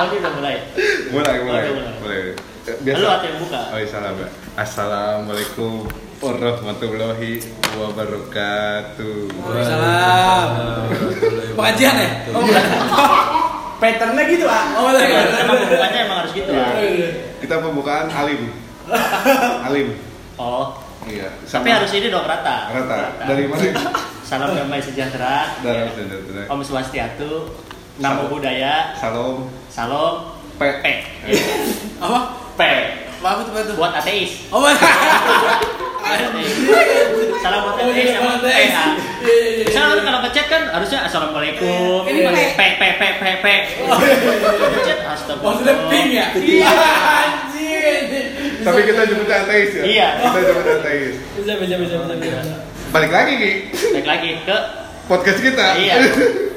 Oh, 0.00 0.06
ini 0.06 0.16
udah 0.16 0.32
mulai. 0.32 0.56
mulai 1.12 1.36
mulai 1.44 1.62
mulai. 1.68 1.92
mulai 2.00 2.20
Lu 2.96 3.04
atau 3.04 3.26
yang 3.26 3.38
buka? 3.38 3.60
oh 3.68 3.76
iya 3.76 3.84
salam 3.86 4.14
ya 4.16 4.28
assalamualaikum 4.56 5.84
warahmatullahi 6.18 7.32
wabarakatuh 7.74 9.16
Waalaikumsalam. 9.34 10.48
Pengajian 11.52 11.94
ya? 11.96 12.10
Oh, 12.30 12.40
bukan. 12.40 12.64
Patternnya 13.76 14.24
gitu 14.26 14.46
ah. 14.46 14.64
Oh, 14.74 14.88
bukan. 14.88 15.24
Emang 15.36 15.56
pembukanya 15.58 15.98
emang 16.02 16.16
harus 16.24 16.32
gitu 16.32 16.48
Iya. 16.48 16.60
lah. 16.62 16.72
kita 17.38 17.54
pembukaan 17.58 18.06
alim 18.08 18.40
alim 19.68 19.88
Oh, 20.36 20.72
iya 21.04 21.28
tapi 21.42 21.68
harus 21.68 21.92
ini 21.92 22.08
dong 22.08 22.24
rata. 22.24 22.72
rata 22.72 23.20
dari 23.22 23.44
mana 23.44 23.68
Salam 24.22 24.54
damai 24.54 24.80
sejahtera. 24.80 25.60
dari 25.60 25.84
Ya. 25.84 26.04
dari 26.08 26.46
Om 26.46 26.60
Swastiatu. 26.62 27.32
Namo 27.98 28.22
Salam. 28.22 28.30
Buddhaya. 28.30 28.74
salam 28.94 29.36
Salam. 29.66 30.14
P 30.54 30.62
P. 30.78 30.84
Apa? 32.04 32.18
P. 32.54 32.62
Apa 33.20 33.40
tuh, 33.42 33.52
tuh? 33.52 33.74
Buat 33.76 33.92
ateis. 33.98 34.46
Oh, 34.48 34.60
bukan. 34.62 34.76
Salam 37.40 37.58
buat 37.64 37.74
Oh, 37.80 37.88
ateis 37.88 38.08
sama 38.14 38.38
buat 38.38 38.44
P. 38.44 38.46
ateis. 38.46 38.70
Iya, 38.70 38.84
iya, 39.20 39.48
iya. 39.60 39.64
Misalnya 39.68 40.02
kalau 40.04 40.20
ngechat 40.24 40.46
kan 40.48 40.62
harusnya 40.72 40.98
assalamualaikum. 41.04 42.00
Ini 42.06 42.20
P 42.28 42.38
P. 42.56 42.60
P 42.78 42.82
P 42.96 43.02
P 43.20 43.24
P. 43.42 43.46
Ngechat 43.80 44.98
astagfirullah. 45.04 45.52
Maksudnya 45.60 45.74
pink 45.90 46.08
ya? 46.12 46.26
Iya. 46.36 46.72
Anjir. 47.20 47.94
tapi 48.60 48.84
kita 48.84 49.00
nyebutnya 49.08 49.36
ateis 49.40 49.72
ya 49.72 49.82
Iya. 49.88 50.08
kita 50.20 50.38
nyebutnya 50.44 50.74
ateis 50.84 51.14
Bisa, 51.32 51.52
bisa, 51.56 51.74
bisa, 51.80 51.96
balik 52.92 53.08
lagi 53.08 53.32
Ki 53.40 53.52
Baik 53.96 54.04
lagi 54.04 54.30
ke 54.44 54.56
podcast 55.08 55.40
kita 55.40 55.66
Iya. 55.80 55.94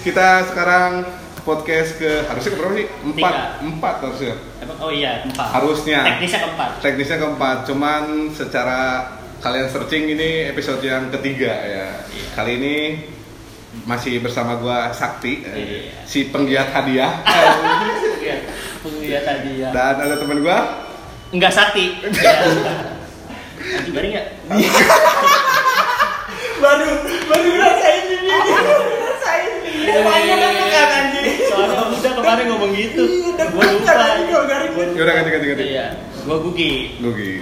kita 0.00 0.28
sekarang 0.46 1.04
podcast 1.40 1.96
ke 1.96 2.24
harusnya 2.24 2.50
ke 2.50 2.56
berapa 2.56 2.74
sih 2.74 2.86
empat 3.04 3.32
Tiga. 3.32 3.44
empat 3.64 3.94
harusnya 4.02 4.34
oh 4.78 4.92
iya 4.92 5.24
keempat. 5.24 5.46
Harusnya. 5.50 6.00
Teknisnya 6.06 6.40
keempat. 6.44 6.68
teknisnya 6.78 7.18
keempat 7.18 7.56
cuman 7.64 8.02
secara 8.30 8.80
kalian 9.38 9.66
searching 9.66 10.04
ini 10.08 10.46
episode 10.46 10.78
yang 10.80 11.08
ketiga 11.10 11.50
ya 11.50 11.88
Iya. 12.04 12.26
kali 12.34 12.52
ini 12.56 12.76
masih 13.84 14.18
bersama 14.18 14.54
gua 14.56 14.90
Sakti 14.90 15.40
eh, 15.40 15.54
Iya. 15.54 16.04
si 16.04 16.28
penggiat 16.28 16.68
hadiah 16.70 17.10
Iya. 18.22 19.18
Tadi 19.20 19.50
ya. 19.58 19.68
dan 19.72 19.98
ada 19.98 20.14
teman 20.16 20.38
gua 20.38 20.58
Enggak 21.28 21.50
sakti. 21.50 21.96
Iya. 22.04 22.32
Anjing 23.58 23.92
garing 23.92 24.12
ya? 24.12 24.22
Baru 26.58 26.90
baru 27.24 27.50
rasain 27.56 28.02
ini. 28.08 28.28
Rasain. 28.98 29.50
Semuanya 29.88 30.32
udah 30.34 30.50
pekat 30.58 30.88
anjing. 30.90 31.26
Soalnya 31.44 31.76
udah 31.88 32.12
kemarin 32.14 32.44
ngomong 32.48 32.72
gitu. 32.72 33.02
Udah 33.30 33.46
Gua 33.48 33.64
lupa. 33.64 33.92
kalau 33.94 34.44
garing. 34.44 34.72
yaudah 34.94 35.14
ganti 35.14 35.30
ganti 35.30 35.46
ganti 35.48 35.64
Iya. 35.70 35.86
Gua 36.22 36.36
Gugi. 36.40 36.72
Gugi 36.98 37.32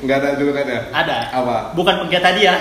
nggak 0.00 0.16
ada 0.16 0.32
julukannya 0.32 0.80
Ada. 0.90 1.28
apa 1.30 1.76
Bukan 1.76 1.94
penggiat 2.00 2.24
tadi 2.24 2.48
ya. 2.48 2.56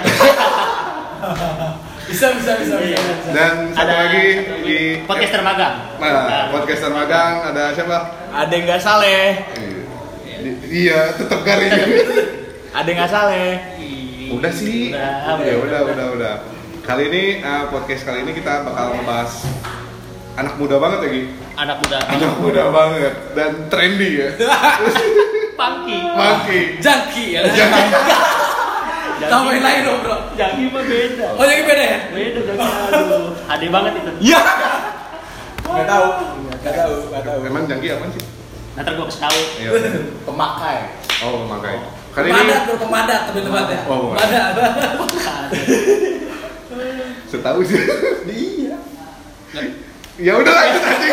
Bisa, 2.03 2.35
bisa, 2.35 2.51
bisa, 2.57 2.75
bisa. 2.75 2.97
bisa. 2.99 3.29
dan 3.31 3.69
satu 3.71 3.85
Ada 3.85 3.93
lagi 4.01 4.25
satu 4.35 4.55
di 4.65 4.77
podcaster 5.05 5.39
magang. 5.39 5.75
nah, 6.01 6.49
podcaster 6.49 6.89
magang 6.89 7.33
ada 7.45 7.71
siapa 7.71 7.97
Ada 8.33 8.51
yang 8.51 8.63
nggak 8.65 8.81
saleh. 8.81 9.23
Di- 10.39 10.57
iya 10.83 11.13
tetap 11.13 11.39
garing 11.43 11.71
Ada 12.77 12.87
yang 12.87 12.97
nggak 12.97 13.13
saleh. 13.13 13.49
Udah 14.31 14.51
sih 14.51 14.91
Udah, 14.91 15.39
ya 15.39 15.55
udah 15.57 15.79
udah 15.85 16.05
udah 16.13 16.33
kali 16.81 17.03
ini 17.07 17.23
eh, 17.39 17.63
podcast 17.67 18.03
kali 18.03 18.23
ini 18.23 18.31
kita 18.31 18.63
bakal 18.63 18.93
ngebahas 18.93 19.33
anak 20.35 20.53
muda 20.55 20.75
banget 20.77 20.99
ya 21.01 21.09
Gi 21.09 21.23
Anak 21.55 21.77
muda. 21.77 21.97
anak 21.99 22.33
muda 22.39 22.63
banget 22.69 23.13
dan 23.33 23.51
trendy 23.67 24.09
ya 24.17 24.29
Pangki. 25.53 25.97
Monkey 25.99 26.61
Jangki 26.79 27.35
ya. 27.35 27.43
jangan 27.51 27.83
Tahu 29.19 29.51
yang 29.51 29.59
lain 29.59 29.79
dong, 29.83 29.99
bro. 29.99 30.15
Jangki 30.33 30.71
mah 30.71 30.79
beda. 30.79 31.27
Oh, 31.35 31.43
jadi 31.43 31.67
beda 31.67 31.83
ya? 31.83 31.99
Beda 32.07 32.39
Jangki. 32.39 32.63
Aduh. 32.87 33.35
Ade 33.43 33.67
banget 33.67 33.91
itu. 33.99 34.11
Iya. 34.23 34.39
Nggak 35.59 35.83
tahu. 35.85 36.07
Nggak 36.55 36.73
tahu, 36.73 36.93
nggak 37.11 37.23
tahu. 37.27 37.39
emang 37.43 37.63
jangki 37.67 37.87
apa 37.91 38.05
sih 38.15 38.23
Nanti 38.79 38.89
gua 38.95 39.05
kasih 39.11 39.19
tahu. 39.19 39.39
iya 39.59 39.69
Pemakai. 40.23 40.77
oh 41.19 41.43
makanya 41.43 41.83
kali 42.19 42.27
ini 42.27 42.35
Pemadat, 42.35 42.61
bro, 42.65 42.75
pemadat 42.77 43.21
tapi 43.25 43.39
tempatnya. 43.39 43.79
Oh, 43.85 43.97
bukan. 44.05 44.19
Pemadat. 44.19 44.51
setahu 47.25 47.61
sih 47.61 47.77
Iya. 48.25 48.75
ya 50.19 50.33
udah 50.35 50.51
lanjut 50.51 50.83
aja 50.83 51.07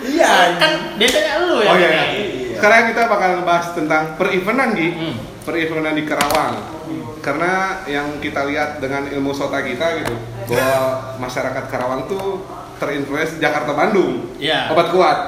Iya. 0.00 0.30
Kan 0.56 0.72
biasanya 0.96 1.32
lu 1.40 1.56
ya. 1.58 1.68
oh 1.68 1.76
iya, 1.76 1.90
ini. 2.08 2.22
iya. 2.44 2.56
sekarang 2.56 2.90
kita 2.90 3.02
bakal 3.06 3.28
ngebahas 3.38 3.66
tentang 3.72 4.02
per-eventan 4.14 4.68
Gi 4.74 4.88
Hmm. 4.90 5.14
per-eventan 5.42 5.94
di 5.94 6.04
Karawang 6.04 6.54
karena 7.18 7.52
yang 7.84 8.18
kita 8.18 8.44
lihat 8.44 8.78
dengan 8.78 9.06
ilmu 9.06 9.30
sota 9.30 9.60
kita 9.60 10.02
gitu 10.02 10.14
bahwa 10.48 10.78
masyarakat 11.18 11.64
Karawang 11.66 12.06
tuh 12.06 12.42
terinfluence 12.76 13.38
Jakarta 13.38 13.72
Bandung 13.72 14.34
Iya. 14.36 14.68
obat 14.68 14.90
kuat 14.90 15.18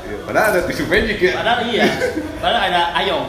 Ya, 0.00 0.16
padahal 0.22 0.46
ada 0.48 0.60
tisu 0.64 0.84
magic 0.86 1.18
ya 1.20 1.32
Padahal 1.36 1.60
iya. 1.66 1.84
Padahal 2.38 2.62
ada 2.66 2.82
Ayong. 2.94 3.26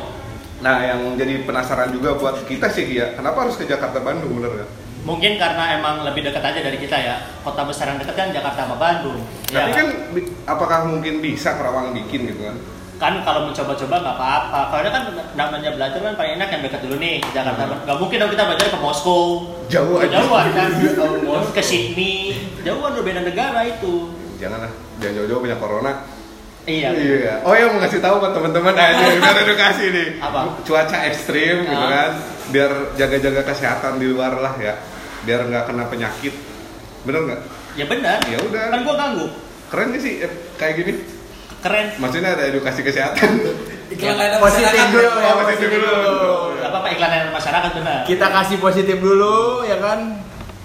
nah 0.61 0.77
yang 0.79 1.17
jadi 1.17 1.41
penasaran 1.41 1.89
juga 1.89 2.13
buat 2.13 2.45
kita 2.45 2.69
sih 2.69 2.85
ya 2.91 3.17
kenapa 3.17 3.43
harus 3.43 3.57
ke 3.57 3.65
Jakarta 3.65 3.97
Bandung 3.97 4.37
bener 4.37 4.61
ya 4.61 4.67
Mungkin 5.01 5.33
karena 5.35 5.73
emang 5.73 6.05
lebih 6.05 6.21
dekat 6.21 6.45
aja 6.45 6.61
dari 6.61 6.77
kita 6.77 6.93
ya. 6.93 7.17
Kota 7.41 7.65
besar 7.65 7.89
yang 7.89 7.97
dekat 7.97 8.13
kan 8.13 8.29
Jakarta 8.29 8.69
sama 8.69 8.77
Bandung. 8.77 9.17
tapi 9.49 9.57
Ya. 9.65 9.73
kan 9.73 9.87
bi- 10.13 10.29
apakah 10.45 10.85
mungkin 10.85 11.17
bisa 11.17 11.57
Karawang 11.57 11.89
bikin 11.91 12.29
gitu 12.29 12.45
kan 12.45 12.53
kan 13.01 13.17
kalau 13.25 13.49
mencoba-coba 13.49 13.95
nggak 13.97 14.15
apa-apa. 14.15 14.59
Kalau 14.69 14.89
kan 14.93 15.03
namanya 15.33 15.73
belajar 15.73 15.97
kan 15.97 16.13
paling 16.13 16.37
enak 16.37 16.47
yang 16.47 16.61
dekat 16.61 16.81
dulu 16.85 16.95
nih 16.95 17.17
ke 17.17 17.33
Jakarta. 17.33 17.65
Nggak 17.81 17.97
mungkin 17.97 18.17
dong 18.19 18.29
kita 18.29 18.43
belajar 18.45 18.67
ke 18.69 18.77
Moskow. 18.77 19.23
jauh 19.65 19.97
aja 19.97 20.21
Jauhan 20.21 20.47
kan. 20.53 20.69
ke 21.49 21.61
Sydney. 21.65 22.37
Jauhan 22.61 22.93
udah 22.93 23.03
beda 23.03 23.21
negara 23.21 23.65
itu. 23.65 24.13
janganlah 24.37 24.69
jangan 24.97 25.13
jauh-jauh 25.17 25.37
banyak 25.39 25.59
corona 25.59 25.93
Iya. 26.61 26.89
Iya. 26.93 27.33
Oh 27.41 27.53
ya 27.53 27.65
mau 27.67 27.81
ngasih 27.81 27.97
tahu 27.99 28.21
buat 28.21 28.37
teman-teman 28.37 28.73
aja 28.73 29.01
biar 29.17 29.37
edukasi 29.45 29.85
nih. 29.89 30.07
Apa? 30.21 30.61
Cuaca 30.61 30.97
ekstrim 31.03 31.65
gitu 31.65 31.73
Ah. 31.73 31.89
kan. 31.89 32.11
Biar 32.49 32.71
jaga-jaga 32.93 33.41
kesehatan 33.43 33.97
di 33.97 34.05
luar 34.07 34.37
lah 34.37 34.53
ya. 34.57 34.77
Biar 35.21 35.41
nggak 35.43 35.65
kena 35.67 35.89
penyakit. 35.89 36.37
Bener 37.01 37.21
nggak? 37.25 37.41
Ya 37.73 37.85
benar. 37.89 38.21
Ya 38.29 38.37
udah. 38.37 38.65
Kan 38.69 38.79
gua 38.85 38.93
ganggu. 38.95 39.25
Keren 39.73 39.89
gak 39.89 40.01
sih 40.01 40.13
eh, 40.21 40.29
kayak 40.53 40.73
gini? 40.77 40.93
Keren. 41.61 41.87
Maksudnya 41.97 42.29
ada 42.33 42.43
edukasi 42.43 42.81
kesehatan. 42.81 43.29
Iklan 43.91 44.15
layanan 44.17 44.39
Positif 44.39 44.65
masyarakat, 44.71 44.89
dulu. 44.89 45.09
Oh, 45.13 45.35
positif 45.45 45.67
dulu. 45.69 45.93
Gak 46.57 46.69
apa-apa 46.69 46.87
iklan 46.89 47.09
layanan 47.11 47.31
masyarakat 47.31 47.71
benar. 47.77 47.99
Kita 48.03 48.25
kasih 48.27 48.57
positif 48.57 48.97
dulu 48.97 49.37
ya 49.63 49.77
kan. 49.77 49.99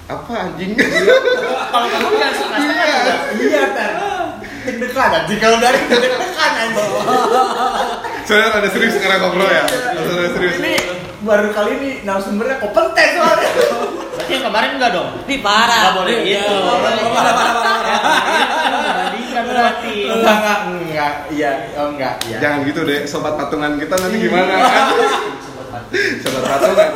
Apa 0.06 0.32
anjing? 0.38 0.72
Kalau 0.78 1.86
kamu 1.90 2.08
kan 2.14 2.32
udah. 2.32 3.18
Iya, 3.36 3.62
Ter. 3.74 3.90
Deg-degan 4.66 5.10
anjing 5.12 5.38
kalau 5.38 5.58
dari 5.58 5.78
deg-degan 5.84 6.22
anjing. 6.32 6.90
Soalnya 8.26 8.48
ada 8.56 8.68
serius 8.70 8.94
sekarang 8.96 9.18
ngobrol 9.20 9.46
ya. 9.46 9.62
Ada 9.66 10.30
serius. 10.32 10.54
Ini 10.58 10.74
baru 11.22 11.50
kali 11.50 11.70
ini 11.76 11.90
narasumbernya 12.02 12.56
kompeten 12.58 13.08
soalnya. 13.18 13.50
Berarti 14.16 14.32
yang 14.32 14.44
kemarin 14.46 14.70
enggak 14.78 14.90
dong? 14.94 15.08
Ini 15.26 15.36
parah. 15.42 15.80
Nggak 15.90 15.94
boleh 15.98 16.14
Iya. 16.22 16.40
gitu. 16.40 16.56
Parah, 16.56 17.34
parah, 17.34 17.34
parah, 17.34 18.85
Enggak, 19.44 20.36
enggak, 20.40 20.58
enggak. 20.64 21.12
Iya, 21.28 21.50
oh 21.76 21.86
enggak, 21.92 22.14
iya. 22.24 22.38
Jangan 22.40 22.58
gitu 22.64 22.80
deh, 22.84 23.00
sobat 23.04 23.34
patungan 23.36 23.76
kita 23.76 23.94
nanti 23.98 24.16
gimana 24.16 24.52
kan? 24.62 24.86
sobat 26.18 26.42
patungan. 26.48 26.88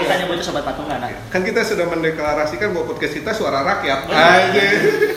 Kita 0.00 0.14
nyebut 0.18 0.34
itu 0.40 0.44
sobat 0.44 0.64
patungan. 0.64 0.98
nah. 0.98 1.10
Kan 1.28 1.42
kita 1.44 1.60
sudah 1.62 1.86
mendeklarasikan 1.86 2.72
bahwa 2.72 2.90
podcast 2.90 3.14
kita 3.14 3.30
suara 3.30 3.60
rakyat. 3.62 4.08
Aja. 4.08 4.64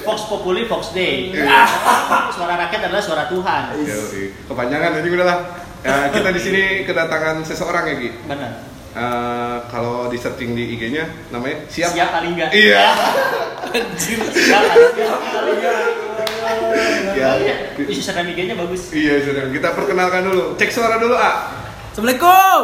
Fox 0.03 0.27
Populi, 0.27 0.67
Fox 0.67 0.91
Day. 0.91 1.31
Iya. 1.31 1.63
Suara 2.35 2.55
rakyat 2.57 2.89
adalah 2.89 3.03
suara 3.03 3.23
Tuhan. 3.27 3.63
Oke. 3.75 4.23
Kepanjangan 4.47 4.99
jadi 4.99 5.09
udah 5.11 5.25
lah. 5.27 5.39
Ya, 5.79 6.11
kita 6.11 6.29
di 6.35 6.41
sini 6.43 6.63
kedatangan 6.83 7.39
seseorang 7.47 7.87
ya 7.87 7.95
Gi. 7.99 8.09
Benar. 8.27 8.51
Eh, 8.89 9.57
kalau 9.69 10.09
di 10.09 10.17
searching 10.17 10.57
di 10.57 10.75
IG-nya 10.75 11.05
namanya 11.29 11.61
siap. 11.69 11.93
Siap 11.93 12.09
kali 12.09 12.27
enggak? 12.35 12.49
Iya. 12.51 12.83
Siap 14.01 14.63
kali 14.65 15.51
enggak? 15.55 16.08
Ya. 17.13 17.29
Isi 17.77 18.01
serta 18.01 18.25
IG-nya 18.25 18.57
bagus. 18.57 18.89
Iya 18.89 19.21
sudah. 19.25 19.43
Kita 19.53 19.69
perkenalkan 19.77 20.25
dulu. 20.25 20.57
Cek 20.57 20.69
suara 20.73 20.97
dulu 20.97 21.13
ah. 21.13 21.53
Assalamualaikum. 21.93 22.61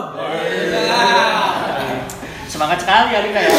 Semangat 2.49 2.77
sekali 2.81 3.11
Alika 3.13 3.39
ya. 3.41 3.49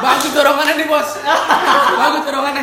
Bagus 0.00 0.32
dorongannya 0.32 0.74
nih, 0.80 0.86
Bos. 0.88 1.20
Bagus 2.00 2.22
dorongannya. 2.24 2.62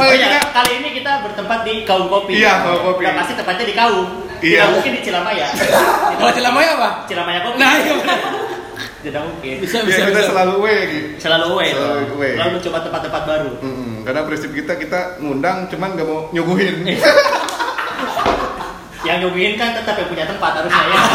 Oh 0.00 0.12
iya, 0.16 0.40
kali 0.48 0.72
ini 0.80 0.96
kita 0.96 1.20
bertempat 1.28 1.60
di 1.68 1.84
Kaum 1.84 2.08
Kopi. 2.08 2.40
Iya, 2.40 2.64
Kaum 2.64 2.80
Kopi. 2.88 3.04
Udah 3.04 3.14
pasti 3.20 3.32
tempatnya 3.36 3.68
di 3.68 3.76
Kaum. 3.76 4.24
Iya. 4.40 4.64
Tidak 4.64 4.72
mungkin 4.80 4.92
di 4.96 5.00
Cilamaya. 5.04 5.46
Kalau 6.16 6.32
Cilamaya 6.32 6.70
apa? 6.80 6.90
Cilamaya 7.04 7.38
Kopi. 7.44 7.56
Nah, 7.60 7.72
iya. 7.76 7.94
Tidak 9.06 9.22
mungkin. 9.22 9.54
Bisa 9.58 9.76
Ya 9.78 9.84
bisa 9.84 10.00
kita 10.04 10.18
bisa. 10.18 10.28
selalu 10.28 10.52
away 10.58 10.78
gitu. 10.88 11.06
Selalu 11.18 11.44
away, 11.48 11.68
Selalu 11.70 12.06
away. 12.12 12.32
Selalu 12.34 12.50
mencoba 12.52 12.78
tempat-tempat 12.82 13.22
baru. 13.24 13.50
Mm-mm, 13.60 13.92
karena 14.02 14.20
prinsip 14.22 14.50
kita 14.50 14.72
kita 14.74 15.00
ngundang 15.18 15.58
cuman 15.68 15.88
nggak 15.94 16.06
mau 16.06 16.20
nyuguhin. 16.30 16.76
Yang 19.02 19.16
nyuguhin 19.22 19.54
kan 19.54 19.70
tetap 19.72 19.94
yang 19.94 20.08
punya 20.08 20.26
tempat 20.26 20.52
harusnya 20.56 20.84
ya. 20.84 20.98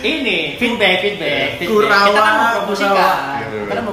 Ini 0.00 0.56
feedback, 0.56 0.96
feedback, 0.98 1.60
feedback. 1.60 1.68
Kurawa, 1.68 2.08
Kita 2.08 2.20
kan 2.20 2.34
mempromosikan. 2.40 2.88
kurawa. 2.88 3.68
Kita 3.68 3.74
kan 3.76 3.84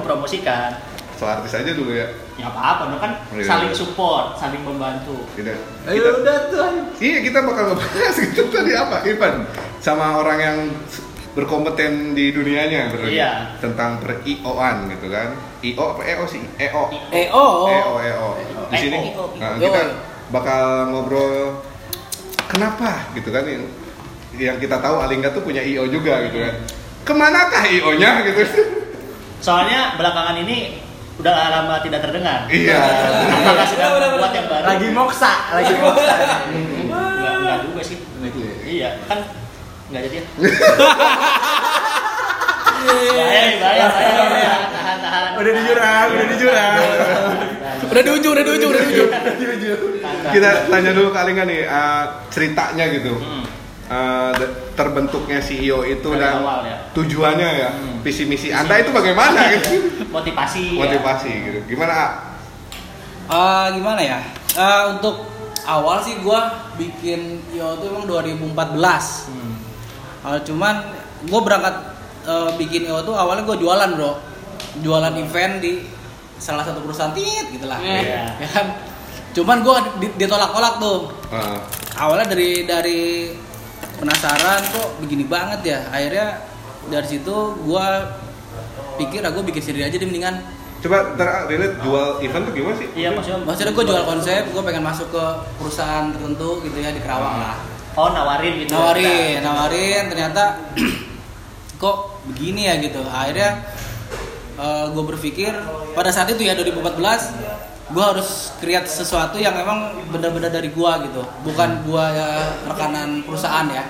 artis 1.23 1.55
aja 1.55 1.71
dulu 1.71 1.89
ya. 1.89 2.05
Ya 2.37 2.45
apa-apa, 2.47 2.91
no 2.91 2.97
kan 2.99 3.17
Iya, 3.33 3.47
saling 3.47 3.71
iya. 3.71 3.77
support, 3.77 4.37
saling 4.37 4.61
membantu. 4.61 5.25
Tidak. 5.33 5.57
Ayo 5.89 5.97
Kita, 5.97 6.09
udah 6.21 6.37
tuh. 6.51 6.69
iya 6.99 7.17
kita 7.23 7.39
bakal 7.41 7.63
ngebahas 7.73 8.15
gitu 8.27 8.41
tadi 8.47 8.71
apa 8.73 9.01
Ivan 9.01 9.35
sama 9.79 10.19
orang 10.19 10.37
yang 10.37 10.57
berkompeten 11.33 12.13
di 12.13 12.33
dunianya 12.33 12.89
berarti 12.89 13.13
Iya. 13.13 13.57
tentang 13.57 13.97
per 13.97 14.21
IO-an 14.21 14.89
gitu 14.89 15.07
kan. 15.07 15.33
IO 15.61 15.83
apa 15.93 16.01
EO 16.03 16.25
sih? 16.25 16.41
EO. 16.57 16.83
Oh. 17.33 17.65
EO 17.69 17.93
EO. 17.97 18.27
Di 18.69 18.75
EO. 18.75 18.77
sini 18.77 18.97
nah, 19.37 19.53
Yo. 19.57 19.69
kita 19.69 19.81
bakal 20.29 20.91
ngobrol 20.91 21.61
kenapa 22.45 23.05
gitu 23.13 23.29
kan 23.29 23.45
yang 23.45 23.63
yang 24.37 24.57
kita 24.57 24.77
tahu 24.77 25.01
Alingga 25.01 25.33
tuh 25.33 25.41
punya 25.41 25.61
IO 25.61 25.85
juga 25.85 26.21
gitu 26.25 26.41
kan. 26.41 26.53
Ke 27.01 27.13
manakah 27.13 27.63
IO-nya 27.65 28.21
gitu? 28.25 28.41
Soalnya 29.39 29.95
belakangan 29.95 30.41
ini 30.41 30.81
udah 31.17 31.33
lama 31.33 31.75
tidak 31.81 31.99
terdengar. 32.05 32.45
Iya. 32.45 32.77
Apakah 33.41 33.65
sedang 33.65 33.97
membuat 33.97 34.31
yang 34.37 34.45
baru? 34.45 34.65
Lagi 34.69 34.87
moksa, 34.93 35.33
lagi 35.49 35.73
moksa. 35.81 36.15
Enggak, 36.53 37.33
enggak 37.41 37.57
juga 37.65 37.81
sih. 37.81 37.97
Iya, 38.67 38.89
kan 39.09 39.19
enggak 39.89 40.01
jadi 40.09 40.15
ya. 40.21 40.23
Bahaya. 43.57 43.87
Tahan, 44.69 44.97
tahan. 45.01 45.31
Udah 45.41 45.51
di 45.51 45.61
jurang, 45.65 46.07
udah 46.13 46.27
di 46.29 46.37
jurang. 46.37 46.73
Udah 47.87 48.03
di 48.03 48.11
ujung, 48.13 48.31
udah 48.37 48.45
di 48.45 48.51
ujung, 48.53 48.69
udah 48.71 48.83
di 49.37 49.45
ujung. 49.49 49.79
kita 50.27 50.49
tanya 50.67 50.91
dulu 50.91 51.09
ke 51.15 51.19
Alingga 51.23 51.43
nih 51.47 51.61
eh, 51.65 52.03
ceritanya 52.29 52.85
gitu. 52.91 53.13
Hmm. 53.87 53.95
Eh, 53.95 54.31
de- 54.35 54.53
terbentuknya 54.73 55.39
CEO 55.39 55.79
itu 55.81 56.03
Dari 56.05 56.19
dan 56.19 56.37
awal 56.37 56.59
ya. 56.61 56.77
tujuannya 56.91 57.49
ya, 57.57 57.69
Hmm. 57.69 57.97
visi 58.01 58.23
misi 58.23 58.51
Anda 58.51 58.77
itu 58.77 58.91
bagaimana 58.91 59.47
gitu? 59.53 59.79
Motivasi. 60.11 60.75
ya. 60.75 60.79
Motivasi 60.81 61.31
gitu. 61.41 61.59
Gimana? 61.69 61.93
A? 61.95 62.07
Eh, 63.27 63.67
gimana 63.73 63.99
ya? 63.99 64.19
Eh, 64.53 64.83
untuk 64.89 65.23
awal 65.63 65.99
sih 65.99 66.19
gua 66.19 66.47
bikin 66.75 67.39
IO 67.49 67.75
itu 67.75 67.85
emang 67.85 68.03
2014. 68.03 69.27
Hmm. 69.27 69.55
Eh, 70.25 70.39
cuman 70.43 70.83
gue 71.23 71.41
berangkat 71.41 71.75
eh, 72.23 72.51
bikin 72.55 72.85
IO 72.85 72.99
tuh 73.01 73.15
awalnya 73.15 73.43
gue 73.45 73.57
jualan 73.57 73.87
bro, 73.89 74.19
jualan 74.77 75.15
event 75.15 75.57
di 75.57 75.79
salah 76.37 76.61
satu 76.61 76.79
perusahaan 76.81 77.11
tit 77.11 77.49
gitu 77.49 77.65
lah, 77.65 77.79
Iya. 77.79 78.35
ya 78.35 78.47
kan. 78.51 78.67
Cuman 79.33 79.63
gue 79.63 79.75
ditolak-tolak 80.13 80.75
tuh. 80.77 81.07
Eh, 81.29 81.59
Awalnya 81.97 82.29
dari 82.29 82.61
dari 82.63 83.01
penasaran 83.97 84.61
kok 84.71 84.87
begini 85.01 85.25
banget 85.25 85.61
ya. 85.65 85.79
Akhirnya 85.91 86.41
dari 86.87 87.07
situ 87.07 87.35
gue 87.61 87.87
pikir 89.01 89.21
aku 89.21 89.43
bikin 89.45 89.61
sendiri 89.61 89.89
aja 89.89 89.97
deh 89.99 90.07
mendingan. 90.07 90.37
coba 90.77 91.17
ntar 91.17 91.49
relate 91.49 91.73
jual 91.81 92.21
event 92.21 92.43
tuh 92.45 92.53
gimana 92.53 92.75
sih? 92.77 92.87
Iya, 92.93 93.09
maksudnya 93.09 93.41
Maksudnya 93.49 93.73
gue 93.73 93.85
jual 93.89 94.03
konsep, 94.05 94.43
gue 94.45 94.61
pengen 94.61 94.85
masuk 94.85 95.09
ke 95.09 95.25
perusahaan 95.57 96.13
tertentu 96.13 96.61
gitu 96.61 96.77
ya 96.77 96.93
di 96.93 97.01
Kerawang 97.01 97.41
lah. 97.41 97.57
Oh, 97.97 98.13
nawarin 98.13 98.61
gitu. 98.61 98.77
nawarin 98.77 99.41
nawarin 99.41 100.05
ternyata 100.05 100.69
kok 101.81 102.21
begini 102.29 102.69
ya 102.69 102.77
gitu 102.77 103.01
akhirnya 103.01 103.65
gue 104.93 105.03
berpikir 105.13 105.49
pada 105.97 106.13
saat 106.13 106.29
itu 106.29 106.45
ya 106.45 106.53
2014 106.53 107.56
gue 107.87 108.03
harus 108.03 108.51
create 108.59 108.85
sesuatu 108.85 109.39
yang 109.39 109.55
memang 109.55 109.95
benar-benar 110.11 110.51
dari 110.51 110.69
gue 110.71 110.91
gitu. 111.07 111.21
Bukan 111.47 111.69
gue 111.87 112.03
ya 112.13 112.27
rekanan 112.67 113.23
perusahaan 113.23 113.67
ya. 113.71 113.83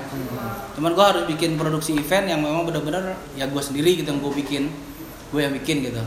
Cuman 0.77 0.93
gue 0.93 1.05
harus 1.05 1.23
bikin 1.25 1.57
produksi 1.57 1.97
event 1.97 2.29
yang 2.29 2.39
memang 2.41 2.65
benar-benar 2.65 3.17
ya 3.33 3.49
gue 3.49 3.61
sendiri 3.61 3.97
gitu 3.97 4.13
yang 4.13 4.21
gue 4.21 4.33
bikin. 4.37 4.63
Gue 5.33 5.41
yang 5.43 5.53
bikin 5.53 5.81
gitu. 5.81 6.01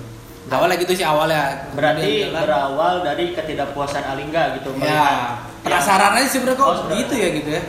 Awalnya 0.50 0.76
gitu 0.82 0.92
sih 0.98 1.06
awalnya. 1.06 1.70
Berarti 1.74 2.30
jalan. 2.30 2.42
berawal 2.42 2.94
dari 3.06 3.34
ketidakpuasan 3.34 4.02
Alingga 4.06 4.58
gitu 4.58 4.74
ya 4.80 5.36
penasaran 5.60 6.16
aja 6.16 6.28
sebenarnya 6.28 6.56
kok 6.56 6.68
Oh, 6.68 6.76
gitu 6.96 7.14
ya 7.14 7.28
gitu 7.36 7.50
ya. 7.52 7.62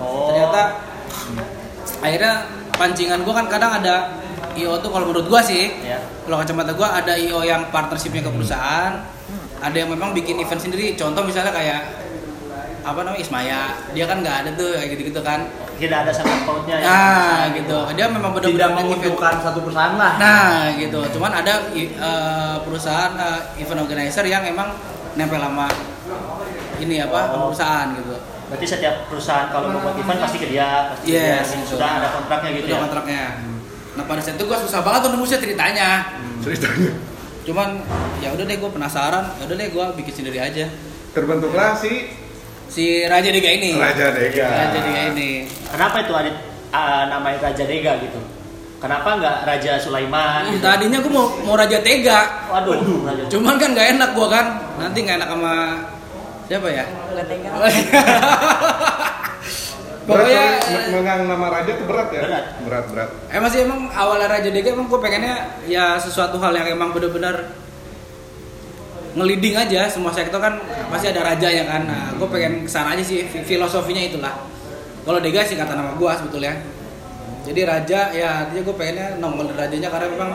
Oh. 0.00 0.32
ternyata 0.32 0.62
akhirnya 2.00 2.32
pancingan 2.74 3.20
gue 3.22 3.34
kan 3.34 3.46
kadang 3.46 3.72
ada 3.80 4.16
IO 4.54 4.78
tuh 4.80 4.90
kalau 4.90 5.10
menurut 5.10 5.26
gue 5.28 5.40
sih 5.44 5.64
ya. 5.82 5.98
kalau 6.26 6.40
kacamata 6.40 6.72
gue 6.74 6.88
ada 6.88 7.12
IO 7.18 7.40
yang 7.44 7.68
partnershipnya 7.70 8.22
ke 8.24 8.30
perusahaan 8.32 8.92
ada 9.64 9.74
yang 9.74 9.88
memang 9.88 10.12
bikin 10.12 10.36
event 10.36 10.60
sendiri 10.60 10.92
contoh 10.92 11.22
misalnya 11.22 11.50
kayak 11.50 11.80
apa 12.84 13.00
namanya 13.00 13.16
Ismaya 13.18 13.60
dia 13.90 14.04
kan 14.04 14.20
nggak 14.20 14.36
ada 14.44 14.50
tuh 14.52 14.76
kayak 14.76 14.88
gitu 14.92 15.02
gitu 15.08 15.20
kan 15.20 15.40
Tidak 15.74 15.98
ada 16.04 16.12
sangkut 16.12 16.44
pautnya 16.44 16.76
ya. 16.76 16.86
nah 16.86 17.40
gitu 17.50 17.78
dia 17.90 18.06
memang 18.06 18.30
Tidak 18.30 18.44
benar-benar 18.46 18.70
menguntungkan 18.78 19.34
satu 19.40 19.58
perusahaan 19.64 19.96
lah. 19.96 20.12
nah 20.20 20.52
gitu 20.74 21.00
cuman 21.10 21.32
ada 21.34 21.54
eh, 21.72 21.88
perusahaan 22.60 23.12
eh, 23.16 23.40
event 23.58 23.80
organizer 23.80 24.24
yang 24.24 24.44
emang 24.44 24.68
nempel 25.14 25.40
sama 25.40 25.66
ini 26.76 27.00
apa 27.00 27.18
sama 27.24 27.34
Oh. 27.34 27.48
perusahaan 27.48 27.88
gitu 27.94 28.14
Berarti 28.44 28.66
setiap 28.68 29.08
perusahaan 29.08 29.48
kalau 29.48 29.72
membuat 29.72 29.96
event 29.96 30.20
pasti 30.20 30.36
ke 30.36 30.46
dia, 30.46 30.92
pasti 30.92 31.04
ke 31.08 31.16
Yes, 31.16 31.48
dia. 31.48 31.58
gitu. 31.58 31.74
Sudah 31.74 31.90
ada 31.96 32.08
kontraknya 32.12 32.50
gitu 32.52 32.66
Udah 32.68 32.76
ya. 32.76 32.82
kontraknya. 32.84 33.22
Nah 33.96 34.04
pada 34.04 34.20
saat 34.20 34.36
itu 34.36 34.44
gue 34.44 34.58
susah 34.60 34.80
banget 34.84 35.00
tuh 35.00 35.10
nembusnya 35.10 35.38
ceritanya. 35.40 35.88
Ceritanya. 36.38 36.90
Cuman 37.44 37.68
ya 38.24 38.32
udah 38.32 38.44
deh 38.48 38.56
gue 38.56 38.70
penasaran, 38.72 39.24
ya 39.36 39.42
udah 39.44 39.56
deh 39.56 39.68
gue 39.68 39.84
bikin 40.00 40.14
sendiri 40.24 40.40
aja. 40.40 40.66
Terbentuklah 41.12 41.76
si 41.76 42.24
Si 42.64 43.06
Raja 43.06 43.30
Dega 43.30 43.50
ini. 43.54 43.76
Raja 43.78 44.10
Dega. 44.10 44.48
Raja 44.50 44.78
Dega 44.82 45.02
ini. 45.14 45.46
Kenapa 45.70 46.02
itu 46.02 46.12
Adit 46.16 46.34
ah, 46.74 47.06
namanya 47.06 47.52
Raja 47.52 47.64
Dega 47.68 47.92
gitu? 48.02 48.18
Kenapa 48.82 49.16
nggak 49.20 49.36
Raja 49.46 49.72
Sulaiman? 49.78 50.50
Gitu? 50.50 50.64
Tadinya 50.64 50.98
gue 50.98 51.12
mau 51.12 51.28
mau 51.44 51.54
Raja 51.54 51.78
Tega. 51.84 52.50
Waduh, 52.50 53.04
Raja. 53.06 53.22
Cuman 53.30 53.60
kan 53.60 53.76
gak 53.76 53.88
enak 53.94 54.10
gue 54.16 54.26
kan. 54.26 54.46
Nanti 54.80 54.98
gak 55.06 55.22
enak 55.22 55.28
sama 55.30 55.54
siapa 56.44 56.68
ya? 56.68 56.84
Nggak 56.88 57.26
tega. 57.28 57.50
Pokoknya 60.04 60.60
Berat, 60.60 60.84
megang 60.92 61.20
nama 61.24 61.46
raja 61.48 61.72
tuh 61.80 61.86
berat 61.88 62.08
ya. 62.12 62.22
Berat. 62.28 62.44
berat. 62.60 62.84
berat. 62.92 63.10
emang 63.32 63.48
sih 63.48 63.64
emang 63.64 63.88
awalnya 63.88 64.28
Raja 64.28 64.52
Dega 64.52 64.76
emang 64.76 64.84
gue 64.86 65.00
pengennya 65.00 65.34
ya 65.64 65.96
sesuatu 65.96 66.36
hal 66.36 66.52
yang 66.52 66.76
emang 66.76 66.92
bener-bener 66.92 67.56
ngeliding 69.14 69.54
aja 69.54 69.86
semua 69.86 70.10
sektor 70.10 70.42
kan 70.42 70.60
pasti 70.90 71.08
ada 71.08 71.22
raja 71.22 71.48
ya 71.48 71.64
kan 71.64 71.86
nah 71.86 72.12
gue 72.12 72.28
pengen 72.28 72.66
ke 72.66 72.70
sana 72.70 72.92
aja 72.92 73.00
sih 73.00 73.24
fi- 73.24 73.46
filosofinya 73.46 74.02
itulah 74.02 74.34
kalau 75.06 75.22
Dega 75.22 75.40
sih 75.40 75.56
kata 75.56 75.72
nama 75.72 75.96
gue 75.96 76.10
sebetulnya 76.20 76.52
jadi 77.46 77.60
raja 77.64 78.00
ya 78.10 78.28
artinya 78.44 78.62
gue 78.66 78.74
pengennya 78.74 79.06
nongol 79.22 79.54
rajanya 79.54 79.88
karena 79.88 80.06
memang 80.12 80.30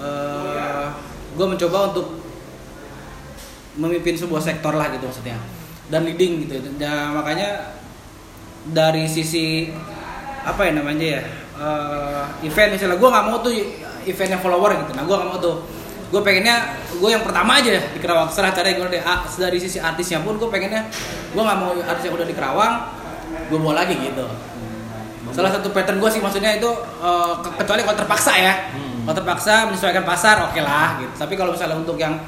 eh 0.00 0.86
gue 1.30 1.46
mencoba 1.46 1.78
untuk 1.92 2.06
memimpin 3.76 4.14
sebuah 4.14 4.40
sektor 4.40 4.72
lah 4.72 4.88
gitu 4.92 5.08
maksudnya 5.08 5.36
dan 5.90 6.06
leading 6.06 6.46
gitu 6.46 6.62
ya, 6.78 7.10
makanya 7.10 7.79
dari 8.68 9.08
sisi 9.08 9.72
apa 10.44 10.60
ya 10.68 10.72
namanya 10.76 11.06
ya 11.18 11.22
eh, 11.56 12.22
event. 12.44 12.76
Misalnya 12.76 12.96
gue 13.00 13.08
nggak 13.08 13.24
mau 13.28 13.36
tuh 13.40 13.52
eventnya 14.04 14.38
follower 14.40 14.70
gitu. 14.84 14.92
Nah 14.96 15.04
gue 15.04 15.14
nggak 15.16 15.28
mau 15.28 15.38
tuh. 15.40 15.56
Gue 16.10 16.20
pengennya 16.26 16.74
gue 16.98 17.10
yang 17.10 17.22
pertama 17.22 17.62
aja 17.62 17.70
di 17.70 17.98
Kerawang. 18.02 18.28
Serah 18.34 18.50
caranya 18.50 18.82
gue 18.82 18.98
dari 19.38 19.58
sisi 19.62 19.78
artisnya 19.78 20.20
pun 20.20 20.36
gue 20.36 20.48
pengennya 20.50 20.90
gue 21.30 21.42
nggak 21.42 21.58
mau 21.58 21.70
artis 21.76 22.04
yang 22.10 22.14
udah 22.18 22.26
di 22.26 22.34
Kerawang 22.34 22.74
gue 23.48 23.58
bawa 23.58 23.86
lagi 23.86 23.94
gitu. 23.94 24.26
Salah 25.30 25.54
satu 25.54 25.70
pattern 25.70 26.02
gue 26.02 26.10
sih 26.10 26.18
maksudnya 26.18 26.58
itu 26.58 26.66
ke- 27.40 27.54
kecuali 27.62 27.86
kalau 27.86 27.98
terpaksa 27.98 28.32
ya. 28.34 28.54
Hmm. 28.74 29.06
kalau 29.06 29.16
terpaksa 29.16 29.64
menyesuaikan 29.70 30.04
pasar 30.04 30.42
oke 30.50 30.60
lah 30.60 30.98
gitu. 30.98 31.14
Tapi 31.14 31.34
kalau 31.38 31.54
misalnya 31.54 31.78
untuk 31.78 31.94
yang 31.94 32.18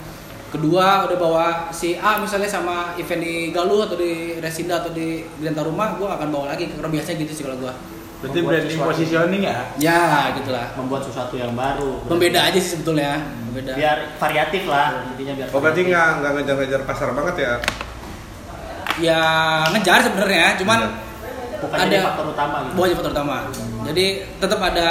kedua 0.53 1.09
udah 1.09 1.17
bawa 1.17 1.47
si 1.73 1.97
A 1.97 2.21
misalnya 2.21 2.45
sama 2.47 2.93
event 2.95 3.19
di 3.19 3.49
Galuh 3.51 3.89
atau 3.89 3.97
di 3.97 4.37
Resinda 4.37 4.79
atau 4.79 4.93
di 4.93 5.25
Genta 5.41 5.65
Rumah 5.65 5.97
gue 5.97 6.05
akan 6.07 6.29
bawa 6.29 6.53
lagi 6.53 6.69
karena 6.69 6.93
biasanya 6.93 7.17
gitu 7.25 7.33
sih 7.33 7.45
kalau 7.45 7.57
gue 7.59 7.73
Berarti 8.23 8.39
Membuat 8.39 8.55
branding 8.63 8.79
positioning 8.79 9.43
ya. 9.43 9.57
ya 9.77 10.01
gitulah 10.37 10.71
Membuat 10.79 11.03
sesuatu 11.03 11.35
yang 11.35 11.59
baru. 11.59 12.07
pembeda 12.07 12.47
aja 12.47 12.55
sih 12.55 12.79
sebetulnya 12.79 13.19
pembeda 13.49 13.75
Biar 13.75 13.99
variatif 14.15 14.63
lah 14.71 15.11
intinya 15.11 15.33
biar. 15.35 15.47
Oh 15.51 15.59
berarti 15.59 15.81
variatif. 15.83 15.91
nggak 15.91 16.09
nggak 16.21 16.33
ngejar-ngejar 16.39 16.81
pasar 16.87 17.09
banget 17.11 17.35
ya? 17.41 17.53
ya 19.01 19.21
ngejar 19.73 19.99
sebenarnya 20.05 20.47
cuman 20.61 20.81
Bukan 21.63 21.79
ada 21.79 21.87
jadi 21.89 22.03
faktor 22.03 22.27
utama 22.29 22.57
gitu. 22.61 22.73
bukan 22.75 22.87
jadi 22.87 22.97
faktor 22.99 23.13
utama 23.15 23.37
jadi 23.87 24.07
tetap 24.37 24.61
ada 24.61 24.89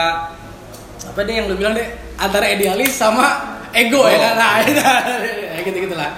apa 1.02 1.20
deh 1.22 1.34
yang 1.34 1.46
lu 1.46 1.56
bilang 1.56 1.74
deh 1.76 1.88
antara 2.16 2.46
idealis 2.48 2.92
sama 2.92 3.28
ego 3.72 4.04
ya 4.08 4.20
kan 4.20 4.34
nah 4.42 4.54
ya 4.62 5.60
gitu 5.64 5.78
gitulah. 5.88 6.12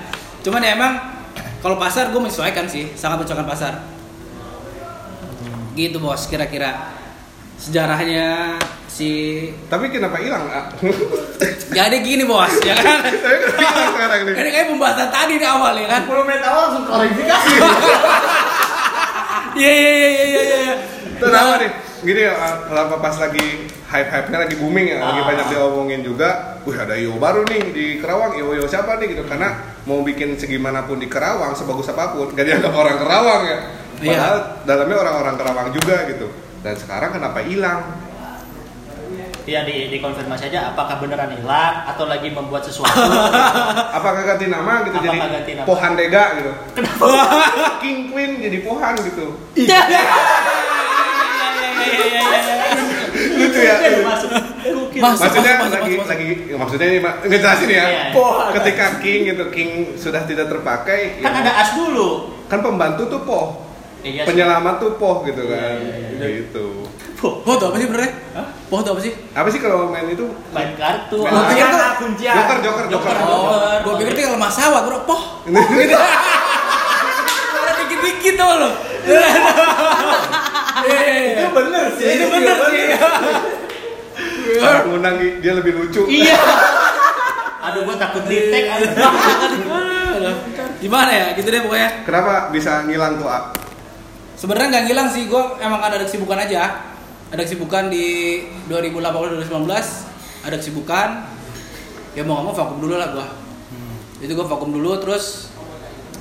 Cuman 0.44 0.62
ya 0.62 0.76
emang 0.76 0.94
kalau 1.64 1.80
pasar 1.80 2.12
gue 2.12 2.20
menyesuaikan 2.20 2.68
sih 2.68 2.92
sangat 2.98 3.24
menyesuaikan 3.24 3.48
pasar. 3.48 3.74
Gitu 5.74 5.98
bos 5.98 6.28
kira-kira. 6.28 6.92
Sejarahnya 7.54 8.60
si 8.92 9.10
Tapi 9.72 9.88
kenapa 9.88 10.20
hilang? 10.20 10.44
Jadi 11.72 11.98
gini 12.08 12.28
bos 12.28 12.52
ya 12.60 12.76
kan? 12.76 13.00
Ini? 13.08 14.32
Kayak 14.36 14.68
pembahasan 14.68 15.10
tadi 15.10 15.40
di 15.40 15.48
awal 15.48 15.80
ya 15.80 15.88
kan? 15.88 16.02
10 16.04 16.28
menit 16.28 16.44
awal 16.44 16.62
langsung 16.68 16.86
klarifikasi. 16.86 17.54
iya 19.62 19.72
iya 19.72 19.92
iya 19.94 20.10
iya 20.10 20.24
iya 20.28 20.42
iya. 20.44 20.76
Kenapa 21.24 21.54
nih? 21.62 21.72
Gini 22.04 22.22
ya, 22.28 22.34
ah, 22.36 22.56
kenapa 22.68 23.00
pas 23.00 23.16
lagi 23.16 23.48
hype-hype-nya 23.94 24.38
lagi 24.50 24.56
booming 24.58 24.90
ya, 24.90 24.98
lagi 24.98 25.22
Ah. 25.22 25.26
banyak 25.30 25.46
diomongin 25.54 26.02
juga. 26.02 26.58
Wih 26.66 26.74
ada 26.74 26.98
IO 26.98 27.22
baru 27.22 27.46
nih 27.46 27.62
di 27.70 27.86
Kerawang, 28.02 28.34
IO 28.42 28.58
IO 28.58 28.66
siapa 28.66 28.98
nih 28.98 29.14
gitu? 29.14 29.24
Karena 29.30 29.54
mau 29.86 30.02
bikin 30.02 30.34
segimanapun 30.42 30.98
di 30.98 31.06
Kerawang, 31.06 31.54
sebagus 31.54 31.94
apa 31.94 32.18
pun, 32.18 32.34
gak 32.34 32.42
dianggap 32.42 32.74
orang 32.74 32.98
Kerawang 32.98 33.42
ya. 33.46 33.58
Iya. 34.02 34.10
Padahal 34.18 34.38
dalamnya 34.66 34.98
orang-orang 35.06 35.36
Kerawang 35.38 35.70
juga 35.78 35.96
gitu. 36.10 36.28
Dan 36.66 36.74
sekarang 36.80 37.14
kenapa 37.14 37.40
hilang? 37.46 37.80
Ya 39.44 39.68
di 39.68 39.92
dikonfirmasi 39.92 40.56
aja 40.56 40.72
apakah 40.72 41.04
beneran 41.04 41.36
hilang 41.36 41.84
atau 41.84 42.08
lagi 42.08 42.32
membuat 42.32 42.64
sesuatu. 42.64 42.96
Apakah 43.92 44.24
ganti 44.24 44.48
nama 44.48 44.88
gitu 44.88 44.96
Apakah 45.04 45.12
jadi 45.12 45.20
ganti 45.36 45.52
nama? 45.60 45.68
Pohan 45.68 45.92
Dega 46.00 46.24
gitu? 46.40 46.52
King 47.84 48.08
Queen 48.08 48.40
jadi 48.40 48.58
Pohan 48.64 48.96
gitu. 49.04 49.36
Iya. 49.60 49.80
Lucu 53.54 53.62
ya. 53.62 53.76
Masuk, 54.04 54.30
maksudnya 54.98 55.54
masuk, 55.56 55.70
masuk, 55.70 55.78
lagi 55.78 55.94
masuk. 55.94 56.10
lagi 56.10 56.28
maksudnya 56.54 56.88
ini 56.88 57.00
Mak, 57.00 57.14
ngejelasin 57.24 57.70
ya. 57.70 57.86
Iya. 57.86 58.04
Pohan. 58.12 58.50
Ketika 58.54 58.86
King 58.98 59.20
gitu 59.28 59.44
King 59.50 59.70
sudah 59.96 60.22
tidak 60.24 60.48
terpakai, 60.48 61.22
kan 61.22 61.32
ya, 61.32 61.40
ada 61.40 61.52
as 61.56 61.70
dulu. 61.74 62.34
kan 62.46 62.60
pembantu 62.60 63.06
tuh 63.08 63.22
poh, 63.22 63.46
Iya. 64.02 64.26
penyelamat 64.26 64.76
tuh 64.78 64.92
poh 64.96 65.22
gitu 65.24 65.46
kan, 65.46 65.78
Iya, 65.78 65.96
iya, 66.12 66.18
iya. 66.20 66.28
gitu. 66.42 66.86
Poh 67.16 67.56
tuh 67.56 67.72
apa 67.72 67.78
sih 67.78 67.88
benernya? 67.88 68.12
Poh 68.68 68.80
tuh 68.80 68.92
apa 68.92 69.02
sih? 69.02 69.14
Apa 69.32 69.48
sih 69.48 69.58
kalau 69.58 69.88
main 69.88 70.06
itu? 70.06 70.28
main 70.50 70.76
kartu. 70.76 71.18
Main 71.20 71.30
Gua 71.30 71.40
kartu. 71.40 71.52
pikir 71.52 71.66
tuh 71.66 71.78
Anak 71.78 71.94
kuncian. 71.98 72.36
Joker, 72.36 72.58
joker, 72.60 72.86
joker. 72.90 73.16
Oh, 73.24 73.56
gua 73.80 73.94
pikir 73.96 74.12
tuh 74.14 74.24
kalau 74.26 74.42
masalah 74.42 74.82
bro, 74.84 74.98
poh. 75.04 75.22
Gitu. 75.48 75.96
Dikit-dikit 77.80 78.34
tuh 78.36 78.48
lo. 78.54 78.70
Bener 81.54 81.86
sih. 81.96 82.08
Itu 82.18 82.26
bener 82.30 82.58
sih. 82.70 82.86
Saat 84.60 84.86
ngundang 84.90 85.16
dia 85.40 85.54
lebih 85.54 85.74
lucu. 85.78 86.04
Iya. 86.10 86.38
Aduh 87.70 87.88
gua 87.88 87.96
takut 87.96 88.28
di 88.28 88.52
tag. 88.52 88.84
Gimana 90.84 91.12
ya? 91.16 91.26
Gitu 91.40 91.48
deh 91.48 91.64
pokoknya. 91.64 92.04
Kenapa 92.04 92.52
bisa 92.52 92.84
ngilang 92.84 93.16
tuh? 93.16 93.28
A? 93.32 93.56
Sebenarnya 94.36 94.68
nggak 94.76 94.86
ngilang 94.92 95.08
sih, 95.08 95.24
gue 95.32 95.44
emang 95.64 95.80
ada 95.80 96.04
kesibukan 96.04 96.36
aja. 96.36 96.92
Ada 97.32 97.48
kesibukan 97.48 97.88
di 97.88 98.44
2018-2019, 98.68 99.72
ada 100.44 100.56
kesibukan. 100.60 101.10
Ya 102.14 102.28
mau 102.28 102.38
nggak 102.38 102.46
mau 102.52 102.54
vakum 102.54 102.78
dulu 102.84 103.00
lah 103.00 103.10
gue. 103.16 103.28
Itu 104.28 104.36
gue 104.36 104.44
vakum 104.44 104.76
dulu, 104.76 105.00
terus 105.00 105.48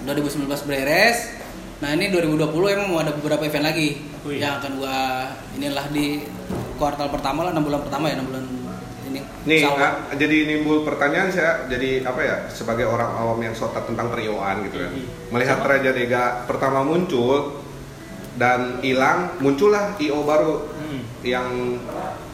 2019 0.07 0.47
beres. 0.71 1.42
Nah 1.83 1.99
ini 1.99 2.15
2020 2.15 2.47
emang 2.71 2.89
mau 2.89 3.03
ada 3.03 3.11
beberapa 3.11 3.43
event 3.43 3.67
lagi 3.67 3.99
Wih. 4.23 4.39
yang 4.39 4.63
akan 4.63 4.79
gue 4.79 4.99
inilah 5.59 5.91
di 5.91 6.23
kuartal 6.79 7.11
pertama 7.11 7.43
lah, 7.43 7.51
6 7.51 7.59
bulan 7.59 7.81
pertama 7.83 8.07
ya, 8.07 8.23
6 8.23 8.31
bulan 8.31 8.45
ini. 9.11 9.21
Nih. 9.43 9.67
A, 9.67 9.89
jadi 10.15 10.37
nimbul 10.47 10.87
pertanyaan 10.87 11.35
saya 11.35 11.67
jadi 11.67 12.07
apa 12.07 12.21
ya 12.23 12.37
sebagai 12.47 12.87
orang 12.87 13.11
awam 13.19 13.43
yang 13.43 13.51
sotat 13.51 13.83
tentang 13.83 14.15
perioan 14.15 14.63
gitu 14.63 14.79
kan. 14.79 14.95
Melihat 15.35 15.59
Raja 15.59 15.91
Dega 15.91 16.47
pertama 16.47 16.87
muncul 16.87 17.59
dan 18.39 18.79
hilang, 18.81 19.35
muncullah 19.43 19.99
IO 19.99 20.23
baru 20.23 20.71
Hmm. 20.83 21.03
yang 21.25 21.49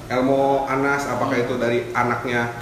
Elmo 0.08 0.64
Anas 0.64 1.08
apakah 1.08 1.36
itu 1.36 1.56
dari 1.56 1.88
anaknya 1.92 2.52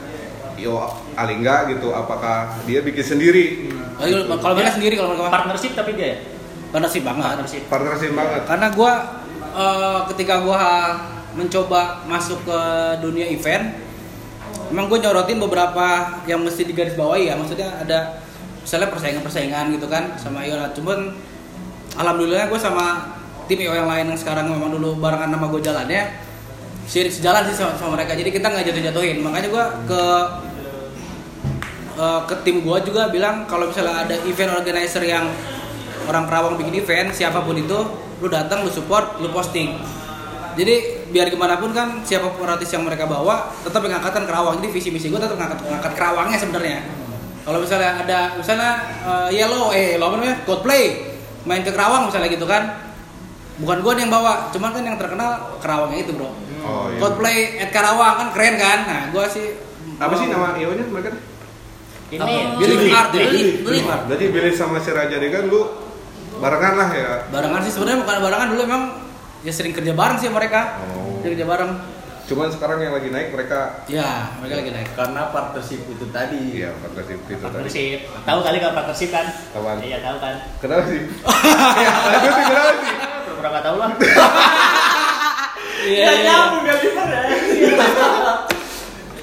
IO 0.55 0.83
Alingga 1.15 1.67
gitu 1.67 1.91
apakah 1.91 2.63
dia 2.63 2.79
bikin 2.81 3.03
sendiri 3.03 3.75
Oh, 3.97 4.05
iya, 4.05 4.29
Kalau 4.29 4.53
mereka 4.53 4.77
sendiri 4.77 4.93
kalau 4.93 5.17
mereka 5.17 5.33
Partnership 5.33 5.73
tapi 5.73 5.97
dia 5.97 6.07
ya. 6.07 6.36
Partnership 6.71 7.03
banget. 7.07 7.25
Partnership. 7.25 7.63
partnership 7.71 8.13
banget. 8.13 8.43
Karena 8.47 8.67
gue 8.73 8.93
ketika 10.13 10.35
gue 10.45 10.61
mencoba 11.37 12.01
masuk 12.09 12.45
ke 12.49 12.61
dunia 13.01 13.29
event 13.29 13.77
emang 14.73 14.89
gue 14.91 14.99
nyorotin 14.99 15.39
beberapa 15.41 16.17
yang 16.25 16.43
mesti 16.43 16.67
digarisbawahi 16.67 17.31
ya. 17.31 17.35
Maksudnya 17.39 17.69
ada 17.87 18.21
misalnya 18.67 18.91
persaingan-persaingan 18.91 19.79
gitu 19.79 19.87
kan 19.87 20.19
sama 20.19 20.43
IO 20.43 20.59
lah 20.59 20.75
cuman 20.75 21.15
alhamdulillah 21.95 22.51
gue 22.51 22.59
sama 22.59 23.15
tim 23.47 23.63
IO 23.63 23.79
yang 23.79 23.87
lain 23.87 24.11
yang 24.11 24.19
sekarang 24.19 24.51
memang 24.51 24.75
dulu 24.75 24.99
barengan 24.99 25.31
nama 25.31 25.47
gue 25.47 25.63
jalannya 25.63 26.03
se- 26.83 27.11
sejalan 27.15 27.47
sih 27.47 27.55
sama, 27.55 27.79
sama 27.79 27.95
mereka. 27.95 28.19
Jadi 28.19 28.31
kita 28.35 28.47
nggak 28.51 28.65
jatuh-jatuhin. 28.67 29.23
Makanya 29.23 29.49
gue 29.55 29.65
ke 29.87 30.03
eh, 31.97 32.21
ke 32.27 32.35
tim 32.43 32.67
gue 32.67 32.79
juga 32.83 33.07
bilang 33.09 33.47
kalau 33.47 33.71
misalnya 33.71 34.03
ada 34.03 34.17
event 34.27 34.51
organizer 34.59 35.03
yang 35.07 35.31
orang 36.07 36.25
Kerawang 36.27 36.55
bikin 36.59 36.81
event 36.81 37.09
siapa 37.13 37.43
pun 37.43 37.55
itu 37.59 37.79
lu 38.23 38.29
datang 38.31 38.65
lu 38.65 38.71
support 38.71 39.21
lu 39.21 39.29
posting. 39.31 39.77
Jadi 40.57 41.05
biar 41.13 41.29
gimana 41.29 41.61
pun 41.61 41.71
kan 41.77 42.01
siapa 42.01 42.33
pun 42.33 42.49
artis 42.49 42.73
yang 42.73 42.83
mereka 42.89 43.05
bawa 43.05 43.53
tetap 43.61 43.85
yang 43.85 44.01
angkatan 44.01 44.25
Kerawang. 44.25 44.63
Jadi 44.63 44.69
visi 44.73 44.89
misi 44.89 45.13
gue 45.13 45.21
tetap 45.21 45.37
ngangkat 45.37 45.61
ngangkat 45.69 45.93
Kerawangnya 45.93 46.39
sebenarnya. 46.41 46.79
Kalau 47.47 47.59
misalnya 47.63 47.91
ada 48.03 48.19
misalnya 48.35 48.73
eh, 49.05 49.29
Yellow 49.37 49.71
eh 49.77 50.01
lo 50.01 50.11
apa 50.11 50.15
namanya? 50.19 50.37
Coldplay. 50.49 50.85
Main 51.47 51.63
ke 51.63 51.71
Kerawang 51.71 52.09
misalnya 52.09 52.29
gitu 52.33 52.49
kan. 52.49 52.89
Bukan 53.57 53.81
gue 53.85 53.93
yang 54.01 54.13
bawa 54.13 54.49
cuman 54.53 54.71
kan 54.73 54.83
yang 54.83 54.97
terkenal 54.97 55.61
Kerawangnya 55.61 56.01
itu 56.03 56.13
bro. 56.17 56.33
Oh 56.65 56.89
iya. 56.89 56.99
Coldplay 56.99 57.39
at 57.61 57.71
Karawang 57.71 58.15
kan 58.17 58.29
keren 58.33 58.55
kan? 58.57 58.79
Nah 58.89 59.03
gue 59.13 59.25
sih 59.29 59.47
apa 59.97 60.13
sih 60.21 60.27
nama 60.29 60.53
IO 60.61 60.77
nya 60.77 60.85
mereka 60.93 61.09
Ini? 62.07 62.21
Billy. 62.61 62.75
Billy 62.77 62.89
Art 62.93 63.09
Billy. 63.11 63.25
Billy 63.25 63.43
Billy 63.65 63.81
Art 63.89 64.03
jadi 64.13 64.25
Billy 64.31 64.51
sama 64.53 64.79
si 64.79 64.93
Raja 64.93 65.17
Dega 65.19 65.43
lu 65.49 65.86
barengan 66.37 66.75
lah 66.75 66.89
ya 66.91 67.11
barengan 67.29 67.61
sih 67.63 67.73
sebenarnya 67.73 67.99
bukan 68.01 68.17
barengan 68.21 68.49
dulu 68.49 68.61
emang 68.63 68.83
ya 69.41 69.51
sering 69.51 69.73
kerja 69.73 69.93
bareng 69.93 70.17
sih 70.17 70.29
mereka 70.29 70.81
Oh. 70.83 71.19
Kerja 71.23 71.43
bareng 71.43 71.73
cuman 72.27 72.51
sekarang 72.51 72.79
yang 72.81 72.91
lagi 72.93 73.09
naik 73.09 73.31
mereka 73.31 73.87
ya 73.87 74.35
mereka 74.37 74.55
lagi 74.59 74.71
naik 74.73 74.89
Karena 74.93 75.31
partnership 75.31 75.81
itu 75.85 76.07
tadi. 76.09 76.43
iya 76.57 76.71
partnership 76.77 77.19
itu 77.21 77.35
tadi 77.37 77.43
Partnership. 77.47 77.99
Tahu 78.21 78.39
kali 78.41 78.57
kalau 78.59 78.75
partnership 78.75 79.11
kan? 79.11 79.27
Apaan? 79.53 79.79
Iya 79.81 79.99
tahu 80.01 80.17
kan. 80.19 80.35
kenapa 80.59 80.83
sih 80.85 81.01
ya 81.83 81.91
lanjutin 82.05 82.45
kenapa 82.45 82.71
sih 82.73 82.95
Pura-pura 83.23 83.49
nggak 83.49 83.65
tahu 83.65 83.77
lah. 83.77 83.91
iya 85.85 86.03
iya 86.05 86.11
nyambung 86.27 86.63
gak 86.65 86.79
bisa 86.81 87.03
ya. 87.05 87.23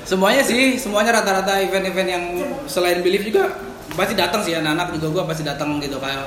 semuanya 0.03 0.41
sih 0.41 0.75
semuanya 0.75 1.11
rata-rata 1.13 1.59
event-event 1.59 2.09
yang 2.09 2.23
selain 2.65 2.99
belief 2.99 3.23
juga 3.23 3.51
pasti 3.93 4.13
datang 4.13 4.41
sih 4.41 4.53
anak-anak 4.53 4.95
juga 4.95 5.07
gua 5.11 5.23
pasti 5.25 5.41
datang 5.41 5.79
gitu 5.79 5.97
kayak 5.97 6.23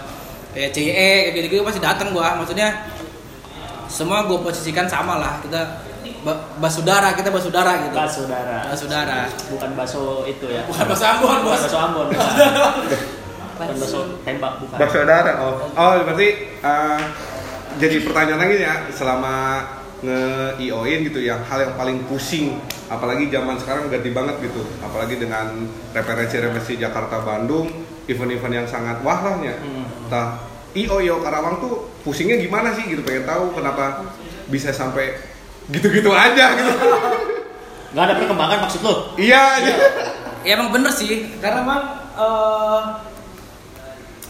kayak 0.56 0.72
CE 0.72 0.88
kayak 1.22 1.34
gitu-gitu 1.36 1.62
pasti 1.62 1.78
datang 1.78 2.10
gua 2.10 2.32
maksudnya 2.34 2.88
semua 3.86 4.25
gue 4.25 4.38
posisikan 4.38 4.84
sama 4.84 5.16
lah 5.16 5.38
kita 5.38 5.84
ba- 6.20 6.42
basudara 6.58 7.12
kita 7.12 7.28
basudara 7.28 7.76
gitu 7.82 7.94
Bas 7.94 8.10
saudara. 8.10 8.56
basudara 8.66 9.20
Bukan 9.46 9.70
baso 9.75 10.04
itu 10.25 10.46
ya. 10.48 10.64
bukan 10.64 10.84
bahasa 10.86 11.06
Ambon 11.14 11.28
Bukan 11.38 11.44
bos 11.46 11.60
baso 11.62 11.78
Ambon. 11.78 12.06
Bukan, 12.08 12.26
bukan 13.54 13.76
baso 13.78 13.98
tembak 14.20 14.52
bukan. 14.58 14.76
Bersaudara. 14.76 15.32
Oh, 15.38 15.52
oh 15.70 15.92
berarti 16.02 16.28
eh, 16.58 17.00
jadi 17.76 17.96
pertanyaan 18.02 18.40
lagi 18.42 18.56
ya 18.58 18.75
selama 18.90 19.62
nge 19.98 20.20
IO-in 20.60 21.00
gitu 21.04 21.20
yang 21.20 21.40
hal 21.42 21.62
yang 21.62 21.75
paling 21.75 22.04
pusing 22.04 22.58
apalagi 22.86 23.28
zaman 23.28 23.56
sekarang 23.56 23.88
ganti 23.88 24.10
banget 24.10 24.36
gitu 24.42 24.60
apalagi 24.78 25.16
dengan 25.16 25.64
referensi-referensi 25.90 26.76
Jakarta 26.76 27.20
Bandung 27.20 27.70
event-event 28.04 28.54
yang 28.56 28.68
sangat 28.68 29.00
wah 29.00 29.20
lah 29.20 29.36
ya 29.40 29.56
Hmm. 29.56 29.84
Nah, 30.06 30.38
IO 30.76 31.00
IO 31.00 31.16
Karawang 31.25 31.56
tuh 31.64 31.88
pusingnya 32.04 32.37
gimana 32.37 32.76
sih 32.76 32.85
gitu 32.85 33.00
pengen 33.00 33.25
tahu 33.25 33.56
kenapa 33.56 34.04
bisa 34.52 34.71
sampai 34.71 35.16
gitu-gitu 35.73 36.12
aja 36.12 36.54
gitu. 36.54 36.73
Gak 37.97 38.04
ada 38.12 38.14
perkembangan 38.21 38.59
maksud 38.68 38.80
lo? 38.85 39.16
iya 39.16 39.56
aja 39.56 39.73
ya 40.47 40.54
emang 40.54 40.71
bener 40.71 40.92
sih. 40.95 41.26
Karena 41.42 41.66
emang 41.66 41.83
eh, 42.14 42.80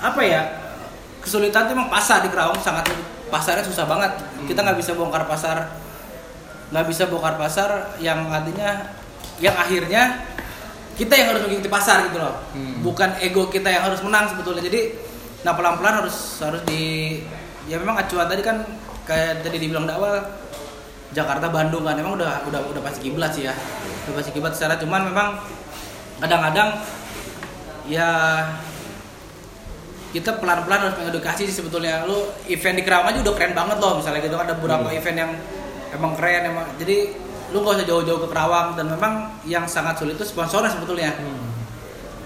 apa 0.01 0.21
ya 0.25 0.43
kesulitan 1.21 1.69
tuh 1.69 1.75
emang 1.77 1.91
pasar 1.93 2.25
di 2.25 2.33
Kerawang 2.33 2.57
sangat 2.65 2.89
pasarnya 3.29 3.67
susah 3.67 3.85
banget. 3.85 4.17
Kita 4.49 4.65
nggak 4.65 4.79
bisa 4.81 4.97
bongkar 4.97 5.29
pasar 5.29 5.85
nggak 6.67 6.87
bisa 6.91 7.07
bongkar 7.07 7.39
pasar 7.39 7.95
yang 8.03 8.27
artinya 8.27 8.91
yang 9.39 9.55
akhirnya 9.55 10.27
kita 10.97 11.13
yang 11.13 11.29
harus 11.31 11.45
mengikuti 11.45 11.69
pasar 11.69 12.09
gitu 12.09 12.17
loh. 12.17 12.41
Bukan 12.81 13.21
ego 13.21 13.53
kita 13.53 13.69
yang 13.69 13.85
harus 13.85 14.01
menang 14.01 14.33
sebetulnya. 14.33 14.65
Jadi 14.65 14.97
nah 15.47 15.55
pelan 15.55 15.79
pelan 15.79 16.03
harus 16.03 16.43
harus 16.43 16.59
di 16.67 17.15
ya 17.71 17.79
memang 17.79 17.95
acuan 18.03 18.27
tadi 18.27 18.43
kan 18.43 18.67
kayak 19.07 19.47
tadi 19.47 19.63
dibilang 19.63 19.87
di 19.87 19.95
awal 19.95 20.19
Jakarta 21.15 21.47
Bandung 21.55 21.87
kan 21.87 21.95
emang 21.95 22.19
udah 22.19 22.43
udah 22.51 22.61
udah 22.75 22.83
pasti 22.83 23.07
kiblat 23.07 23.31
sih 23.31 23.47
ya. 23.47 23.55
Udah 24.11 24.19
pasti 24.19 24.35
kiblat 24.35 24.59
secara 24.59 24.75
cuman 24.83 25.07
memang 25.07 25.39
kadang-kadang 26.19 26.83
ya 27.87 28.11
kita 30.11 30.43
pelan-pelan 30.43 30.91
harus 30.91 30.99
mengedukasi 30.99 31.47
sih 31.47 31.63
sebetulnya. 31.63 32.03
Lu 32.11 32.27
event 32.51 32.75
di 32.75 32.83
Kerawang 32.83 33.15
aja 33.15 33.23
udah 33.23 33.35
keren 33.39 33.55
banget 33.55 33.79
loh 33.79 34.03
misalnya 34.03 34.27
gitu 34.27 34.35
ada 34.35 34.59
beberapa 34.59 34.91
event 34.91 35.17
yang 35.17 35.31
emang 35.95 36.19
keren 36.19 36.43
emang 36.51 36.67
jadi 36.83 37.15
lu 37.55 37.63
gak 37.63 37.79
usah 37.79 37.87
jauh-jauh 37.87 38.27
ke 38.27 38.29
Kerawang 38.35 38.75
dan 38.75 38.91
memang 38.91 39.31
yang 39.47 39.63
sangat 39.71 40.03
sulit 40.03 40.19
itu 40.19 40.27
sponsornya 40.27 40.75
sebetulnya. 40.75 41.15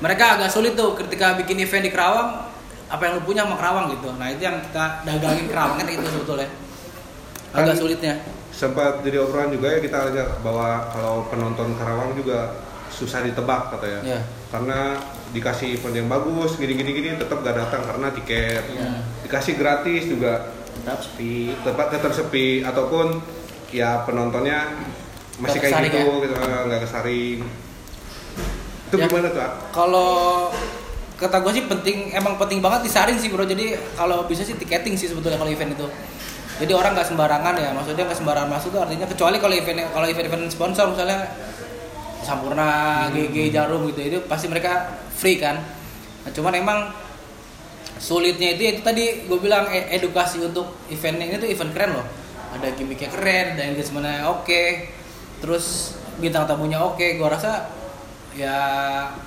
Mereka 0.00 0.40
agak 0.40 0.48
sulit 0.48 0.72
tuh 0.72 0.96
ketika 0.96 1.36
bikin 1.36 1.60
event 1.60 1.84
di 1.84 1.92
Kerawang 1.92 2.49
apa 2.90 3.00
yang 3.00 3.12
lu 3.14 3.22
punya 3.22 3.46
sama 3.46 3.54
Kerawang 3.54 3.86
gitu. 3.90 4.08
Nah 4.12 4.26
itu 4.28 4.42
yang 4.42 4.58
kita 4.60 4.84
dagangin 5.02 5.46
Kerawang. 5.46 5.76
Kan 5.78 5.86
itu 5.88 6.06
sebetulnya. 6.06 6.48
Agak 7.50 7.66
Kan- 7.68 7.78
sulitnya. 7.78 8.14
sempat 8.50 9.00
jadi 9.00 9.16
obrolan 9.16 9.48
juga 9.48 9.70
ya 9.70 9.78
kita 9.78 10.10
lihat 10.10 10.42
bahwa 10.42 10.84
kalau 10.90 11.24
penonton 11.26 11.70
Karawang 11.74 12.12
juga 12.12 12.60
susah 12.90 13.22
ditebak 13.22 13.72
katanya. 13.72 14.00
Iya. 14.04 14.20
karena 14.50 14.98
dikasih 15.30 15.78
event 15.78 15.94
yang 15.94 16.08
bagus 16.10 16.58
gini 16.58 16.74
gini 16.74 16.90
gini 16.90 17.08
tetap 17.14 17.38
gak 17.40 17.54
datang 17.54 17.86
karena 17.86 18.10
tiket. 18.10 18.62
Iya. 18.66 18.90
dikasih 19.22 19.54
gratis 19.54 20.02
juga. 20.04 20.50
Tetap 20.74 20.98
sepi. 20.98 21.54
Tetap 21.56 21.86
tetap 21.88 22.10
sepi. 22.10 22.60
Ataupun 22.60 23.22
ya 23.70 24.02
penontonnya 24.02 24.74
masih 25.38 25.56
kayak 25.56 25.88
gitu 25.88 26.20
gitu 26.20 26.34
nggak 26.34 26.80
kesaring. 26.82 27.40
Itu 28.84 28.96
Ya. 28.98 29.06
gimana 29.06 29.30
tuh 29.30 29.40
ah? 29.40 29.52
kalau 29.70 30.50
kata 31.20 31.36
gue 31.44 31.52
sih 31.52 31.64
penting 31.68 32.16
emang 32.16 32.40
penting 32.40 32.64
banget 32.64 32.88
disaring 32.88 33.20
sih 33.20 33.28
bro. 33.28 33.44
Jadi 33.44 33.76
kalau 33.94 34.24
bisa 34.24 34.40
sih 34.40 34.56
tiketing 34.56 34.96
sih 34.96 35.12
sebetulnya 35.12 35.36
kalau 35.36 35.52
event 35.52 35.76
itu. 35.76 35.86
Jadi 36.60 36.72
orang 36.72 36.96
nggak 36.96 37.08
sembarangan 37.08 37.54
ya 37.56 37.70
maksudnya 37.76 38.04
nggak 38.08 38.18
sembarangan 38.20 38.50
masuk 38.52 38.68
tuh 38.72 38.80
artinya 38.84 39.06
kecuali 39.08 39.36
kalau 39.40 39.54
event 39.56 39.80
kalau 39.92 40.06
event 40.08 40.26
event 40.28 40.44
sponsor 40.48 40.92
misalnya 40.92 41.28
Sampurna, 42.20 43.08
GG, 43.16 43.48
Jarum 43.48 43.88
gitu 43.88 44.00
itu 44.04 44.18
pasti 44.28 44.44
mereka 44.48 44.92
free 45.08 45.40
kan. 45.40 45.56
Nah, 46.20 46.30
cuman 46.32 46.52
emang 46.52 46.78
sulitnya 47.96 48.56
itu 48.56 48.76
itu 48.76 48.80
tadi 48.84 49.24
gue 49.24 49.38
bilang 49.40 49.68
e- 49.72 49.88
edukasi 49.96 50.40
untuk 50.40 50.84
event 50.92 51.16
ini 51.16 51.40
tuh 51.40 51.48
event 51.48 51.72
keren 51.72 51.90
loh. 51.96 52.06
Ada 52.60 52.76
gimmicknya 52.76 53.08
keren 53.08 53.56
ada 53.56 53.62
engagementnya 53.72 54.28
oke. 54.28 54.64
Terus 55.40 55.96
bintang 56.20 56.44
tamunya 56.44 56.76
oke 56.76 57.16
gue 57.16 57.28
rasa 57.28 57.79
ya 58.34 58.56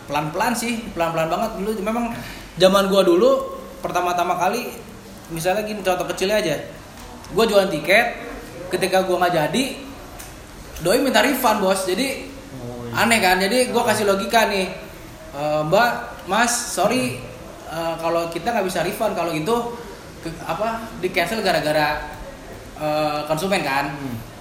pelan-pelan 0.07 0.55
sih 0.55 0.87
pelan-pelan 0.95 1.27
banget 1.27 1.51
dulu. 1.59 1.71
Memang 1.83 2.15
zaman 2.55 2.87
gua 2.87 3.03
dulu 3.03 3.31
pertama-tama 3.83 4.39
kali 4.39 4.71
misalnya 5.31 5.63
gini 5.67 5.83
contoh 5.83 6.07
kecilnya 6.07 6.39
aja. 6.39 6.55
Gua 7.35 7.43
jualan 7.43 7.67
tiket 7.67 8.19
ketika 8.71 9.03
gua 9.03 9.23
nggak 9.25 9.33
jadi 9.33 9.63
doi 10.83 10.99
minta 11.03 11.19
refund 11.23 11.59
bos. 11.59 11.83
Jadi 11.83 12.29
aneh 12.93 13.19
kan? 13.19 13.39
Jadi 13.39 13.71
gua 13.73 13.83
kasih 13.87 14.05
logika 14.07 14.47
nih. 14.47 14.69
"E, 15.33 15.41
mbak 15.65 15.89
mas 16.29 16.53
sorry 16.77 17.17
e, 17.65 17.79
kalau 17.97 18.29
kita 18.29 18.53
nggak 18.53 18.69
bisa 18.69 18.85
refund 18.85 19.17
kalau 19.17 19.33
itu 19.33 19.55
ke- 20.21 20.43
apa 20.45 20.85
di 21.01 21.09
cancel 21.09 21.41
gara-gara 21.41 22.05
e, 22.77 22.87
konsumen 23.25 23.65
kan? 23.65 23.89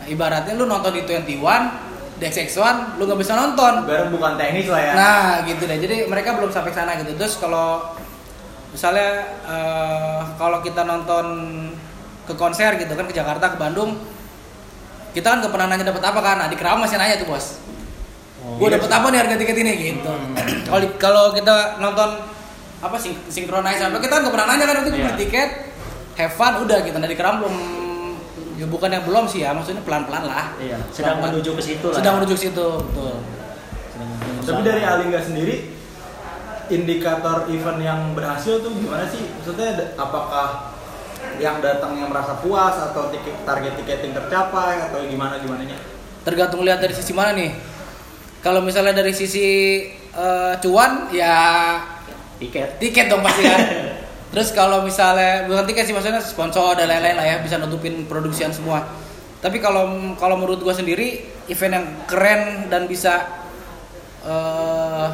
Nah, 0.02 0.06
ibaratnya 0.10 0.52
lu 0.52 0.68
nonton 0.68 0.92
di 0.92 1.06
21 1.06 1.91
di 2.22 2.30
XX1 2.30 2.56
lu 2.96 3.02
nggak 3.02 3.18
bisa 3.18 3.34
nonton 3.34 3.82
Bareng 3.82 4.08
bukan 4.08 4.38
teknis 4.38 4.70
lah 4.70 4.78
ya. 4.80 4.92
Nah, 4.94 5.26
gitu 5.42 5.66
deh. 5.66 5.74
Jadi 5.76 6.06
mereka 6.06 6.32
belum 6.32 6.48
sampai 6.48 6.70
sana 6.70 6.94
gitu. 6.96 7.10
Terus 7.12 7.34
kalau 7.36 7.82
misalnya 8.70 9.08
eh, 9.42 10.20
kalau 10.36 10.62
kita 10.62 10.82
nonton 10.82 11.26
ke 12.22 12.34
konser 12.34 12.78
gitu 12.78 12.92
kan 12.92 13.02
ke 13.02 13.12
Jakarta 13.12 13.50
ke 13.50 13.58
Bandung, 13.58 13.98
kita 15.10 15.26
kan 15.26 15.42
gak 15.42 15.50
pernah 15.50 15.66
nanya 15.68 15.90
dapat 15.90 16.02
apa 16.04 16.20
kan? 16.20 16.36
Nah, 16.38 16.48
di 16.48 16.54
Kerawang 16.54 16.80
masih 16.80 16.94
nanya 16.94 17.18
tuh 17.18 17.26
bos. 17.26 17.58
Oh, 18.38 18.56
Gue 18.56 18.66
iya 18.66 18.78
dapat 18.78 18.90
apa 18.92 19.06
nih 19.08 19.18
harga 19.18 19.34
tiket 19.36 19.56
ini 19.56 19.72
gitu. 19.80 20.12
Kalau 20.64 20.80
di- 20.80 20.94
kalau 20.96 21.24
kita 21.30 21.54
nonton 21.78 22.22
apa 22.78 22.96
sing 22.96 23.14
sinkronize 23.26 23.78
apa 23.78 23.98
kita 23.98 24.12
kan 24.12 24.22
gak 24.22 24.32
pernah 24.32 24.48
nanya 24.48 24.64
kan 24.64 24.76
itu 24.80 24.90
Iya. 24.92 25.02
beli 25.04 25.14
tiket, 25.20 25.50
have 26.16 26.30
fun 26.32 26.54
udah 26.60 26.78
gitu. 26.80 26.96
Nah 26.96 27.06
di 27.06 27.14
Kerawang 27.14 27.38
belum 27.40 27.56
ya 28.62 28.66
bukan 28.70 28.94
yang 28.94 29.02
belum 29.02 29.24
sih 29.26 29.42
ya, 29.42 29.50
maksudnya 29.50 29.82
pelan-pelan 29.82 30.22
lah. 30.22 30.54
Iya, 30.56 30.78
sedang 30.94 31.18
Pelan-pelan. 31.18 31.30
menuju 31.34 31.50
ke 31.58 31.62
situ 31.62 31.86
lah. 31.90 31.96
Sedang 31.98 32.14
menuju 32.22 32.34
ke 32.38 32.42
situ, 32.46 32.66
betul. 32.78 33.14
Sedang 33.90 34.08
menuju 34.14 34.46
Tapi 34.46 34.60
dari 34.62 34.82
Alingga 34.86 35.18
sendiri 35.18 35.56
indikator 36.68 37.50
event 37.50 37.80
yang 37.82 38.00
berhasil 38.14 38.62
tuh 38.62 38.70
gimana 38.72 39.04
sih? 39.04 39.26
Maksudnya 39.36 39.98
apakah 39.98 40.72
yang 41.36 41.58
datangnya 41.58 42.06
merasa 42.06 42.38
puas 42.38 42.78
atau 42.78 43.10
tiket 43.10 43.34
target 43.42 43.74
tiketing 43.78 44.14
tercapai 44.14 44.86
atau 44.86 45.02
gimana 45.04 45.38
gimana 45.38 45.66
nya? 45.66 45.78
tergantung 46.22 46.62
lihat 46.62 46.78
dari 46.78 46.94
sisi 46.94 47.10
mana 47.10 47.34
nih 47.34 47.50
kalau 48.38 48.62
misalnya 48.62 48.94
dari 48.94 49.10
sisi 49.10 49.46
eh, 49.90 50.54
cuan 50.62 51.10
ya 51.10 51.34
tiket. 52.38 52.78
tiket 52.78 53.10
dong 53.10 53.26
pasti 53.26 53.42
kan 53.42 53.58
terus 54.32 54.48
kalau 54.56 54.80
misalnya 54.80 55.44
bukan 55.44 55.68
tiket 55.68 55.84
sih 55.86 55.94
maksudnya 55.94 56.18
sponsor 56.24 56.72
dan 56.74 56.88
lain-lain 56.88 57.16
lah 57.20 57.26
ya 57.28 57.36
bisa 57.44 57.60
nutupin 57.60 58.08
produksian 58.08 58.48
semua. 58.48 58.80
Tapi 59.44 59.60
kalau 59.60 60.16
kalau 60.16 60.40
menurut 60.40 60.64
gua 60.64 60.72
sendiri 60.72 61.20
event 61.52 61.72
yang 61.76 61.86
keren 62.08 62.72
dan 62.72 62.88
bisa 62.88 63.28
eh 64.24 65.08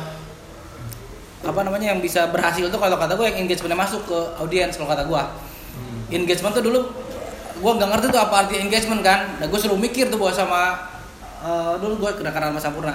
apa 1.39 1.61
namanya 1.67 1.95
yang 1.97 2.01
bisa 2.03 2.31
berhasil 2.31 2.67
tuh 2.71 2.79
kalau 2.83 2.99
kata 2.99 3.15
gue 3.15 3.27
yang 3.31 3.47
engagementnya 3.47 3.79
masuk 3.79 4.03
ke 4.07 4.19
audiens 4.39 4.75
kalau 4.79 4.91
kata 4.91 5.03
gua. 5.07 5.35
Engagement 6.09 6.55
tuh 6.55 6.65
dulu 6.65 6.81
gue 7.59 7.73
nggak 7.75 7.89
ngerti 7.91 8.07
tuh 8.15 8.21
apa 8.23 8.47
arti 8.47 8.55
engagement 8.63 9.03
kan. 9.03 9.35
Nah 9.43 9.47
gue 9.51 9.59
selalu 9.59 9.91
mikir 9.91 10.09
tuh 10.13 10.19
bahwa 10.21 10.33
sama 10.35 10.63
eh, 11.43 11.75
dulu 11.83 12.07
gue 12.07 12.11
kenakan 12.23 12.55
sama 12.55 12.61
Sampurna 12.63 12.95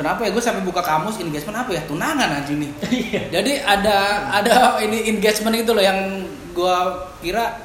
kenapa 0.00 0.24
ya? 0.24 0.32
Gue 0.32 0.40
sampai 0.40 0.64
buka 0.64 0.80
kamus 0.80 1.20
engagement 1.20 1.60
apa 1.60 1.76
ya? 1.76 1.82
Tunangan 1.84 2.40
aja 2.40 2.52
nih. 2.52 2.70
Jadi 3.36 3.52
ada 3.60 3.96
ada 4.32 4.54
ini 4.80 5.06
engagement 5.06 5.52
itu 5.54 5.70
loh 5.70 5.80
yang 5.80 6.24
gue 6.50 6.76
kira 7.20 7.60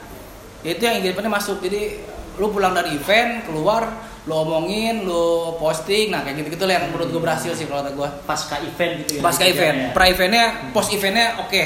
ya 0.62 0.76
itu 0.76 0.84
yang 0.84 1.00
engagementnya 1.00 1.32
masuk. 1.32 1.64
Jadi 1.64 2.04
lu 2.36 2.52
pulang 2.52 2.76
dari 2.76 2.94
event 2.94 3.48
keluar 3.48 3.88
lu 4.26 4.34
omongin 4.34 5.06
lu 5.06 5.54
posting 5.56 6.10
nah 6.10 6.20
kayak 6.20 6.42
gitu 6.42 6.50
gitu 6.52 6.66
lah 6.66 6.82
yang 6.82 6.90
menurut 6.90 7.14
gue 7.14 7.22
berhasil 7.22 7.54
sih 7.54 7.70
kalau 7.70 7.80
kata 7.80 7.94
gue 7.94 8.10
Pasca 8.26 8.58
event 8.58 8.94
gitu 9.00 9.12
ya. 9.16 9.22
pasca 9.22 9.46
event 9.46 9.78
Ya, 9.78 9.86
ya. 9.86 9.94
pra 9.94 10.06
eventnya 10.10 10.46
post 10.74 10.90
eventnya 10.92 11.38
oke. 11.40 11.62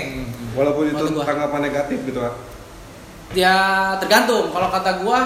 Walaupun 0.54 0.84
itu 0.92 1.04
gua. 1.10 1.24
tanggapan 1.24 1.62
negatif 1.66 2.04
gitu 2.04 2.20
ah 2.20 2.36
ya 3.32 3.56
tergantung. 3.98 4.52
Kalau 4.52 4.68
kata 4.68 4.92
gua 5.00 5.20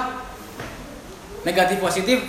negatif 1.42 1.82
positif 1.82 2.22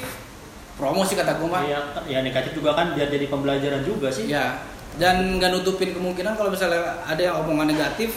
promosi 0.75 1.15
kata 1.15 1.39
gua 1.39 1.59
mah 1.59 1.63
Ya, 1.67 1.79
ya 2.07 2.19
negatif 2.23 2.59
juga 2.59 2.75
kan 2.75 2.95
biar 2.95 3.09
jadi 3.11 3.27
pembelajaran 3.31 3.83
juga 3.87 4.11
sih. 4.11 4.27
ya 4.31 4.59
dan 4.95 5.43
nggak 5.43 5.51
nutupin 5.51 5.91
kemungkinan 5.91 6.39
kalau 6.39 6.55
misalnya 6.55 7.03
ada 7.03 7.19
yang 7.19 7.35
omongan 7.43 7.75
negatif 7.75 8.15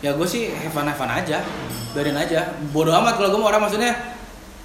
ya 0.00 0.12
gue 0.16 0.28
sih 0.28 0.52
have 0.52 0.72
fun 0.72 1.08
aja. 1.08 1.40
Biarin 1.96 2.16
aja. 2.16 2.56
Bodoh 2.72 2.92
amat 2.92 3.16
kalau 3.16 3.32
gue 3.32 3.40
mau 3.40 3.48
orang 3.48 3.68
maksudnya 3.68 3.92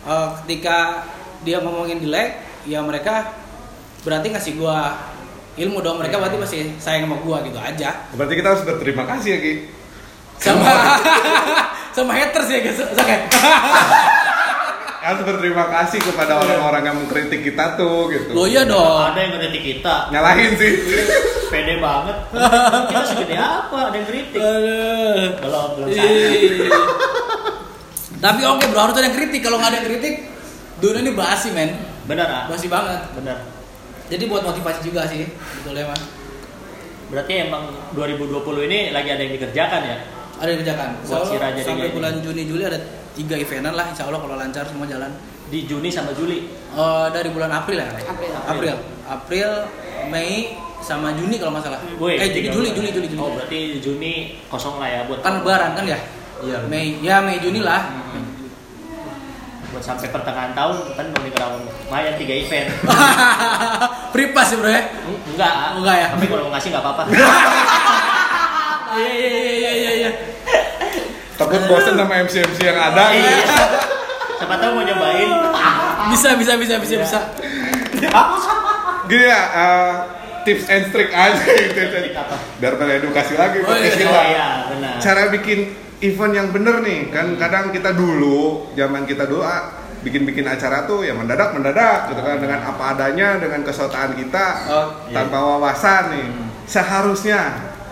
eh, 0.08 0.28
ketika 0.44 1.08
dia 1.44 1.64
ngomongin 1.64 2.04
jelek 2.04 2.44
ya 2.68 2.84
mereka 2.84 3.32
berarti 4.04 4.28
ngasih 4.32 4.54
gua 4.60 4.96
ilmu 5.60 5.80
dong. 5.84 6.00
Mereka 6.00 6.20
berarti 6.20 6.38
masih 6.40 6.62
sayang 6.80 7.08
sama 7.08 7.20
gua 7.24 7.44
gitu 7.44 7.60
aja. 7.60 8.08
Berarti 8.16 8.34
kita 8.40 8.48
harus 8.56 8.64
berterima 8.64 9.04
kasih 9.08 9.30
ya 9.36 9.40
Ki. 9.40 9.54
Sama 10.40 10.64
sama 11.96 12.12
haters 12.16 12.48
ya 12.48 12.60
guys. 12.64 12.80
Oke. 12.80 13.16
harus 15.00 15.22
berterima 15.24 15.66
kasih 15.70 16.00
kepada 16.02 16.38
orang-orang 16.38 16.84
yang 16.84 16.98
mengkritik 16.98 17.42
kita 17.42 17.74
tuh 17.74 18.08
gitu 18.08 18.32
Loh 18.32 18.44
iya 18.44 18.64
dong. 18.64 19.00
Ada 19.10 19.20
yang 19.20 19.32
ngeritik 19.36 19.64
kita. 19.64 19.96
nyalahin 20.10 20.52
sih 20.54 20.72
Pede 21.48 21.80
banget. 21.80 22.18
kita 22.86 23.02
segede 23.06 23.36
apa? 23.36 23.78
Ada 23.90 23.96
yang 23.96 24.08
kritik. 24.08 24.38
Aduh. 24.38 25.30
Belum 25.40 25.68
belum 25.74 25.88
Iya. 25.90 26.04
sadar. 26.06 26.84
Tapi 28.20 28.42
oke 28.44 28.66
bro, 28.68 28.80
harus 28.82 28.96
ada 28.96 29.08
yang 29.08 29.18
kritik. 29.18 29.42
Kalau 29.42 29.58
nggak 29.58 29.72
ada 29.72 29.78
yang 29.80 29.88
kritik, 29.88 30.14
dunia 30.78 31.00
ini 31.00 31.12
basi 31.14 31.50
men, 31.50 31.72
Benar 32.04 32.28
ah. 32.28 32.44
basi 32.46 32.68
banget. 32.68 33.00
Benar. 33.16 33.38
Jadi 34.10 34.24
buat 34.26 34.42
motivasi 34.42 34.84
juga 34.84 35.06
sih, 35.06 35.24
betul 35.58 35.74
ya 35.74 35.88
man. 35.88 36.02
Berarti 37.10 37.34
emang 37.42 37.64
2020 37.94 38.68
ini 38.68 38.80
lagi 38.90 39.10
ada 39.10 39.22
yang 39.22 39.34
dikerjakan 39.34 39.82
ya? 39.82 39.98
Ada 40.40 40.50
yang 40.56 40.60
kerjakan. 40.64 40.90
Buat 41.04 41.22
Raja 41.36 41.62
sampai 41.62 41.84
Dega 41.92 41.96
bulan. 41.96 42.14
Juni 42.24 42.44
Juli 42.48 42.64
ada 42.64 42.80
tiga 43.12 43.36
eventan 43.36 43.74
lah, 43.76 43.86
Insya 43.92 44.08
Allah 44.08 44.20
kalau 44.24 44.36
lancar 44.40 44.64
semua 44.64 44.88
jalan. 44.88 45.12
Di 45.52 45.68
Juni 45.68 45.90
sama 45.92 46.16
Juli. 46.16 46.48
Eh, 46.72 47.08
dari 47.12 47.30
bulan 47.36 47.52
April 47.52 47.78
ya? 47.84 47.90
April. 47.92 48.32
April, 48.48 48.76
April, 49.10 49.50
Mei 50.08 50.56
sama 50.80 51.12
Juni 51.18 51.36
kalau 51.36 51.52
nggak 51.52 51.66
salah. 51.68 51.80
Woi, 52.00 52.16
eh 52.16 52.30
Juni, 52.32 52.48
Juli. 52.56 52.70
Juli, 52.72 52.90
Juli, 52.96 53.08
Juli. 53.12 53.20
Oh, 53.20 53.36
berarti 53.36 53.84
Juni 53.84 54.40
kosong 54.48 54.80
lah 54.80 54.88
ya 54.88 55.00
buat 55.10 55.20
Kan 55.20 55.44
Lebaran 55.44 55.76
kan 55.76 55.84
ya? 55.84 56.00
Iya. 56.40 56.58
Mei, 56.72 57.04
ya 57.04 57.20
Mei 57.20 57.38
Juni 57.44 57.60
lah. 57.60 57.92
Hmm. 58.16 58.26
buat 59.70 59.86
sampai 59.86 60.10
pertengahan 60.10 60.58
tahun 60.58 60.82
kan 60.98 61.06
mau 61.14 61.22
dikerawang 61.22 61.62
lumayan 61.62 62.18
tiga 62.18 62.34
event 62.34 62.74
Free 64.10 64.34
pass 64.34 64.50
ya 64.50 64.58
bro 64.58 64.66
ya? 64.66 64.82
enggak 65.30 65.54
ah. 65.54 65.78
Enggak 65.78 65.94
ya? 66.02 66.08
tapi 66.10 66.26
kalau 66.26 66.50
mau 66.50 66.58
ngasih 66.58 66.70
nggak 66.74 66.82
apa-apa 66.82 67.04
Iya 68.98 69.14
iya 69.14 69.30
iya 69.54 69.72
iya 69.78 69.92
iya. 69.94 70.10
Iya. 71.40 71.42
takut 71.42 71.62
bosen 71.66 71.96
sama 71.96 72.14
MC 72.20 72.34
MC 72.44 72.60
yang 72.62 72.76
ada 72.78 73.04
Iya. 73.10 73.24
gitu. 73.40 73.54
siapa 74.36 74.56
tahu 74.56 74.72
mau 74.74 74.84
nyobain 74.84 75.30
Bisa 76.10 76.30
bisa 76.36 76.54
bisa 76.56 76.76
bisa 76.78 76.96
bisa. 76.98 77.20
gini 79.06 79.26
ya 79.26 79.42
eh, 79.50 79.94
tips 80.44 80.66
and 80.68 80.86
trick 80.90 81.10
aja 81.10 81.44
gitu 81.44 81.82
biar 82.60 82.74
edukasi 82.96 83.34
lagi 83.36 83.60
Oh, 83.60 83.68
podcast 83.68 83.96
iya. 83.96 84.02
kita 84.02 84.12
oh 84.12 84.26
iya 84.26 84.48
benar 84.70 84.94
cara 85.00 85.22
bikin 85.30 85.60
event 86.00 86.34
yang 86.34 86.48
bener 86.50 86.80
nih 86.80 87.10
kan 87.10 87.36
kadang 87.36 87.72
kita 87.72 87.92
dulu 87.92 88.72
zaman 88.74 89.04
kita 89.04 89.28
dulu 89.28 89.44
ah, 89.44 89.76
bikin-bikin 90.00 90.48
acara 90.48 90.88
tuh 90.88 91.04
ya 91.04 91.12
mendadak 91.12 91.52
mendadak 91.52 92.08
gitu 92.08 92.22
kan 92.24 92.40
dengan 92.40 92.64
apa 92.64 92.96
adanya 92.96 93.36
dengan 93.36 93.62
kesotaan 93.62 94.16
kita 94.16 94.46
Oh, 94.72 94.86
iya. 95.10 95.16
tanpa 95.20 95.38
wawasan 95.38 96.04
nih 96.16 96.28
seharusnya 96.64 97.42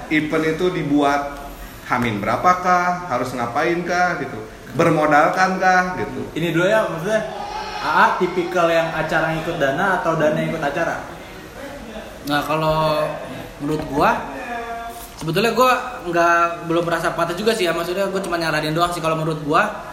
event 0.08 0.46
itu 0.48 0.66
dibuat 0.72 1.37
hamin 1.88 2.20
berapakah 2.20 3.08
harus 3.08 3.32
ngapain 3.32 3.80
kah 3.88 4.20
gitu 4.20 4.38
bermodalkan 4.76 5.58
kah 5.58 5.96
gitu 5.96 6.22
Ini 6.36 6.52
dulu 6.52 6.68
ya 6.68 6.84
maksudnya 6.86 7.22
AA 7.78 8.06
tipikal 8.20 8.68
yang 8.68 8.92
acara 8.92 9.32
yang 9.32 9.40
ikut 9.48 9.58
dana 9.58 10.02
atau 10.02 10.20
dana 10.20 10.36
yang 10.36 10.52
ikut 10.52 10.64
acara? 10.64 11.08
Nah 12.28 12.44
kalau 12.44 13.08
menurut 13.64 13.84
gua 13.88 14.12
sebetulnya 15.18 15.56
gua 15.56 16.04
nggak 16.06 16.68
belum 16.68 16.84
merasa 16.84 17.16
patah 17.16 17.34
juga 17.34 17.56
sih 17.56 17.66
ya 17.66 17.74
maksudnya 17.74 18.12
gua 18.12 18.20
cuma 18.20 18.36
nyaranin 18.36 18.76
doang 18.76 18.92
sih 18.92 19.00
kalau 19.00 19.16
menurut 19.16 19.40
gua 19.48 19.88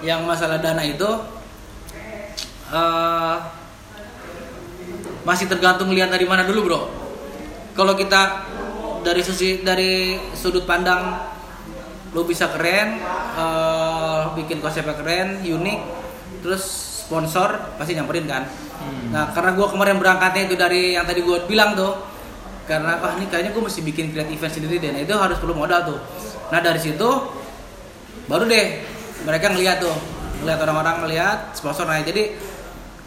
yang 0.00 0.24
masalah 0.24 0.62
dana 0.62 0.80
itu 0.86 1.10
eh 2.70 3.36
masih 5.20 5.46
tergantung 5.50 5.92
lihat 5.92 6.08
dari 6.08 6.24
mana 6.24 6.46
dulu 6.46 6.60
bro. 6.64 6.80
Kalau 7.76 7.94
kita 7.96 8.46
dari 9.00 9.22
sisi 9.24 9.64
dari 9.64 10.16
sudut 10.34 10.64
pandang 10.64 11.16
lu 12.10 12.26
bisa 12.26 12.50
keren, 12.50 12.98
eh, 13.38 14.22
bikin 14.34 14.58
konsepnya 14.58 14.98
keren, 14.98 15.46
unik, 15.46 15.80
terus 16.42 16.62
sponsor 17.06 17.78
pasti 17.78 17.94
nyamperin 17.94 18.26
kan. 18.26 18.46
Nah 19.12 19.30
karena 19.30 19.54
gua 19.54 19.70
kemarin 19.70 20.00
berangkatnya 20.00 20.50
itu 20.50 20.56
dari 20.58 20.96
yang 20.98 21.06
tadi 21.06 21.22
gua 21.22 21.44
bilang 21.46 21.78
tuh, 21.78 21.94
karena 22.70 22.98
wah 23.02 23.14
ini 23.18 23.26
kayaknya 23.26 23.50
gue 23.50 23.62
mesti 23.66 23.82
bikin 23.82 24.14
create 24.14 24.30
event 24.30 24.52
sendiri 24.54 24.78
deh. 24.78 24.90
Nah 24.94 25.02
itu 25.02 25.14
harus 25.14 25.36
perlu 25.42 25.54
modal 25.58 25.82
tuh. 25.86 25.98
Nah 26.54 26.62
dari 26.62 26.78
situ 26.78 27.08
baru 28.30 28.46
deh 28.46 28.66
mereka 29.26 29.50
ngeliat 29.50 29.82
tuh, 29.82 29.94
ngeliat 30.42 30.58
orang-orang 30.62 30.96
ngeliat 31.02 31.38
sponsor 31.54 31.86
naik. 31.86 32.06
Jadi 32.08 32.38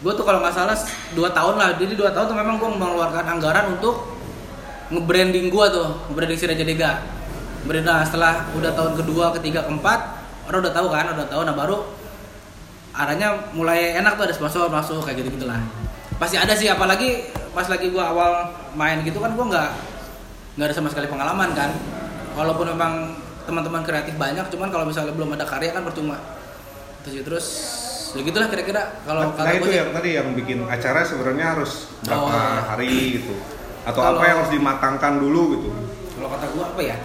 gue 0.04 0.12
tuh 0.12 0.24
kalau 0.24 0.44
nggak 0.44 0.52
salah 0.52 0.76
dua 1.16 1.32
tahun 1.32 1.56
lah, 1.56 1.68
jadi 1.80 1.96
dua 1.96 2.12
tahun 2.12 2.28
tuh 2.32 2.36
memang 2.36 2.56
gue 2.60 2.70
mengeluarkan 2.76 3.24
anggaran 3.24 3.72
untuk 3.72 4.13
nge-branding 4.88 5.48
gua 5.48 5.68
tuh, 5.68 5.88
nge-branding 6.08 6.36
si 6.36 6.44
Raja 6.44 6.64
Dega. 6.64 6.92
Brand- 7.64 7.84
Nah, 7.84 8.04
setelah 8.04 8.44
udah 8.52 8.72
tahun 8.72 8.92
kedua, 8.94 9.32
ketiga, 9.34 9.64
keempat, 9.64 10.00
orang 10.44 10.60
udah 10.60 10.74
tahu 10.74 10.86
kan, 10.88 11.04
udah 11.12 11.26
tahu 11.26 11.42
nah 11.42 11.52
baru 11.52 11.80
arahnya 12.92 13.50
mulai 13.50 13.96
enak 13.96 14.14
tuh 14.14 14.24
ada 14.24 14.34
sponsor 14.34 14.68
masuk 14.68 15.02
kayak 15.02 15.20
gitu 15.20 15.34
gitulah. 15.34 15.58
Pasti 16.14 16.36
ada 16.36 16.52
sih 16.52 16.68
apalagi 16.68 17.26
pas 17.50 17.66
lagi 17.66 17.88
gua 17.88 18.08
awal 18.08 18.32
main 18.72 19.02
gitu 19.02 19.18
kan 19.18 19.32
gua 19.32 19.46
nggak 19.46 19.68
nggak 20.54 20.66
ada 20.68 20.74
sama 20.74 20.88
sekali 20.88 21.08
pengalaman 21.08 21.50
kan. 21.52 21.74
Walaupun 22.34 22.68
memang 22.68 23.14
teman-teman 23.44 23.82
kreatif 23.82 24.14
banyak, 24.14 24.46
cuman 24.46 24.68
kalau 24.68 24.84
misalnya 24.84 25.10
belum 25.10 25.32
ada 25.32 25.42
karya 25.42 25.70
kan 25.70 25.82
percuma. 25.82 26.16
Terus 27.02 27.20
terus 27.20 27.46
ya 28.12 28.22
gitulah 28.22 28.46
kira-kira 28.46 28.82
kalau 29.02 29.26
nah 29.26 29.34
kata 29.34 29.50
itu 29.50 29.58
gua 29.58 29.66
sih. 29.66 29.76
yang 29.76 29.90
tadi 29.90 30.10
yang 30.12 30.28
bikin 30.32 30.58
acara 30.64 31.00
sebenarnya 31.02 31.46
harus 31.50 31.72
berapa 32.00 32.30
Oh, 32.30 32.60
hari 32.68 33.18
gitu 33.18 33.34
atau 33.84 34.00
Kalau- 34.00 34.16
apa 34.16 34.24
yang 34.24 34.36
harus 34.40 34.52
dimatangkan 34.52 35.12
dulu 35.18 35.42
gitu 35.54 35.68
Kalau 36.14 36.28
kata 36.30 36.46
gua 36.50 36.64
apa 36.68 36.80
ya? 36.80 36.96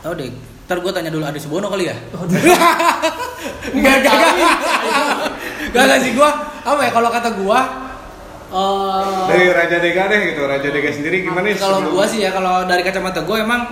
Tahu 0.00 0.12
deh. 0.14 0.30
Ntar 0.64 0.78
gua 0.78 0.92
tanya 0.92 1.10
dulu 1.10 1.24
Adi 1.24 1.36
Subono 1.36 1.66
kali 1.66 1.84
ya. 1.84 1.96
Enggak, 2.14 3.94
enggak, 4.00 4.14
enggak. 4.14 4.32
Enggak 5.66 5.82
enggak 5.82 6.00
sih 6.00 6.12
gua 6.14 6.30
apa 6.62 6.80
ya 6.80 6.90
kalau 6.90 7.08
kata 7.10 7.30
gua 7.34 7.60
eh, 8.48 9.24
dari 9.26 9.46
Raja 9.50 9.76
Dega 9.78 10.04
deh 10.06 10.20
gitu 10.30 10.42
Raja 10.44 10.68
Dega 10.68 10.88
sendiri 10.88 11.16
gimana 11.20 11.46
sih 11.46 11.58
kalau 11.58 11.80
gua 11.86 12.04
sih 12.06 12.20
ya 12.20 12.30
kalau 12.30 12.64
dari 12.64 12.80
kacamata 12.80 13.20
gua 13.20 13.42
emang 13.42 13.62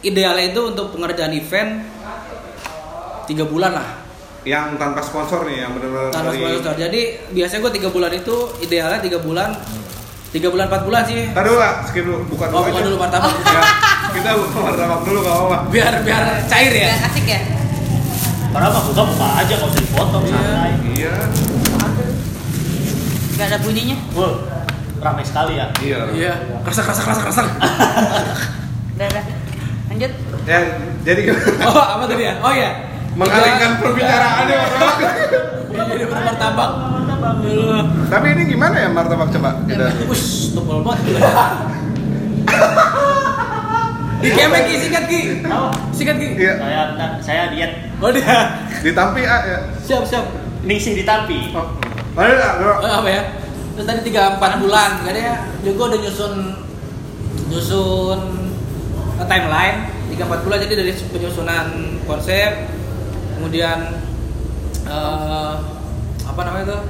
idealnya 0.00 0.52
itu 0.52 0.60
untuk 0.66 0.92
pengerjaan 0.92 1.32
event 1.32 1.70
tiga 3.24 3.42
bulan 3.42 3.72
lah 3.74 3.88
yang 4.44 4.76
tanpa 4.76 5.02
sponsor 5.02 5.42
nih 5.42 5.58
yang 5.60 5.74
benar-benar 5.74 6.12
tanpa 6.12 6.30
dari 6.30 6.38
sponsor. 6.54 6.74
Jadi 6.76 7.00
biasanya 7.32 7.60
gua 7.60 7.72
tiga 7.72 7.88
bulan 7.88 8.12
itu 8.12 8.36
idealnya 8.60 9.00
tiga 9.00 9.18
bulan 9.18 9.50
tiga 10.36 10.52
bulan 10.52 10.68
empat 10.68 10.82
bulan 10.84 11.02
sih. 11.02 11.32
Dulu 11.32 11.56
lah, 11.56 11.72
skip 11.88 12.04
dulu, 12.04 12.20
bukan 12.28 12.46
Oh 12.52 12.60
bukan 12.60 12.82
dulu 12.84 12.96
martabak. 13.00 13.32
Ya, 13.40 13.62
kita 14.12 14.30
buka 14.36 14.58
martabak 14.62 15.00
dulu 15.02 15.18
gak 15.24 15.32
apa-apa. 15.32 15.58
biar 15.72 15.92
biar 16.04 16.22
cair 16.44 16.72
ya. 16.76 16.92
Biar 16.92 17.00
asik 17.08 17.24
ya. 17.24 17.40
Padahal 18.52 18.72
mah 18.72 18.82
buka 18.84 19.02
buka 19.06 19.26
aja 19.40 19.54
kalau 19.56 19.68
usah 19.68 19.80
dipotong 19.80 20.22
Iya. 20.22 20.36
santai. 20.36 20.72
Iya, 20.92 21.14
Gak 23.36 23.46
ada 23.48 23.58
bunyinya. 23.60 23.96
Wah, 24.12 24.32
ramai 24.98 25.24
sekali 25.24 25.56
ya. 25.56 25.66
iya. 25.78 25.98
Iya. 26.12 26.32
Kerasa 26.64 26.80
kerasa 26.84 27.00
kerasa 27.04 27.20
kerasa. 27.24 27.40
Udah, 28.96 29.06
udah. 29.08 29.24
Lanjut. 29.88 30.12
Ya, 30.44 30.58
jadi 31.02 31.20
Oh 31.64 31.76
apa 31.76 32.04
tadi 32.04 32.24
ya? 32.24 32.34
Oh 32.40 32.52
ya. 32.52 32.70
mengalihkan 33.16 33.80
perbicaraannya. 33.80 34.56
Jadi 35.86 36.04
martabak. 36.10 36.70
Tapi 38.06 38.26
ini 38.34 38.42
gimana 38.50 38.76
ya 38.76 38.88
martabak 38.90 39.28
coba? 39.30 39.50
Kita 39.66 39.86
Us, 40.10 40.54
tebal 40.54 40.82
banget. 40.82 41.18
Di 44.16 44.28
kemek 44.32 44.62
Ki, 44.66 44.74
sikat 44.80 45.04
Ki. 45.06 45.20
Sikat 45.92 46.16
Ki. 46.18 46.26
Iya, 46.40 46.54
Saya 46.58 46.82
saya 47.22 47.42
diet 47.52 47.72
Oh 48.00 48.10
dia. 48.10 48.58
ditampi 48.82 49.22
ah 49.24 49.40
ya. 49.44 49.58
Siap 49.82 50.02
siap. 50.04 50.26
ningsih 50.66 50.98
di 50.98 51.04
tapi. 51.06 51.54
Oh. 51.54 51.78
Lah, 52.18 52.52
bro? 52.58 52.74
Eh, 52.82 52.90
apa 52.90 53.08
ya? 53.08 53.22
Terus 53.76 53.86
tadi 53.86 54.00
3 54.10 54.40
4 54.40 54.62
bulan, 54.64 54.90
gak 55.04 55.12
ada 55.14 55.20
ya. 55.20 55.36
Juga 55.62 55.94
udah 55.94 55.98
nyusun 56.00 56.34
nyusun 57.46 58.20
eh, 59.22 59.26
timeline 59.30 59.78
3 60.10 60.26
4 60.26 60.44
bulan 60.48 60.58
jadi 60.66 60.74
dari 60.74 60.92
penyusunan 61.12 61.66
konsep 62.08 62.66
kemudian 63.38 63.78
eh, 64.90 65.54
apa 66.26 66.40
namanya 66.42 66.76
tuh? 66.76 66.82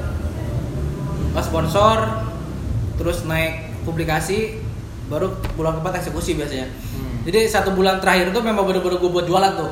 Sponsor 1.36 1.98
terus 2.96 3.28
naik 3.28 3.84
publikasi 3.84 4.56
baru 5.12 5.36
bulan 5.54 5.78
keempat 5.78 6.02
eksekusi 6.02 6.34
biasanya. 6.34 6.72
Jadi 7.28 7.44
satu 7.46 7.76
bulan 7.76 8.00
terakhir 8.00 8.32
tuh 8.32 8.40
memang 8.40 8.64
bener-bener 8.64 8.98
gue 8.98 9.10
buat 9.10 9.26
jualan 9.28 9.52
tuh 9.54 9.70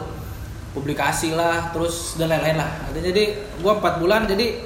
publikasi 0.77 1.33
lah 1.33 1.73
terus 1.73 2.21
dan 2.21 2.31
lain-lain 2.31 2.61
lah. 2.61 2.71
Jadi 2.93 3.25
gue 3.59 3.73
empat 3.73 3.99
bulan 3.99 4.29
jadi 4.29 4.61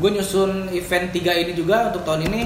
gue 0.00 0.10
nyusun 0.16 0.72
event 0.72 1.12
tiga 1.12 1.36
ini 1.36 1.52
juga 1.52 1.92
untuk 1.92 2.06
tahun 2.08 2.30
ini 2.32 2.40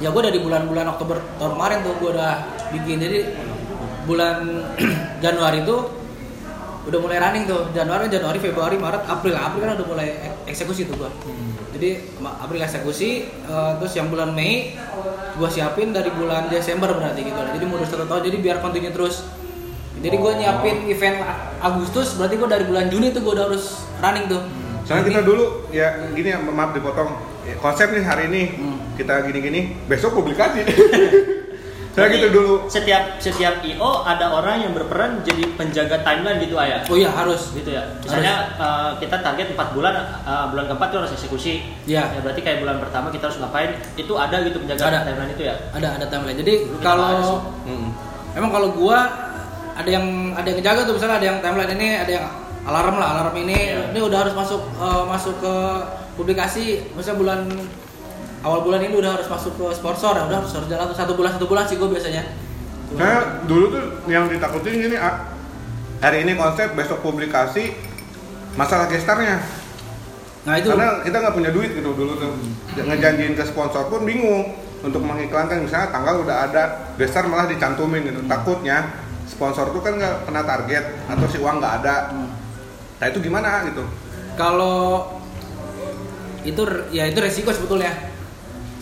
ya 0.00 0.08
gue 0.08 0.22
dari 0.22 0.38
bulan-bulan 0.40 0.96
Oktober 0.96 1.18
tahun 1.36 1.58
kemarin 1.58 1.78
tuh 1.82 1.94
gue 1.98 2.10
udah 2.14 2.32
bikin 2.72 2.96
jadi 3.02 3.18
bulan 4.06 4.36
Januari 5.24 5.66
itu 5.66 5.76
udah 6.82 6.98
mulai 6.98 7.18
running 7.18 7.44
tuh. 7.44 7.68
Januari 7.70 8.06
Januari 8.06 8.38
Februari 8.38 8.76
Maret 8.76 9.04
April. 9.04 9.34
April 9.34 9.60
kan 9.62 9.72
udah 9.74 9.86
mulai 9.86 10.08
ek- 10.18 10.48
eksekusi 10.48 10.84
tuh 10.84 10.96
gue 10.96 11.10
jadi 11.70 11.90
ma- 12.18 12.36
April 12.36 12.60
eksekusi 12.60 13.10
eh, 13.30 13.72
terus 13.76 13.92
yang 13.94 14.08
bulan 14.08 14.30
Mei 14.30 14.74
gue 15.32 15.48
siapin 15.48 15.90
dari 15.90 16.10
bulan 16.10 16.46
Desember 16.46 16.90
berarti 16.90 17.22
gitu 17.22 17.36
jadi 17.36 17.64
mundur 17.64 17.84
satu 17.84 18.04
tahun 18.04 18.22
jadi 18.22 18.36
biar 18.38 18.56
continue 18.58 18.90
terus. 18.90 19.24
Jadi 19.96 20.16
gue 20.16 20.32
nyiapin 20.34 20.76
event 20.86 21.20
Agustus 21.58 22.16
berarti 22.16 22.34
gue 22.34 22.48
dari 22.48 22.64
bulan 22.64 22.88
Juni 22.88 23.10
tuh 23.10 23.20
gue 23.20 23.32
udah 23.32 23.46
harus 23.46 23.64
running 23.98 24.26
tuh. 24.26 24.40
Soalnya 24.82 25.04
kita 25.06 25.22
dulu 25.22 25.44
ya 25.70 25.86
gini 26.10 26.28
ya 26.28 26.40
maaf 26.40 26.72
dipotong. 26.72 27.12
Ya, 27.42 27.54
Konsep 27.56 27.88
nih 27.90 28.02
hari 28.02 28.26
ini 28.26 28.42
Hmm. 28.54 28.76
kita 28.94 29.20
gini-gini, 29.22 29.60
besok 29.86 30.12
publikasi. 30.14 30.60
Berarti 31.90 32.16
gitu 32.16 32.28
dulu. 32.30 32.54
Setiap 32.66 33.18
setiap 33.18 33.60
IO 33.60 34.02
ada 34.02 34.30
orang 34.30 34.62
yang 34.62 34.72
berperan 34.72 35.20
jadi 35.20 35.42
penjaga 35.54 36.00
timeline 36.00 36.38
gitu 36.38 36.54
ayah. 36.56 36.80
oh 36.84 36.94
iya 36.94 37.10
harus 37.10 37.50
Gitu 37.50 37.70
ya. 37.70 37.82
Misalnya 38.00 38.34
eh, 38.54 38.90
kita 38.98 39.18
target 39.18 39.52
4 39.52 39.74
bulan, 39.74 39.94
eh, 40.20 40.44
bulan 40.48 40.64
keempat 40.66 40.86
itu 40.88 40.96
harus 40.98 41.12
eksekusi. 41.12 41.54
Iya. 41.84 42.14
Ya 42.14 42.20
berarti 42.20 42.40
kayak 42.40 42.58
bulan 42.60 42.78
pertama 42.78 43.08
kita 43.08 43.26
harus 43.26 43.38
ngapain? 43.38 43.70
Itu 43.94 44.14
ada 44.14 44.36
gitu 44.40 44.58
penjaga 44.58 44.82
Ada. 44.86 44.98
timeline 45.04 45.32
itu 45.32 45.42
ya. 45.44 45.54
ada 45.70 45.88
ada 45.94 46.06
timeline 46.06 46.36
jadi 46.36 46.54
Dulu 46.64 46.78
kalau 46.80 47.42
Mm. 47.62 47.88
emang 48.32 48.50
kalau 48.50 48.68
gua 48.70 48.98
ada 49.72 49.88
yang 49.88 50.06
ada 50.32 50.44
yang 50.44 50.58
ngejaga 50.58 50.80
tuh 50.84 50.94
misalnya 50.94 51.16
ada 51.16 51.26
yang 51.26 51.38
timeline 51.40 51.72
ini 51.74 51.88
ada 51.96 52.12
yang 52.12 52.26
alarm 52.62 52.96
lah 52.96 53.08
alarm 53.16 53.34
ini 53.40 53.56
Iya. 53.72 53.90
ini 53.90 53.98
udah 53.98 54.18
harus 54.20 54.34
masuk 54.34 54.60
eh, 54.76 55.02
masuk 55.06 55.34
ke 55.38 55.54
publikasi 56.14 56.64
misalnya 56.92 57.18
bulan 57.18 57.40
awal 58.40 58.64
bulan 58.64 58.80
ini 58.84 58.96
udah 58.96 59.20
harus 59.20 59.28
masuk 59.28 59.52
ke 59.56 59.64
sponsor 59.76 60.16
ya 60.16 60.24
udah 60.24 60.38
harus 60.40 60.52
harus 60.52 60.68
jalan 60.68 60.88
satu 60.96 61.12
bulan 61.16 61.30
satu 61.36 61.46
bulan 61.46 61.64
sih 61.68 61.76
gua 61.76 61.88
biasanya 61.92 62.24
Saya 62.90 63.46
dulu 63.46 63.70
tuh 63.70 63.86
yang 64.10 64.26
ditakutin 64.26 64.82
gini, 64.82 64.98
ah, 64.98 65.30
hari 66.02 66.26
ini 66.26 66.34
konsep, 66.34 66.74
besok 66.74 67.06
publikasi, 67.06 67.70
masalah 68.58 68.90
gestarnya. 68.90 69.38
nah 70.42 70.58
itu 70.58 70.74
Karena 70.74 70.98
kita 71.06 71.22
nggak 71.22 71.34
punya 71.38 71.54
duit 71.54 71.70
gitu 71.70 71.94
dulu 71.94 72.18
tuh. 72.18 72.34
Ngejanjiin 72.74 73.38
ke 73.38 73.46
sponsor 73.46 73.86
pun 73.86 74.02
bingung 74.02 74.58
untuk 74.82 75.06
mengiklankan 75.06 75.62
misalnya 75.62 75.94
tanggal 75.94 76.26
udah 76.26 76.50
ada, 76.50 76.62
gestar 76.98 77.30
malah 77.30 77.46
dicantumin 77.46 78.10
gitu. 78.10 78.26
Takutnya 78.26 78.90
sponsor 79.30 79.70
tuh 79.70 79.86
kan 79.86 79.94
nggak 79.94 80.26
kena 80.26 80.42
target 80.42 80.84
atau 81.06 81.26
si 81.30 81.38
uang 81.38 81.62
nggak 81.62 81.74
ada. 81.86 82.10
Hmm. 82.10 82.26
Nah 82.98 83.06
itu 83.06 83.18
gimana 83.22 83.70
gitu? 83.70 83.86
kalau 84.40 85.04
itu 86.40 86.62
ya 86.88 87.04
itu 87.04 87.18
resiko 87.20 87.52
sebetulnya 87.52 87.92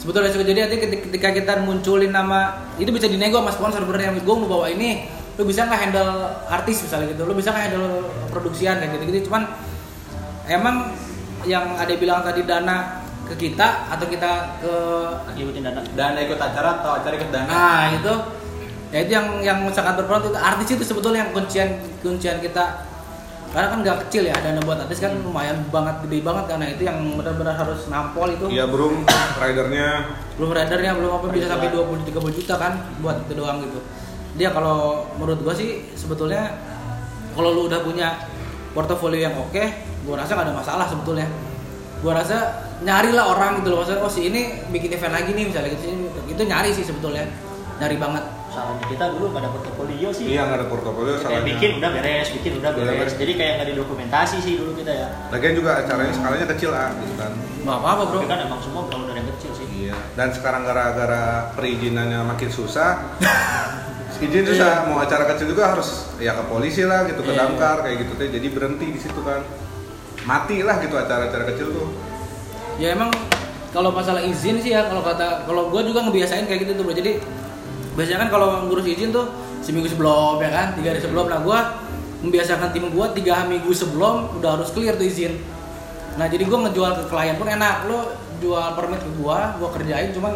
sebetulnya 0.08 0.32
resiko 0.32 0.44
jadi 0.48 0.60
nanti 0.64 0.76
ketika- 0.80 1.36
kita 1.36 1.52
munculin 1.68 2.08
nama 2.08 2.64
itu 2.80 2.88
bisa 2.88 3.12
dinego 3.12 3.44
sama 3.44 3.52
sponsor 3.52 3.84
sebenarnya 3.84 4.16
gue 4.16 4.34
mau 4.40 4.48
bawa 4.48 4.72
ini 4.72 5.04
lu 5.36 5.44
bisa 5.44 5.68
nggak 5.68 5.80
handle 5.84 6.32
artis 6.48 6.80
misalnya 6.80 7.12
gitu? 7.12 7.28
Lu 7.28 7.36
bisa 7.36 7.52
nggak 7.52 7.64
handle 7.68 8.08
produksian 8.32 8.80
kayak 8.80 8.96
gitu 8.96 9.04
gitu 9.12 9.18
cuman 9.28 9.52
emang 10.48 10.96
yang 11.44 11.76
ada 11.76 11.92
bilang 12.00 12.24
tadi 12.24 12.48
dana 12.48 13.04
ke 13.28 13.36
kita 13.36 13.92
atau 13.92 14.08
kita 14.08 14.56
ke 14.64 14.72
ngikutin 15.36 15.62
dana. 15.68 15.80
Dana 15.92 16.18
ikut 16.24 16.40
acara 16.40 16.80
atau 16.80 16.90
acara 16.96 17.12
ikut 17.12 17.28
dana? 17.28 17.52
nah 17.52 17.84
itu. 17.92 18.14
Ya 18.88 19.04
itu 19.04 19.12
yang 19.12 19.28
yang 19.44 19.58
sangat 19.76 20.00
berperan 20.00 20.24
itu. 20.24 20.32
Artis 20.40 20.68
itu 20.72 20.84
sebetulnya 20.88 21.28
yang 21.28 21.36
kuncian 21.36 21.68
kuncian 22.00 22.40
kita 22.40 22.88
karena 23.48 23.66
kan 23.72 23.78
nggak 23.80 23.96
kecil 24.06 24.28
ya 24.28 24.36
dana 24.36 24.60
buat 24.60 24.76
artis 24.76 25.00
kan 25.00 25.12
lumayan 25.24 25.64
banget 25.72 26.04
gede 26.04 26.20
banget 26.20 26.44
karena 26.52 26.66
itu 26.68 26.82
yang 26.84 27.00
benar-benar 27.16 27.56
harus 27.56 27.88
nampol 27.88 28.28
itu. 28.28 28.44
Iya 28.52 28.68
belum 28.68 29.08
ridernya. 29.40 29.88
Belum 30.36 30.50
ridernya 30.52 30.92
belum 31.00 31.10
apa 31.16 31.26
bisa 31.32 31.46
sampai 31.48 31.72
20 31.72 32.04
30 32.12 32.36
juta 32.36 32.54
kan 32.60 32.72
buat 33.00 33.24
itu 33.24 33.32
doang 33.32 33.64
gitu. 33.64 33.80
Dia 34.36 34.52
kalau 34.52 35.08
menurut 35.16 35.40
gua 35.40 35.56
sih 35.56 35.88
sebetulnya 35.96 36.60
kalau 37.32 37.56
lu 37.56 37.72
udah 37.72 37.80
punya 37.80 38.20
portofolio 38.76 39.32
yang 39.32 39.34
oke 39.40 39.64
gua 40.04 40.20
rasa 40.20 40.36
gak 40.36 40.44
ada 40.44 40.52
masalah 40.52 40.84
sebetulnya. 40.84 41.24
Gua 42.04 42.20
rasa 42.20 42.68
nyari 42.84 43.16
lah 43.16 43.32
orang 43.32 43.64
gitu 43.64 43.72
loh. 43.72 43.80
Maksudnya 43.80 44.04
oh 44.04 44.12
si 44.12 44.28
ini 44.28 44.60
bikin 44.68 44.92
event 44.92 45.16
lagi 45.16 45.32
nih 45.32 45.48
misalnya 45.48 45.72
gitu. 45.72 45.88
Itu 46.28 46.42
nyari 46.44 46.68
sih 46.76 46.84
sebetulnya. 46.84 47.24
Nyari 47.80 47.96
banget 47.96 48.37
salahnya 48.58 48.84
kita 48.90 49.04
dulu 49.14 49.26
pada 49.30 49.48
portofolio 49.54 50.08
sih 50.10 50.24
iya 50.34 50.42
nggak 50.50 50.58
ada 50.58 50.66
portofolio 50.66 51.14
kayak 51.14 51.22
salahnya. 51.22 51.46
bikin 51.54 51.70
udah 51.78 51.90
beres 51.94 52.28
bikin 52.34 52.52
udah 52.58 52.70
beres 52.74 52.90
beres. 52.98 53.14
jadi 53.14 53.32
kayak 53.38 53.52
nggak 53.54 53.68
didokumentasi 53.70 54.36
sih 54.42 54.52
dulu 54.58 54.74
kita 54.74 54.92
ya 54.92 55.08
Lagian 55.30 55.54
juga 55.54 55.70
acaranya 55.78 56.12
skalanya 56.12 56.46
kecil 56.50 56.70
ah, 56.74 56.90
gitu 56.98 57.14
kan. 57.14 57.30
nggak 57.62 57.78
apa-apa 57.78 58.02
bro 58.10 58.18
tapi 58.18 58.26
kan 58.26 58.38
emang 58.42 58.60
semua 58.60 58.82
berawal 58.90 59.04
dari 59.06 59.18
yang 59.22 59.28
kecil 59.38 59.52
sih 59.54 59.68
Iya. 59.78 59.94
Dan 60.18 60.28
sekarang 60.34 60.66
gara-gara 60.66 61.54
perizinannya 61.54 62.20
makin 62.26 62.50
susah, 62.50 63.14
izin 64.26 64.44
susah. 64.44 64.90
Mau 64.90 64.98
acara 64.98 65.24
kecil 65.32 65.54
juga 65.54 65.70
harus 65.70 66.12
ya 66.18 66.34
ke 66.34 66.44
polisi 66.50 66.82
lah 66.82 67.06
gitu, 67.06 67.22
ke 67.22 67.32
Iya, 67.32 67.46
damkar 67.46 67.86
kayak 67.86 67.96
gitu 68.04 68.12
teh. 68.18 68.28
Jadi 68.28 68.46
berhenti 68.50 68.86
di 68.90 69.00
situ 69.00 69.22
kan. 69.22 69.40
Mati 70.26 70.60
lah 70.66 70.82
gitu 70.82 70.98
acara-acara 70.98 71.46
kecil 71.54 71.70
tuh. 71.72 71.88
ya 72.78 72.94
emang 72.94 73.10
kalau 73.74 73.90
masalah 73.90 74.22
izin 74.22 74.62
sih 74.62 74.70
ya 74.70 74.86
kalau 74.86 75.02
kata 75.02 75.42
kalau 75.50 75.66
gue 75.66 75.82
juga 75.82 76.06
ngebiasain 76.06 76.46
kayak 76.46 76.62
gitu 76.62 76.78
tuh 76.78 76.84
bro 76.86 76.94
jadi 76.94 77.18
biasanya 77.98 78.26
kan 78.26 78.30
kalau 78.30 78.70
ngurus 78.70 78.86
izin 78.86 79.10
tuh 79.10 79.26
seminggu 79.58 79.90
sebelum 79.90 80.38
ya 80.38 80.54
kan? 80.54 80.66
Tiga 80.78 80.94
hari 80.94 81.02
sebelum. 81.02 81.26
Nah 81.26 81.42
gue 81.42 81.58
membiasakan 82.22 82.70
tim 82.70 82.86
gue 82.86 83.06
tiga 83.18 83.42
minggu 83.50 83.74
sebelum 83.74 84.38
udah 84.38 84.62
harus 84.62 84.70
clear 84.70 84.94
tuh 84.94 85.10
izin. 85.10 85.34
Nah 86.14 86.30
jadi 86.30 86.46
gue 86.46 86.58
ngejual 86.62 87.02
ke 87.02 87.04
klien 87.10 87.34
pun 87.34 87.50
enak. 87.50 87.90
Lo 87.90 88.14
jual 88.38 88.78
permit 88.78 89.02
ke 89.02 89.10
gue 89.18 89.38
gue 89.58 89.68
kerjain 89.74 90.10
cuman 90.14 90.34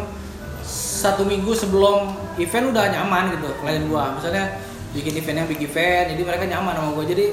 satu 1.03 1.23
minggu 1.27 1.51
sebelum 1.55 2.15
event 2.39 2.71
udah 2.71 2.85
nyaman 2.91 3.35
gitu 3.35 3.47
klien 3.63 3.83
gue 3.87 4.03
misalnya 4.19 4.59
bikin 4.95 5.13
event 5.19 5.37
yang 5.43 5.47
big 5.47 5.61
event 5.63 6.05
jadi 6.11 6.21
mereka 6.23 6.43
nyaman 6.47 6.73
sama 6.75 6.89
gue 6.99 7.05
jadi 7.15 7.25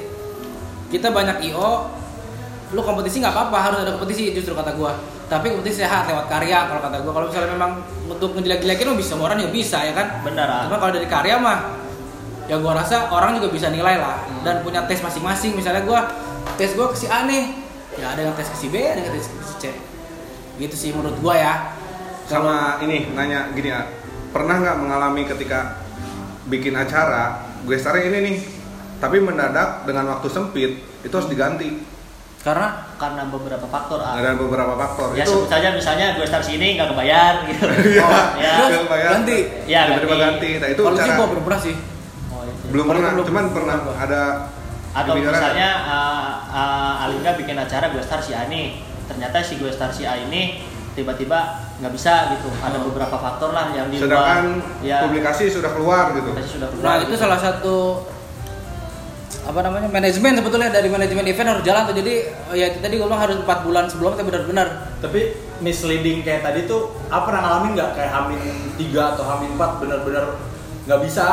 kita 0.91 1.07
banyak 1.11 1.51
io 1.51 1.91
lu 2.71 2.79
kompetisi 2.79 3.19
nggak 3.19 3.35
apa-apa 3.35 3.57
harus 3.59 3.77
ada 3.83 3.91
kompetisi 3.95 4.31
justru 4.31 4.55
kata 4.55 4.71
gua. 4.75 4.95
Tapi 5.27 5.51
kompetisi 5.51 5.83
sehat 5.83 6.07
lewat 6.07 6.27
karya 6.31 6.67
kalau 6.71 6.81
kata 6.83 6.97
gua. 7.03 7.11
Kalau 7.15 7.25
misalnya 7.27 7.49
memang 7.55 7.71
untuk 8.07 8.35
ngejelek-jelekin 8.35 8.85
lo 8.87 8.95
bisa 8.95 9.13
orang 9.19 9.37
juga 9.39 9.51
bisa 9.51 9.77
ya 9.83 9.93
kan? 9.95 10.23
Benar 10.23 10.47
ah. 10.47 10.61
Cuma 10.71 10.77
kalau 10.79 10.93
dari 10.95 11.07
karya 11.07 11.35
mah 11.39 11.59
ya 12.47 12.55
gua 12.59 12.79
rasa 12.79 13.11
orang 13.11 13.39
juga 13.39 13.51
bisa 13.51 13.67
nilai 13.67 13.99
lah. 13.99 14.23
Dan 14.47 14.63
punya 14.63 14.87
tes 14.87 15.03
masing-masing. 15.03 15.55
Misalnya 15.55 15.83
gua 15.83 16.07
tes 16.55 16.71
gua 16.73 16.91
ke 16.91 16.97
si 16.99 17.11
A 17.11 17.27
nih. 17.27 17.51
Ya 17.99 18.15
ada 18.15 18.23
yang 18.23 18.35
tes 18.39 18.47
ke 18.47 18.57
si 18.57 18.67
B 18.71 18.79
ada 18.79 19.03
yang 19.03 19.11
tes 19.11 19.27
ke 19.27 19.43
si 19.43 19.55
C. 19.59 19.63
Gitu 20.55 20.75
sih 20.75 20.89
menurut 20.95 21.19
gua 21.19 21.35
ya. 21.35 21.53
Sama 22.31 22.79
ini 22.79 23.11
nanya 23.11 23.51
gini 23.51 23.75
ya, 23.75 23.83
pernah 24.31 24.63
nggak 24.63 24.77
mengalami 24.79 25.27
ketika 25.27 25.83
bikin 26.47 26.79
acara, 26.79 27.43
gue 27.67 27.75
ini 27.75 28.17
nih, 28.23 28.37
tapi 29.03 29.19
mendadak 29.19 29.83
dengan 29.83 30.15
waktu 30.15 30.31
sempit 30.31 30.79
itu 31.03 31.11
harus 31.11 31.27
diganti. 31.27 31.90
Karena 32.41 32.67
karena 32.95 33.21
beberapa 33.27 33.63
faktor 33.63 33.99
ah 33.99 34.17
Ada 34.17 34.33
beberapa 34.33 34.73
faktor 34.73 35.13
ya 35.13 35.21
itu. 35.21 35.29
sebut 35.31 35.45
saja 35.47 35.67
misalnya 35.71 36.17
gue 36.17 36.25
start 36.25 36.41
sini 36.41 36.73
nggak 36.73 36.89
kebayar 36.89 37.33
gitu 37.45 37.63
Iya. 37.93 38.01
oh, 38.01 38.25
ya 38.35 38.51
Terus 38.51 38.67
Nggak 38.67 38.83
kebayar. 38.83 39.09
ganti. 39.13 39.37
Ya, 39.65 39.81
ganti. 39.87 40.05
ganti. 40.09 40.49
Nah 40.57 40.67
itu 40.67 40.81
kalau 40.81 40.97
cara 40.97 41.13
gua 41.13 41.27
belum 41.29 41.43
pernah 41.43 41.61
sih 41.61 41.75
Oh, 42.27 42.41
itu. 42.43 42.65
belum 42.67 42.83
Kalau 42.83 42.91
pernah, 42.91 43.11
belum- 43.11 43.27
cuman 43.27 43.45
pernah 43.51 43.75
belum. 43.79 43.95
ada 43.95 44.21
atau 44.91 45.13
misalnya 45.15 45.69
uh, 45.87 46.29
uh, 46.49 47.03
Alinda 47.03 47.31
bikin 47.33 47.55
acara 47.55 47.87
gue 47.87 48.01
star 48.01 48.19
si 48.19 48.33
A 48.33 48.43
nih 48.45 48.75
ternyata 49.05 49.39
si 49.39 49.55
gue 49.55 49.69
star 49.69 49.87
si 49.87 50.03
A 50.03 50.19
ini 50.19 50.59
tiba-tiba 50.91 51.39
nggak 51.77 51.93
bisa 51.93 52.13
gitu 52.31 52.51
ada 52.57 52.75
Oh. 52.75 52.91
beberapa 52.91 53.15
faktor 53.15 53.51
lah 53.51 53.71
yang 53.71 53.87
di 53.87 53.95
sedangkan 53.97 54.59
ya 54.81 54.99
publikasi 55.01 55.47
sudah 55.47 55.71
keluar 55.71 56.11
gitu. 56.11 56.35
sudah 56.49 56.67
keluar 56.67 56.83
Nah 56.83 56.95
itu 56.99 57.07
gitu. 57.07 57.21
salah 57.21 57.39
satu 57.39 57.75
apa 59.41 59.59
namanya 59.59 59.87
manajemen 59.87 60.35
sebetulnya 60.35 60.69
dari 60.69 60.85
manajemen 60.85 61.23
event 61.23 61.47
harus 61.49 61.63
jalan 61.63 61.81
tuh 61.83 61.95
jadi 61.95 62.13
eh, 62.51 62.55
ya 62.55 62.67
tadi 62.73 62.93
gue 62.93 63.03
bilang 63.03 63.19
harus 63.19 63.37
empat 63.37 63.63
bulan 63.63 63.85
sebelum 63.85 64.13
tapi 64.13 64.27
benar-benar 64.27 64.67
Tapi 64.97 65.19
misleading 65.59 66.21
kayak 66.21 66.41
tadi 66.41 66.65
tuh, 66.65 66.93
apa 67.07 67.21
pernah 67.23 67.41
ngalamin 67.41 67.71
nggak 67.73 67.89
kayak 67.93 68.11
Hamin 68.11 68.41
3 68.75 69.13
atau 69.13 69.23
Hamin 69.23 69.49
4 69.55 69.77
bener-bener 69.77 70.25
nggak 70.83 70.99
bisa? 71.01 71.25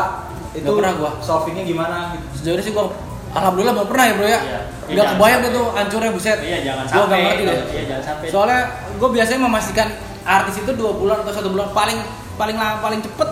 Itu 0.50 0.64
Nggak 0.64 0.76
pernah 0.78 0.92
gua. 0.94 1.10
solvingnya 1.18 1.62
gimana 1.62 1.96
gitu? 2.12 2.24
sejauh 2.38 2.54
ini 2.54 2.62
sih 2.62 2.72
gue 2.72 2.84
alhamdulillah 3.30 3.74
belum 3.74 3.88
pernah 3.88 4.04
ya 4.04 4.14
bro 4.14 4.24
ya 4.24 4.30
Iya. 4.30 4.60
nggak 4.88 5.04
Iya, 5.04 5.12
kebayang 5.14 5.40
tuh 5.46 5.64
hancurnya 5.70 6.10
buset 6.10 6.38
iya 6.40 6.58
jangan 6.62 6.84
Gua 6.84 6.92
nggak 6.94 7.04
sampai 7.04 7.20
ngerti 7.20 7.42
deh 7.44 7.56
iya 7.68 7.82
jangan 7.84 8.04
sampai 8.06 8.26
soalnya 8.26 8.60
gue 8.94 9.08
biasanya 9.10 9.40
memastikan 9.42 9.88
artis 10.22 10.56
itu 10.58 10.70
dua 10.72 10.92
bulan 10.92 11.16
atau 11.20 11.32
satu 11.34 11.48
bulan 11.48 11.68
paling 11.70 11.98
paling 12.34 12.56
lama 12.56 12.78
paling 12.78 13.00
cepet 13.00 13.28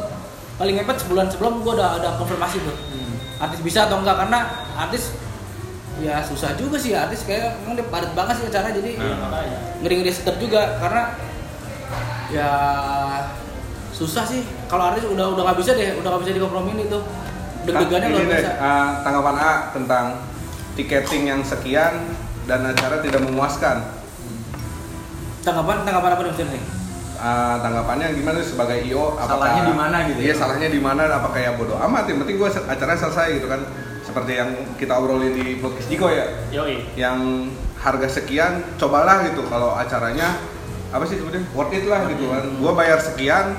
paling 0.56 0.74
mepet 0.74 0.96
sebulan 0.98 1.26
sebelum 1.26 1.60
gue 1.60 1.72
udah 1.72 1.88
ada 1.96 2.08
konfirmasi 2.16 2.60
tuh 2.60 2.76
Hmm. 2.76 3.05
Artis 3.36 3.60
bisa 3.60 3.86
atau 3.86 4.00
enggak 4.00 4.16
karena 4.16 4.40
artis 4.76 5.12
ya 6.00 6.20
susah 6.20 6.56
juga 6.56 6.76
sih. 6.76 6.92
Artis 6.92 7.24
kayak 7.24 7.60
emang 7.64 7.76
dia 7.76 7.86
padat 7.88 8.12
banget 8.12 8.34
sih 8.40 8.46
acara 8.48 8.68
jadi 8.72 8.90
Iya, 8.96 9.14
makanya. 9.16 9.58
ngeri 9.80 9.94
ngeri 10.00 10.12
seter 10.12 10.34
juga 10.36 10.76
karena 10.80 11.02
ya 12.32 12.50
susah 13.92 14.24
sih. 14.24 14.44
Kalau 14.68 14.92
artis 14.92 15.04
udah 15.08 15.32
udah 15.32 15.42
nggak 15.46 15.58
bisa 15.60 15.72
deh 15.72 15.96
udah 15.96 16.08
nggak 16.12 16.22
bisa 16.24 16.32
dikompromiin 16.36 16.80
itu. 16.84 16.98
Deg-degannya 17.66 18.08
deh, 18.14 18.24
biasa. 18.30 18.50
uh, 18.62 18.88
tanggapan 19.02 19.36
A 19.42 19.52
tentang 19.74 20.04
tiketing 20.78 21.22
yang 21.26 21.40
sekian 21.42 22.14
dan 22.46 22.62
acara 22.62 23.02
tidak 23.02 23.26
memuaskan. 23.26 23.82
tanggapan 25.42 25.86
tanggapan 25.86 26.10
apa 26.18 26.22
nih 26.26 26.62
Uh, 27.16 27.56
tanggapannya 27.64 28.12
gimana 28.12 28.44
sih 28.44 28.52
sebagai 28.52 28.76
IO? 28.84 29.16
Salahnya 29.16 29.62
di 29.64 29.74
mana 29.74 29.96
gitu 30.04 30.18
Iya 30.20 30.32
ya? 30.32 30.34
salahnya 30.36 30.68
di 30.68 30.80
mana? 30.80 31.08
Apa 31.08 31.32
kayak 31.32 31.56
bodoh 31.56 31.80
amat? 31.88 32.04
Yang 32.12 32.18
penting 32.24 32.36
gue 32.36 32.48
acara 32.52 32.92
selesai 32.92 33.26
gitu 33.40 33.48
kan. 33.48 33.60
Seperti 34.04 34.32
yang 34.36 34.50
kita 34.76 34.92
obrolin 35.00 35.32
di 35.32 35.58
podcast 35.58 35.88
Jiko 35.90 36.08
ya, 36.12 36.28
yoi 36.54 36.84
yang 36.94 37.50
harga 37.80 38.08
sekian, 38.08 38.64
cobalah 38.78 39.26
gitu 39.28 39.44
kalau 39.50 39.74
acaranya 39.74 40.36
apa 40.94 41.04
sih 41.04 41.18
kemudian 41.18 41.44
worth 41.52 41.74
it 41.74 41.84
lah 41.88 42.06
gitu 42.08 42.30
kan. 42.30 42.44
Gue 42.56 42.72
bayar 42.72 43.02
sekian, 43.02 43.58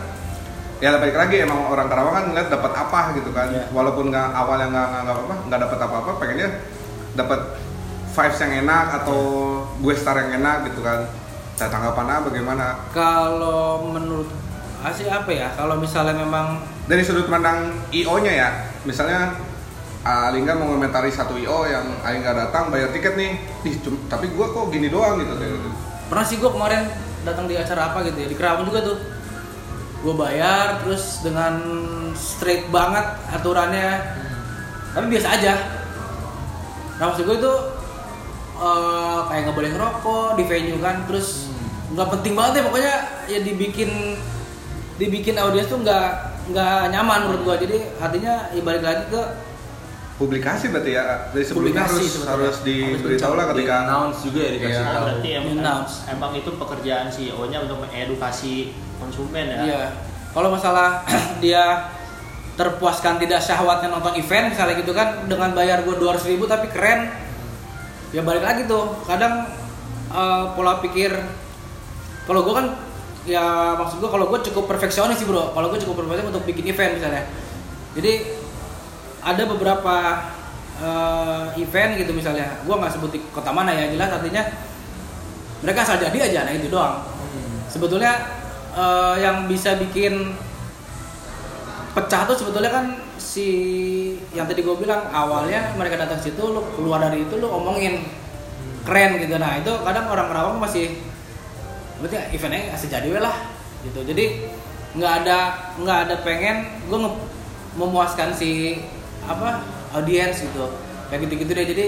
ya 0.79 0.95
balik 0.97 1.17
lagi 1.17 1.41
emang 1.43 1.67
orang 1.67 1.91
Karawang 1.91 2.13
kan 2.15 2.25
ngeliat 2.31 2.49
dapat 2.49 2.73
apa 2.73 3.01
gitu 3.19 3.29
kan. 3.35 3.51
Iya. 3.51 3.69
Walaupun 3.73 4.09
nggak 4.09 4.27
awalnya 4.33 4.67
nggak 4.71 4.87
nggak 4.87 5.03
nggak 5.03 5.17
apa 5.17 5.35
nggak 5.49 5.59
dapat 5.67 5.79
apa-apa, 5.83 6.11
pengennya 6.21 6.49
dapat 7.17 7.41
vibes 8.17 8.39
yang 8.41 8.53
enak 8.65 8.85
atau 9.03 9.19
gue 9.77 9.93
star 9.93 10.15
yang 10.25 10.41
enak 10.41 10.71
gitu 10.71 10.81
kan. 10.81 11.05
Nah, 11.57 11.67
tanggapan 11.73 12.21
bagaimana? 12.21 12.65
kalau 12.93 13.89
menurut 13.89 14.29
asli 14.85 15.09
apa 15.09 15.25
ya? 15.33 15.49
Kalau 15.57 15.81
misalnya 15.81 16.13
memang 16.13 16.61
dari 16.85 17.01
sudut 17.01 17.25
pandang 17.25 17.73
IO-nya 17.89 18.29
ya, 18.29 18.49
misalnya 18.85 19.33
ah, 20.05 20.29
Alingga 20.29 20.53
mau 20.53 20.69
komentari 20.69 21.09
satu 21.09 21.33
IO 21.33 21.65
yang 21.65 21.81
Alingga 22.05 22.37
datang 22.37 22.69
bayar 22.69 22.93
tiket 22.93 23.17
nih, 23.17 23.41
ih 23.65 23.73
cum- 23.81 24.05
tapi 24.05 24.29
gua 24.37 24.53
kok 24.53 24.69
gini 24.69 24.87
doang 24.87 25.17
gitu 25.17 25.33
gitu. 25.33 25.69
pernah 26.07 26.23
sih 26.23 26.39
gue 26.39 26.47
kemarin 26.47 26.87
datang 27.25 27.49
di 27.49 27.57
acara 27.57 27.91
apa 27.91 28.05
gitu 28.05 28.15
ya? 28.15 28.27
Di 28.29 28.35
Kerawang 28.37 28.63
juga 28.63 28.79
tuh. 28.93 28.97
Gue 30.05 30.13
bayar 30.13 30.85
terus 30.85 31.19
dengan 31.19 31.57
straight 32.13 32.69
banget 32.69 33.03
aturannya. 33.33 34.13
Tapi 34.93 35.05
biasa 35.09 35.27
aja. 35.35 35.53
Nah 36.95 37.11
maksud 37.11 37.25
gue 37.25 37.35
itu 37.35 37.53
eh, 38.59 39.19
kayak 39.25 39.41
nggak 39.43 39.55
boleh 39.55 39.71
ngerokok 39.71 40.27
di 40.35 40.43
venue 40.43 40.79
kan 40.79 41.05
terus 41.05 41.49
nggak 41.87 42.07
penting 42.13 42.33
banget 42.33 42.53
ya 42.59 42.63
pokoknya 42.65 42.95
ya 43.25 43.39
dibikin 43.41 43.91
dibikin 44.97 45.35
audiens 45.37 45.67
tuh 45.67 45.79
nggak 45.79 46.07
nggak 46.47 46.79
nyaman 46.89 47.19
menurut 47.25 47.41
gue 47.43 47.55
jadi 47.63 47.77
artinya 47.97 48.33
ya 48.49 48.61
balik 48.61 48.81
lagi 48.81 49.05
ke 49.07 49.21
Publikasi 50.17 50.73
berarti 50.73 50.97
ya 50.97 51.29
dari 51.29 51.45
sebelumnya 51.45 51.85
Publikasi 51.85 51.93
harus 51.93 52.09
sebetulnya. 52.09 52.33
harus 52.41 52.57
diberitahu 52.65 53.33
lah 53.37 53.45
ketika 53.53 53.69
Di 53.69 53.81
announce 53.85 54.17
juga 54.25 54.39
ya 54.41 54.51
dikasih. 54.57 54.73
Oh, 54.73 54.89
tahu. 54.89 55.03
berarti 55.05 55.29
emang, 55.29 55.53
Announce. 55.61 55.93
emang 56.09 56.31
itu 56.33 56.49
pekerjaan 56.57 57.05
CEO-nya 57.13 57.57
untuk 57.61 57.77
mengedukasi 57.85 58.53
konsumen 58.97 59.45
ya. 59.45 59.59
Iya. 59.61 59.83
Kalau 60.33 60.49
masalah 60.49 61.05
dia 61.43 61.93
terpuaskan 62.57 63.21
tidak 63.21 63.37
syahwatnya 63.37 63.93
nonton 63.93 64.17
event 64.17 64.49
misalnya 64.49 64.75
gitu 64.81 64.89
kan 64.89 65.29
dengan 65.29 65.53
bayar 65.53 65.85
gue 65.85 65.93
200 65.93 66.25
ribu 66.25 66.49
tapi 66.49 66.65
keren 66.73 67.13
ya 68.11 68.21
balik 68.23 68.43
lagi 68.43 68.61
tuh. 68.67 68.95
Kadang 69.07 69.47
eh, 70.11 70.43
pola 70.55 70.79
pikir 70.83 71.11
kalau 72.27 72.43
gue 72.43 72.53
kan 72.55 72.67
ya 73.27 73.75
maksud 73.75 73.99
gue 73.99 74.09
kalau 74.11 74.27
gue 74.31 74.39
cukup 74.51 74.67
perfeksionis 74.67 75.19
sih 75.19 75.27
bro. 75.27 75.51
Kalau 75.51 75.67
gue 75.71 75.79
cukup 75.81 76.03
perfeksionis 76.03 76.31
untuk 76.31 76.45
bikin 76.47 76.67
event 76.71 76.99
misalnya. 76.99 77.23
Jadi 77.97 78.13
ada 79.23 79.43
beberapa 79.47 79.95
eh, 80.79 81.45
event 81.63 81.91
gitu 81.99 82.11
misalnya. 82.11 82.61
Gue 82.63 82.75
nggak 82.75 82.93
sebut 82.95 83.11
di 83.15 83.19
kota 83.31 83.51
mana 83.51 83.71
ya 83.71 83.91
jelas 83.91 84.11
artinya 84.11 84.43
mereka 85.57 85.81
asal 85.81 85.97
jadi 85.97 86.17
aja 86.31 86.39
nah 86.45 86.53
itu 86.53 86.69
doang. 86.69 87.01
Sebetulnya 87.71 88.13
eh, 88.75 89.15
yang 89.23 89.49
bisa 89.49 89.75
bikin 89.75 90.35
pecah 91.97 92.29
tuh 92.29 92.37
sebetulnya 92.37 92.69
kan 92.69 92.85
si 93.17 93.47
yang 94.31 94.45
tadi 94.47 94.61
gue 94.63 94.75
bilang 94.77 95.09
awalnya 95.11 95.73
mereka 95.75 95.99
datang 95.99 96.21
situ 96.21 96.39
lu 96.39 96.61
keluar 96.77 97.01
dari 97.03 97.25
itu 97.25 97.35
lu 97.37 97.49
omongin. 97.51 98.05
Keren 98.87 99.19
gitu. 99.19 99.35
Nah 99.35 99.59
itu 99.59 99.73
kadang 99.83 100.07
orang 100.07 100.31
Kerawang 100.31 100.57
masih 100.63 100.95
berarti 101.99 102.31
eventnya 102.31 102.71
asal 102.71 102.87
jadi 102.87 103.19
lah 103.19 103.35
gitu. 103.83 103.99
Jadi 103.99 104.47
nggak 104.95 105.13
ada 105.27 105.37
nggak 105.75 105.97
ada 106.07 106.15
pengen 106.23 106.63
gue 106.87 106.99
memuaskan 107.75 108.31
si 108.31 108.79
apa 109.27 109.59
audiens 109.91 110.39
gitu. 110.39 110.71
Kayak 111.11 111.27
gitu-gitu 111.27 111.51
deh. 111.51 111.65
Jadi 111.67 111.85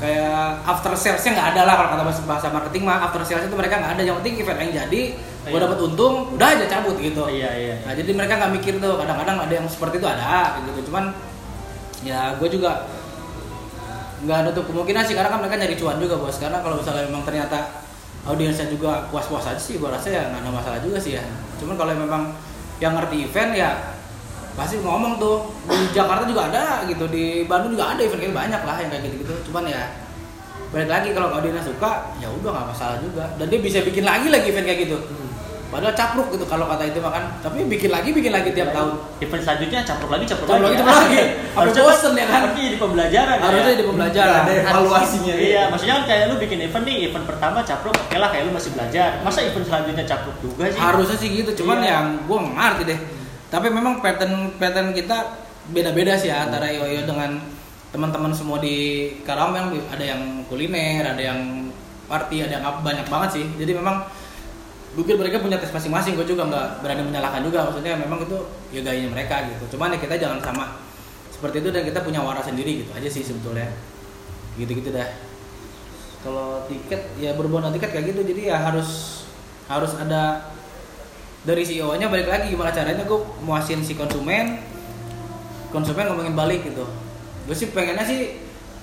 kayak 0.00 0.64
after 0.64 0.92
salesnya 0.96 1.36
nggak 1.36 1.48
ada 1.54 1.62
lah 1.68 1.74
kalau 1.76 1.88
kata 1.92 2.04
bahasa, 2.24 2.48
marketing 2.48 2.88
mah. 2.88 3.04
After 3.04 3.20
sales 3.20 3.44
itu 3.44 3.52
mereka 3.54 3.76
nggak 3.78 4.00
ada. 4.00 4.02
Yang 4.02 4.16
penting 4.24 4.34
event 4.40 4.58
yang 4.64 4.72
jadi 4.84 5.02
gue 5.40 5.56
Iya. 5.56 5.64
dapat 5.64 5.78
untung 5.80 6.14
udah 6.36 6.48
aja 6.52 6.66
cabut 6.68 6.96
gitu. 7.00 7.24
Iya 7.28 7.50
iya. 7.56 7.74
Nah 7.84 7.92
jadi 7.92 8.10
mereka 8.12 8.40
nggak 8.40 8.52
mikir 8.60 8.74
tuh 8.80 8.96
kadang-kadang 8.96 9.36
ada 9.44 9.52
yang 9.52 9.66
seperti 9.68 10.00
itu 10.00 10.08
ada 10.08 10.60
gitu. 10.64 10.88
Cuman 10.88 11.12
ya 12.00 12.32
gue 12.40 12.48
juga 12.48 12.88
nggak 14.20 14.38
nutup 14.52 14.64
kemungkinan 14.68 15.02
sih 15.04 15.16
karena 15.16 15.32
kan 15.32 15.40
mereka 15.40 15.56
nyari 15.56 15.76
cuan 15.80 15.96
juga 15.96 16.20
bos 16.20 16.36
karena 16.36 16.60
kalau 16.60 16.76
misalnya 16.76 17.08
memang 17.08 17.24
ternyata 17.24 17.80
audiensnya 18.28 18.68
juga 18.68 19.08
puas-puas 19.08 19.48
aja 19.48 19.56
sih 19.56 19.80
gue 19.80 19.88
rasa 19.88 20.12
ya 20.12 20.28
nggak 20.28 20.44
ada 20.44 20.50
masalah 20.52 20.78
juga 20.84 21.00
sih 21.00 21.16
ya. 21.16 21.24
Cuman 21.56 21.76
kalau 21.80 21.92
memang 21.96 22.36
yang 22.80 22.96
ngerti 22.96 23.28
event 23.28 23.52
ya 23.56 23.99
pasti 24.60 24.76
ngomong 24.78 25.16
tuh 25.16 25.36
di 25.64 25.88
Jakarta 25.90 26.28
juga 26.28 26.42
ada 26.46 26.64
gitu 26.84 27.08
di 27.08 27.24
Bandung 27.42 27.72
juga 27.72 27.96
ada 27.96 28.00
event 28.00 28.20
kayak 28.20 28.36
banyak 28.36 28.60
lah 28.60 28.76
yang 28.76 28.90
kayak 28.90 29.02
gitu-gitu 29.08 29.34
cuman 29.48 29.64
ya 29.66 29.82
balik 30.68 30.86
lagi 30.86 31.08
kalau 31.10 31.32
audiensnya 31.32 31.64
suka 31.64 31.90
ya 32.16 32.28
udah 32.30 32.50
nggak 32.52 32.66
masalah 32.68 32.96
juga 33.00 33.24
dan 33.34 33.48
dia 33.48 33.58
bisa 33.58 33.80
bikin 33.80 34.04
lagi 34.04 34.28
lagi 34.28 34.46
event 34.46 34.62
kayak 34.62 34.80
gitu 34.84 34.98
padahal 35.66 35.94
capruk 35.94 36.34
gitu 36.34 36.42
kalau 36.44 36.66
kata 36.66 36.82
itu 36.84 36.98
makan 36.98 37.30
tapi 37.40 37.62
bikin 37.64 37.88
lagi 37.88 38.10
bikin 38.10 38.34
lagi 38.34 38.50
tiap 38.50 38.74
tahun 38.74 38.90
Event 39.22 39.38
selanjutnya 39.38 39.80
caprok 39.86 40.10
lagi 40.10 40.24
caprok, 40.26 40.46
Caprok 40.50 40.66
lagi, 40.66 40.76
caprok 40.76 40.98
lagi. 40.98 41.14
Sampai 41.14 41.22
Harusnya 41.62 41.82
bosen 41.86 42.12
ya 42.12 42.26
kan? 42.26 42.40
Harusnya 42.42 42.62
jadi 42.66 42.78
pembelajaran. 42.82 43.36
harusnya 43.38 43.62
ya. 43.62 43.70
jadi 43.70 43.84
pembelajaran 43.86 44.30
Nggak 44.34 44.42
ada 44.42 44.54
evaluasinya 44.66 45.34
Iya, 45.38 45.62
maksudnya 45.70 45.94
kan 45.94 46.04
kayak 46.10 46.22
lu 46.26 46.34
bikin 46.42 46.58
event 46.60 46.84
nih, 46.84 46.96
event 47.06 47.24
pertama 47.24 47.58
caprok, 47.62 47.94
oke 47.94 48.16
lah 48.18 48.28
kayak 48.28 48.44
lu 48.46 48.52
masih 48.52 48.70
belajar. 48.74 49.08
Masa 49.22 49.38
event 49.46 49.64
selanjutnya 49.64 50.04
caprok 50.04 50.36
juga 50.42 50.62
sih? 50.66 50.80
harusnya 50.82 51.16
sih 51.16 51.28
gitu 51.32 51.50
cuman 51.62 51.78
Iya. 51.78 51.86
yang 51.88 52.06
gue 52.20 52.38
ngerti 52.50 52.82
deh 52.90 53.00
tapi 53.50 53.66
memang 53.66 53.98
pattern 53.98 54.54
pattern 54.62 54.94
kita 54.94 55.42
beda-beda 55.74 56.14
sih 56.14 56.30
ya 56.30 56.46
antara 56.46 56.70
Yoyo 56.70 57.02
dengan 57.02 57.42
teman-teman 57.90 58.30
semua 58.30 58.62
di 58.62 59.10
Karawang. 59.26 59.74
Yang 59.74 59.90
ada 59.90 60.04
yang 60.06 60.22
kuliner 60.46 61.02
ada 61.02 61.22
yang 61.22 61.70
party 62.06 62.46
ada 62.46 62.58
yang 62.58 62.64
apa 62.64 62.78
banyak 62.82 63.06
banget 63.10 63.30
sih. 63.42 63.44
Jadi 63.58 63.74
memang 63.74 64.06
mungkin 64.94 65.14
mereka 65.18 65.42
punya 65.42 65.58
tes 65.58 65.74
masing-masing. 65.74 66.14
Gue 66.14 66.26
juga 66.26 66.46
nggak 66.46 66.86
berani 66.86 67.02
menyalahkan 67.10 67.42
juga. 67.42 67.66
Maksudnya 67.66 67.98
memang 67.98 68.22
itu 68.22 68.38
ya 68.70 68.80
gayanya 68.86 69.10
mereka 69.10 69.42
gitu. 69.50 69.76
Cuman 69.76 69.94
ya 69.94 69.98
kita 69.98 70.14
jangan 70.14 70.38
sama 70.42 70.78
seperti 71.34 71.62
itu 71.64 71.68
dan 71.74 71.82
kita 71.82 71.98
punya 72.06 72.20
waras 72.22 72.46
sendiri 72.46 72.86
gitu 72.86 72.90
aja 72.94 73.08
sih 73.10 73.26
sebetulnya. 73.26 73.66
Gitu-gitu 74.54 74.94
dah. 74.94 75.10
Kalau 76.22 76.62
tiket 76.70 77.02
ya 77.18 77.34
berhubungan 77.34 77.74
tiket 77.74 77.90
kayak 77.90 78.14
gitu. 78.14 78.22
Jadi 78.22 78.46
ya 78.46 78.62
harus 78.62 79.22
harus 79.66 79.94
ada 79.98 80.54
dari 81.42 81.62
CEO 81.62 81.88
nya 81.94 82.06
balik 82.06 82.26
lagi 82.26 82.48
gimana 82.48 82.68
caranya 82.68 83.00
gue 83.00 83.16
muasin 83.40 83.80
si 83.80 83.92
konsumen 83.92 84.60
konsumen 85.68 86.04
ngomongin 86.06 86.32
balik 86.32 86.60
gitu 86.62 86.84
gue 87.46 87.56
sih 87.56 87.68
pengennya 87.68 88.02
sih 88.02 88.36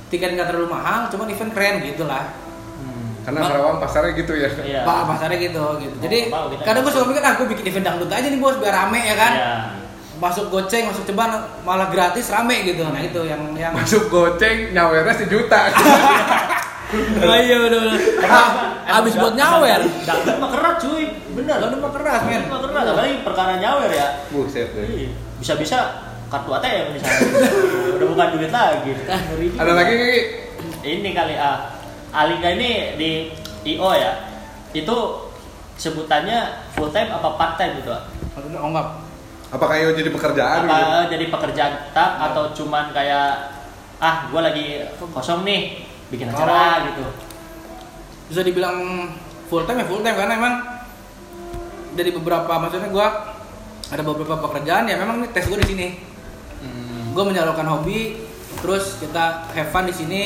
tiket 0.08 0.34
nggak 0.34 0.48
terlalu 0.48 0.68
mahal 0.68 1.06
cuman 1.08 1.28
event 1.28 1.52
keren 1.52 1.76
gitu 1.82 2.04
lah 2.04 2.26
Karena 3.22 3.44
Ba- 3.44 3.50
Karawang 3.52 3.78
pasarnya 3.78 4.12
gitu 4.16 4.32
ya. 4.34 4.48
Iya. 4.48 4.82
Pak 4.88 5.00
pasarnya 5.06 5.38
gitu 5.42 5.60
gitu 5.78 5.96
jadi 6.00 6.32
kita 6.32 6.64
kadang 6.64 6.82
gue 6.82 6.88
gitu. 6.88 6.98
suka 6.98 7.12
mikir 7.12 7.22
ah 7.22 7.34
gue 7.36 7.48
bikin 7.52 7.66
event 7.68 7.86
dangdut 7.86 8.08
aja 8.10 8.24
nih 8.26 8.40
bos 8.40 8.56
biar 8.56 8.72
rame 8.74 9.00
ya 9.04 9.16
kan 9.16 9.34
Iya. 9.36 9.54
masuk 10.18 10.46
goceng 10.48 10.88
masuk 10.88 11.04
ceban 11.04 11.30
malah 11.62 11.92
gratis 11.92 12.32
rame 12.32 12.64
gitu 12.64 12.82
nah 12.82 12.98
itu 12.98 13.20
yang 13.22 13.52
yang 13.54 13.76
Masuk 13.76 14.08
goceng 14.08 14.72
nyawernya 14.72 15.14
sejuta. 15.14 15.70
oh, 17.20 17.36
iya 17.44 17.56
bener 17.60 17.80
bener 17.84 18.00
abis 18.88 19.14
buat 19.20 19.36
nyawer 19.36 19.82
Dangdut 20.08 20.38
mah 20.40 20.50
keras 20.56 20.76
cuy, 20.80 21.04
bener. 21.36 21.56
Dangdut 21.60 21.80
mah 21.84 21.92
keras, 21.92 22.22
men. 22.24 22.42
Mah 22.48 22.60
keras, 22.64 22.86
apalagi 22.88 23.16
perkara 23.28 23.54
nyawer 23.60 23.92
ya. 23.92 24.08
Buset 24.32 24.72
deh. 24.72 24.88
Ih, 24.88 25.12
Bisa-bisa 25.44 26.08
kartu 26.32 26.52
ATM 26.56 26.96
misalnya. 26.96 27.28
Udah 28.00 28.08
bukan 28.08 28.28
duit 28.40 28.52
lagi. 28.52 28.92
Ah. 29.08 29.22
Ada 29.64 29.72
lagi 29.76 29.94
Kiki? 29.96 30.22
Ini 30.84 31.10
kali 31.12 31.36
ah. 31.36 31.76
Alika 32.16 32.48
ini 32.56 32.96
di 32.96 33.12
IO 33.76 33.92
ya. 33.92 34.12
Itu 34.72 35.28
sebutannya 35.78 36.72
full 36.74 36.90
time 36.90 37.12
apa 37.12 37.30
part 37.36 37.54
time 37.60 37.84
gitu? 37.84 37.92
ah? 37.92 38.08
Maksudnya 38.36 38.60
oh 38.64 38.70
enggak 38.72 38.88
Apakah 39.48 39.80
itu 39.80 40.04
jadi 40.04 40.12
pekerjaan 40.12 40.68
gitu? 40.68 40.76
Apa 40.76 41.08
jadi 41.08 41.26
pekerjaan 41.32 41.74
tetap 41.88 42.12
atau 42.20 42.52
cuman 42.52 42.92
kayak 42.92 43.56
ah 43.98 44.28
gue 44.28 44.42
lagi 44.44 44.66
kosong 45.00 45.48
nih 45.48 45.88
bikin 46.12 46.28
acara 46.28 46.92
gitu. 46.92 47.27
Bisa 48.28 48.44
dibilang 48.44 49.08
full 49.48 49.64
time 49.64 49.84
ya 49.84 49.86
full 49.88 50.04
time 50.04 50.16
karena 50.16 50.34
emang 50.36 50.56
dari 51.96 52.12
beberapa 52.14 52.52
maksudnya 52.60 52.92
gua 52.92 53.08
ada 53.88 54.04
beberapa 54.04 54.36
pekerjaan 54.44 54.84
ya 54.86 55.00
memang 55.00 55.24
ini 55.24 55.28
tes 55.32 55.48
gue 55.48 55.58
di 55.64 55.68
sini. 55.68 55.88
Gue 57.16 57.24
menyalurkan 57.26 57.66
hobi 57.66 58.20
terus 58.62 59.00
kita 59.00 59.50
have 59.56 59.72
fun 59.72 59.88
di 59.88 59.96
sini. 59.96 60.22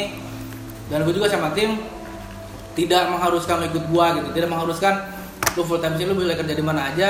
Dan 0.92 1.08
gue 1.08 1.16
juga 1.16 1.32
sama 1.32 1.56
tim 1.56 1.80
tidak 2.76 3.08
mengharuskan 3.08 3.64
lo 3.64 3.66
ikut 3.72 3.86
gua 3.88 4.18
gitu 4.20 4.28
tidak 4.36 4.50
mengharuskan 4.52 4.94
lu 5.56 5.64
full 5.64 5.80
time 5.80 5.96
sih 5.96 6.04
lu 6.04 6.18
boleh 6.18 6.36
kerja 6.36 6.52
di 6.52 6.64
mana 6.66 6.92
aja. 6.92 7.10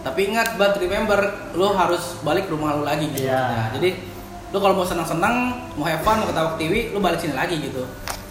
Tapi 0.00 0.30
ingat 0.30 0.54
but 0.60 0.78
remember 0.78 1.18
lu 1.56 1.72
harus 1.74 2.20
balik 2.22 2.46
ke 2.46 2.54
rumah 2.54 2.78
lu 2.78 2.86
lagi 2.86 3.10
gitu. 3.10 3.26
Iya. 3.26 3.40
Nah, 3.40 3.66
jadi 3.74 3.90
lu 4.50 4.58
kalau 4.58 4.74
mau 4.78 4.86
senang-senang 4.86 5.34
mau 5.78 5.86
have 5.86 6.02
fun 6.02 6.22
mau 6.22 6.26
ketawa 6.28 6.54
ke 6.54 6.66
TV 6.66 6.74
lu 6.90 6.98
balik 6.98 7.22
sini 7.22 7.34
lagi 7.38 7.56
gitu 7.62 7.86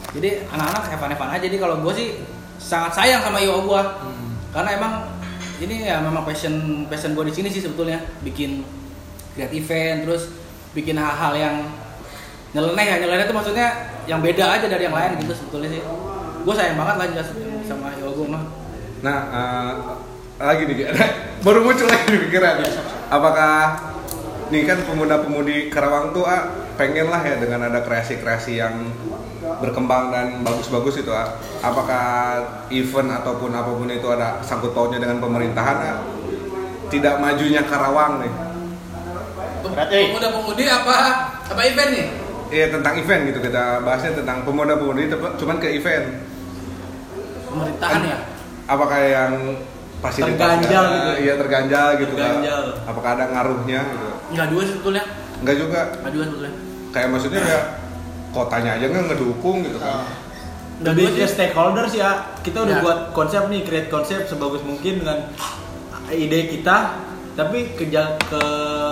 jadi 0.10 0.42
anak-anak 0.50 0.84
have 0.90 1.18
fun 1.18 1.30
aja. 1.30 1.46
Jadi 1.46 1.58
kalau 1.62 1.86
gue 1.86 1.94
sih 1.94 2.08
sangat 2.58 2.98
sayang 2.98 3.22
sama 3.22 3.38
IO 3.40 3.62
gue 3.66 3.82
karena 4.50 4.70
emang 4.76 4.94
ini 5.60 5.86
ya 5.86 6.02
memang 6.02 6.26
passion 6.26 6.86
passion 6.90 7.14
gue 7.14 7.26
di 7.30 7.34
sini 7.34 7.48
sih 7.54 7.62
sebetulnya. 7.62 8.02
Bikin 8.26 8.66
create 9.38 9.54
event 9.54 10.10
terus 10.10 10.34
bikin 10.74 10.98
hal-hal 10.98 11.34
yang 11.38 11.56
nyeleneh 12.58 12.86
ya. 12.86 12.96
Nyeleneh 13.06 13.26
itu 13.30 13.36
maksudnya 13.36 13.68
yang 14.10 14.26
beda 14.26 14.58
aja 14.58 14.66
dari 14.66 14.90
yang 14.90 14.98
lain 14.98 15.22
gitu 15.22 15.34
sebetulnya 15.38 15.70
sih. 15.78 15.82
Gue 16.42 16.54
sayang 16.58 16.78
banget 16.80 16.96
lah 16.98 17.08
jelas 17.14 17.30
sama 17.70 17.94
IO 18.02 18.10
gue 18.18 18.28
mah. 18.34 18.44
Nah, 19.00 19.18
eh, 19.32 19.74
lagi 20.42 20.68
nih, 20.68 20.92
baru 21.46 21.64
muncul 21.64 21.86
lagi 21.86 22.08
di 22.10 22.20
pikiran. 22.28 22.66
Apakah 23.14 23.78
nih 24.50 24.66
kan 24.66 24.82
pemuda-pemudi 24.84 25.70
Karawang 25.70 26.12
tuh 26.12 26.26
ah, 26.26 26.69
pengen 26.80 27.12
lah 27.12 27.20
ya 27.20 27.36
dengan 27.36 27.68
ada 27.68 27.84
kreasi-kreasi 27.84 28.56
yang 28.56 28.88
berkembang 29.60 30.16
dan 30.16 30.40
bagus-bagus 30.48 31.04
itu 31.04 31.12
ah. 31.12 31.36
Apakah 31.60 32.40
event 32.72 33.20
ataupun 33.20 33.52
apa 33.52 33.68
pun 33.68 33.92
itu 33.92 34.08
ada 34.08 34.40
sangkut 34.40 34.72
pautnya 34.72 35.04
dengan 35.04 35.20
pemerintahan 35.20 35.78
ah? 35.84 36.00
Tidak 36.88 37.20
majunya 37.20 37.68
Karawang 37.68 38.24
nih. 38.24 38.34
Pemuda-pemudi 39.60 40.66
apa 40.72 40.96
apa 41.44 41.62
event 41.68 41.92
nih 41.92 42.08
Iya 42.50 42.66
tentang 42.74 42.96
event 42.98 43.22
gitu 43.30 43.40
kita 43.44 43.84
bahasnya 43.84 44.16
tentang 44.24 44.48
pemuda-pemudi 44.48 45.12
cuman 45.12 45.58
ke 45.60 45.68
event. 45.76 46.08
pemerintahan 47.50 48.02
ya 48.08 48.18
Apakah 48.70 49.00
yang 49.04 49.34
fasilitasnya 50.00 50.64
Terganjal 50.64 50.86
gitu. 50.96 51.12
Iya 51.28 51.34
terganjal 51.36 51.88
gitu. 52.00 52.14
Terganjal. 52.16 52.62
Apakah 52.88 53.10
ada 53.20 53.26
ngaruhnya 53.36 53.82
gitu? 53.84 54.08
nggak 54.30 54.48
juga 54.48 54.64
sebetulnya 54.64 55.04
Enggak 55.44 55.56
juga. 55.60 55.82
nggak 56.00 56.12
juga 56.16 56.26
sebetulnya 56.30 56.69
Kayak 56.90 57.08
maksudnya 57.14 57.42
ya 57.42 57.60
kotanya 58.30 58.78
aja 58.78 58.86
nggak 58.90 59.06
ngedukung 59.14 59.66
gitu 59.66 59.78
kan. 59.82 60.06
lebih 60.80 61.12
ke 61.12 61.28
stakeholders 61.28 61.92
ya 61.92 62.40
kita 62.40 62.64
udah 62.64 62.80
Ya. 62.80 62.84
buat 62.84 63.00
konsep 63.12 63.52
nih 63.52 63.68
create 63.68 63.92
konsep 63.92 64.24
sebagus 64.24 64.64
mungkin 64.64 65.04
dengan 65.04 65.28
ide 66.08 66.48
kita 66.48 66.96
tapi 67.36 67.76
ke 67.76 67.92
ke 68.32 68.44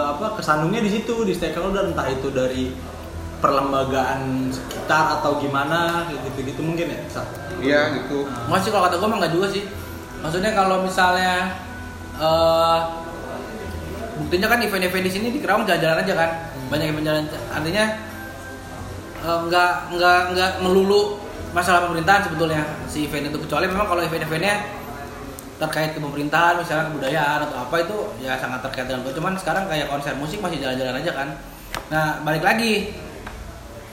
apa 0.03 0.35
kesandungnya 0.35 0.83
di 0.83 0.91
situ 0.91 1.23
di 1.23 1.31
stakeholder 1.31 1.87
entah 1.87 2.11
itu 2.11 2.27
dari 2.27 2.75
perlembagaan 3.37 4.49
sekitar 4.49 5.21
atau 5.21 5.37
gimana 5.39 6.09
kayak 6.09 6.21
gitu-gitu 6.27 6.59
mungkin 6.59 6.89
ya? 6.91 6.99
Iya 7.61 7.81
gitu. 8.01 8.25
Masih 8.49 8.69
kalau 8.73 8.89
kata 8.89 8.97
gue 8.97 9.07
mah 9.07 9.17
nggak 9.23 9.33
juga 9.33 9.47
sih. 9.53 9.63
Maksudnya 10.19 10.51
kalau 10.57 10.81
misalnya 10.83 11.55
eh 12.17 12.79
buktinya 14.17 14.47
kan 14.49 14.59
event-event 14.59 15.05
di 15.05 15.11
sini 15.13 15.27
di 15.29 15.39
Kerawang 15.39 15.69
jalan-jalan 15.69 16.03
aja 16.03 16.13
kan. 16.17 16.31
Banyak 16.68 16.86
event 16.91 17.05
jalan 17.05 17.24
artinya 17.51 17.86
eh, 19.24 19.39
nggak 19.47 19.72
nggak 19.95 20.20
nggak 20.36 20.51
melulu 20.63 21.20
masalah 21.55 21.88
pemerintahan 21.88 22.28
sebetulnya 22.28 22.61
si 22.91 23.07
event 23.07 23.32
itu 23.32 23.38
kecuali 23.39 23.65
memang 23.72 23.88
kalau 23.88 24.01
event-eventnya 24.03 24.55
terkait 25.57 25.97
ke 25.97 25.99
pemerintahan 25.99 26.61
misalnya 26.61 26.93
kebudayaan 26.93 27.39
atau 27.49 27.57
apa 27.65 27.76
itu 27.82 27.97
ya 28.22 28.38
sangat 28.38 28.61
terkait 28.70 28.86
dengan 28.86 29.01
itu. 29.09 29.18
cuman 29.18 29.34
sekarang 29.41 29.65
kayak 29.65 29.89
konser 29.89 30.13
musik 30.13 30.38
masih 30.38 30.61
jalan-jalan 30.61 31.01
aja 31.01 31.11
kan. 31.18 31.28
Nah 31.89 32.22
balik 32.22 32.45
lagi 32.45 32.93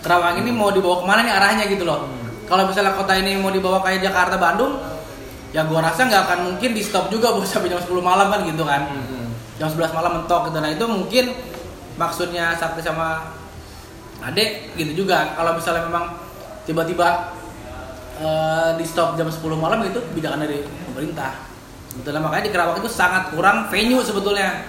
Kerawang 0.04 0.44
ini 0.44 0.52
mau 0.52 0.68
dibawa 0.68 1.00
ke 1.00 1.04
mana 1.08 1.20
nih 1.24 1.32
arahnya 1.32 1.64
gitu 1.72 1.88
loh. 1.88 2.04
Kalau 2.44 2.68
misalnya 2.68 2.92
kota 2.92 3.16
ini 3.16 3.40
mau 3.40 3.48
dibawa 3.48 3.80
kayak 3.80 4.04
Jakarta 4.04 4.36
Bandung 4.36 4.76
ya 5.56 5.64
gua 5.64 5.80
rasa 5.80 6.04
nggak 6.04 6.22
akan 6.28 6.38
mungkin 6.52 6.76
di 6.76 6.84
stop 6.84 7.08
juga 7.08 7.32
bos 7.34 7.48
sampai 7.48 7.72
jam 7.72 7.80
10 7.80 7.88
malam 8.04 8.28
kan 8.28 8.44
gitu 8.44 8.60
kan. 8.68 8.84
Jam 9.56 9.72
11 9.72 9.96
malam 9.96 10.20
mentok 10.20 10.52
gitu. 10.52 10.60
Nah 10.60 10.68
itu 10.68 10.84
mungkin 10.84 11.24
maksudnya 11.94 12.54
Sakti 12.58 12.82
sama 12.82 13.34
Adek 14.24 14.78
gitu 14.78 15.04
juga. 15.04 15.36
Kalau 15.36 15.52
misalnya 15.58 15.84
memang 15.84 16.16
tiba-tiba 16.64 17.34
eh, 18.22 18.70
di 18.80 18.84
stop 18.86 19.20
jam 19.20 19.28
10 19.28 19.42
malam 19.58 19.84
itu 19.84 20.00
kebijakan 20.00 20.40
dari 20.46 20.64
pemerintah. 20.90 21.44
Sebetulnya 21.92 22.20
makanya 22.24 22.44
di 22.48 22.52
Kerawang 22.54 22.78
itu 22.80 22.90
sangat 22.90 23.30
kurang 23.30 23.68
venue 23.68 24.00
sebetulnya. 24.00 24.64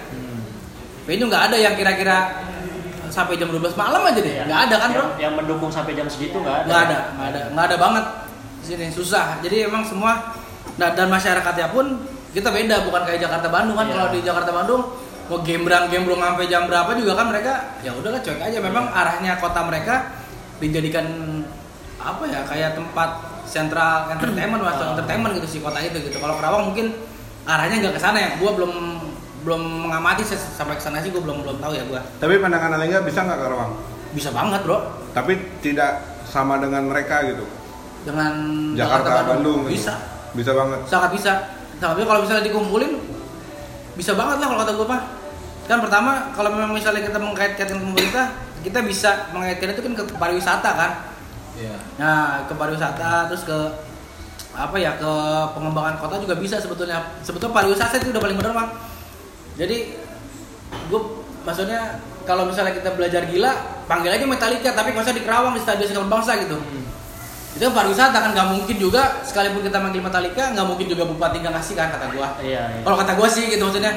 Venue 1.06 1.26
nggak 1.30 1.44
ada 1.50 1.56
yang 1.56 1.74
kira-kira 1.78 2.46
sampai 3.08 3.38
jam 3.38 3.48
12 3.48 3.78
malam 3.78 4.02
aja 4.04 4.20
deh. 4.20 4.34
Nggak 4.44 4.60
ada 4.68 4.76
kan 4.76 4.88
bro? 4.92 5.00
Yang, 5.00 5.10
yang 5.22 5.32
mendukung 5.38 5.70
sampai 5.72 5.96
jam 5.96 6.06
segitu 6.10 6.36
nggak 6.42 6.54
ada. 6.54 6.66
Nggak 6.66 6.82
ada 6.82 6.98
nggak 7.16 7.28
ada. 7.32 7.40
Nggak 7.54 7.64
ada 7.64 7.76
banget 7.80 8.04
di 8.60 8.64
sini. 8.66 8.86
Susah. 8.92 9.40
Jadi 9.40 9.56
emang 9.66 9.82
semua 9.86 10.36
nah, 10.76 10.90
dan 10.92 11.08
masyarakatnya 11.08 11.72
pun 11.72 12.04
kita 12.36 12.52
beda. 12.52 12.84
Bukan 12.84 13.02
kayak 13.08 13.20
Jakarta 13.24 13.48
Bandung 13.48 13.76
kan. 13.78 13.86
Iya. 13.88 13.94
kalau 13.96 14.08
di 14.12 14.20
Jakarta 14.20 14.50
Bandung 14.52 14.82
mau 15.26 15.38
gembrang 15.40 15.84
gembrong 15.86 16.18
sampai 16.18 16.46
jam 16.46 16.64
berapa 16.64 16.90
juga 16.94 17.12
kan 17.14 17.26
mereka 17.28 17.52
ya 17.80 17.90
udahlah 17.90 18.18
cuek 18.18 18.38
aja 18.40 18.58
memang 18.58 18.86
arahnya 18.88 19.36
kota 19.36 19.60
mereka 19.62 20.14
dijadikan 20.56 21.06
apa 21.96 22.22
ya 22.24 22.40
kayak 22.44 22.70
tempat 22.72 23.10
sentral 23.42 24.06
entertainment 24.08 24.62
Ah. 24.62 24.72
atau 24.72 24.84
entertainment 24.92 25.34
gitu 25.34 25.48
si 25.48 25.58
kota 25.58 25.78
itu 25.78 25.98
gitu 26.00 26.16
kalau 26.16 26.34
Kerawang 26.34 26.70
mungkin 26.70 26.94
arahnya 27.42 27.76
nggak 27.80 27.94
ke 27.94 28.00
sana 28.00 28.16
ya 28.16 28.30
gua 28.36 28.50
belum 28.52 28.72
belum 29.42 29.62
mengamati 29.86 30.22
sampai 30.26 30.74
ke 30.74 30.82
sana 30.82 30.98
sih 30.98 31.10
gua 31.10 31.22
belum 31.22 31.42
belum 31.42 31.56
tahu 31.58 31.72
ya 31.72 31.84
gua 31.84 32.02
Tapi 32.16 32.38
pandangan 32.38 32.74
Alingga 32.74 33.02
bisa 33.02 33.22
nggak 33.22 33.38
Karawang? 33.38 33.72
bisa 34.12 34.30
banget 34.30 34.60
bro 34.62 34.78
Tapi 35.10 35.32
tidak 35.60 36.02
sama 36.24 36.56
dengan 36.56 36.84
mereka 36.84 37.22
gitu. 37.24 37.42
dengan 38.02 38.32
Jakarta, 38.74 39.26
Bandung. 39.26 39.66
gitu. 39.66 39.74
bisa 39.74 39.94
Bisa 40.32 40.52
banget. 40.52 40.78
sangat 40.86 41.10
bisa 41.12 41.32
tapi 41.76 42.00
kalau 42.02 42.22
misalnya 42.22 42.44
dikumpulin 42.44 42.92
bisa 43.94 44.12
banget 44.12 44.36
lah 44.38 44.46
kalau 44.46 44.60
kata 44.60 44.72
gue 44.74 44.86
mah 44.86 45.02
kan 45.66 45.78
pertama 45.82 46.30
kalau 46.32 46.54
memang 46.54 46.72
misalnya 46.72 47.02
kita 47.02 47.18
mengkait-kaitkan 47.18 47.78
pemerintah 47.82 48.26
kita 48.62 48.82
bisa 48.82 49.30
mengaitkan 49.30 49.74
itu 49.74 49.82
kan 49.82 49.92
ke 49.94 50.04
pariwisata 50.18 50.70
kan? 50.74 50.92
Iya. 51.56 51.72
nah 51.96 52.44
ke 52.44 52.52
pariwisata 52.52 53.32
terus 53.32 53.48
ke 53.48 53.58
apa 54.52 54.76
ya 54.76 54.92
ke 55.00 55.12
pengembangan 55.56 55.96
kota 56.00 56.20
juga 56.20 56.36
bisa 56.36 56.60
sebetulnya. 56.60 57.16
Sebetulnya 57.24 57.54
pariwisata 57.54 58.00
itu 58.00 58.12
udah 58.12 58.22
paling 58.22 58.38
benar 58.38 58.52
mah 58.52 58.68
jadi 59.56 59.96
gue 60.92 61.00
maksudnya 61.48 62.02
kalau 62.28 62.44
misalnya 62.44 62.74
kita 62.76 62.92
belajar 62.92 63.22
gila 63.30 63.52
panggil 63.86 64.10
aja 64.12 64.26
Metallica 64.26 64.70
tapi 64.74 64.90
masa 64.92 65.14
di 65.14 65.22
Kerawang 65.22 65.54
di 65.56 65.62
Stadion 65.62 65.88
Segala 65.88 66.10
Bangsa 66.10 66.36
gitu. 66.42 66.58
Itu 67.56 67.62
kan 67.70 67.72
pariwisata 67.72 68.18
kan 68.20 68.30
nggak 68.36 68.48
mungkin 68.52 68.76
juga 68.76 69.24
sekalipun 69.24 69.64
kita 69.64 69.78
manggil 69.80 70.02
Metallica 70.04 70.52
nggak 70.52 70.66
mungkin 70.66 70.86
juga 70.90 71.08
bupati 71.08 71.40
nggak 71.40 71.54
ngasih 71.56 71.74
kan 71.78 71.88
kata 71.94 72.06
gua. 72.12 72.28
Iya, 72.42 72.62
iya. 72.76 72.82
kalau 72.84 72.96
kata 73.00 73.12
gua 73.16 73.28
sih 73.30 73.48
gitu 73.48 73.62
maksudnya 73.64 73.96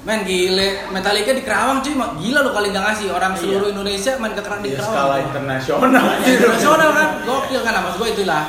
men 0.00 0.24
gile 0.24 0.68
Metallica 0.88 1.30
di 1.30 1.42
Kerawang 1.42 1.80
cuy 1.80 1.92
gila 1.92 2.40
lo 2.40 2.50
kali 2.50 2.72
nggak 2.72 2.84
ngasih 2.86 3.06
orang 3.10 3.32
Iya. 3.32 3.40
seluruh 3.40 3.68
Indonesia 3.68 4.12
main 4.16 4.32
ke 4.32 4.40
Kerawang 4.40 4.62
di 4.62 4.68
Di 4.68 4.74
Kerawang 4.74 4.94
skala 4.96 5.16
internasional. 5.20 6.04
internasional 6.34 6.88
kan 6.90 7.08
gokil 7.22 7.60
kan 7.60 7.72
maksud 7.78 7.98
gua 7.98 8.08
itulah 8.08 8.42